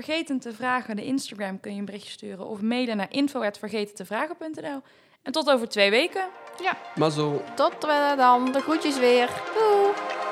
vergeten 0.02 0.38
te 0.38 0.52
vragen. 0.52 0.96
De 0.96 1.04
Instagram 1.04 1.60
kun 1.60 1.72
je 1.72 1.78
een 1.78 1.84
berichtje 1.84 2.10
sturen. 2.10 2.46
Of 2.46 2.60
mailen 2.60 2.96
naar 2.96 3.12
info.vergetentevragen.nl. 3.12 4.80
En 5.22 5.32
tot 5.32 5.50
over 5.50 5.68
twee 5.68 5.90
weken. 5.90 6.28
Mazzel. 6.94 7.42
Tot 7.54 7.72
we 7.80 8.14
dan. 8.16 8.52
De 8.52 8.60
groetjes 8.60 8.98
weer. 8.98 9.30
Doei! 9.58 10.25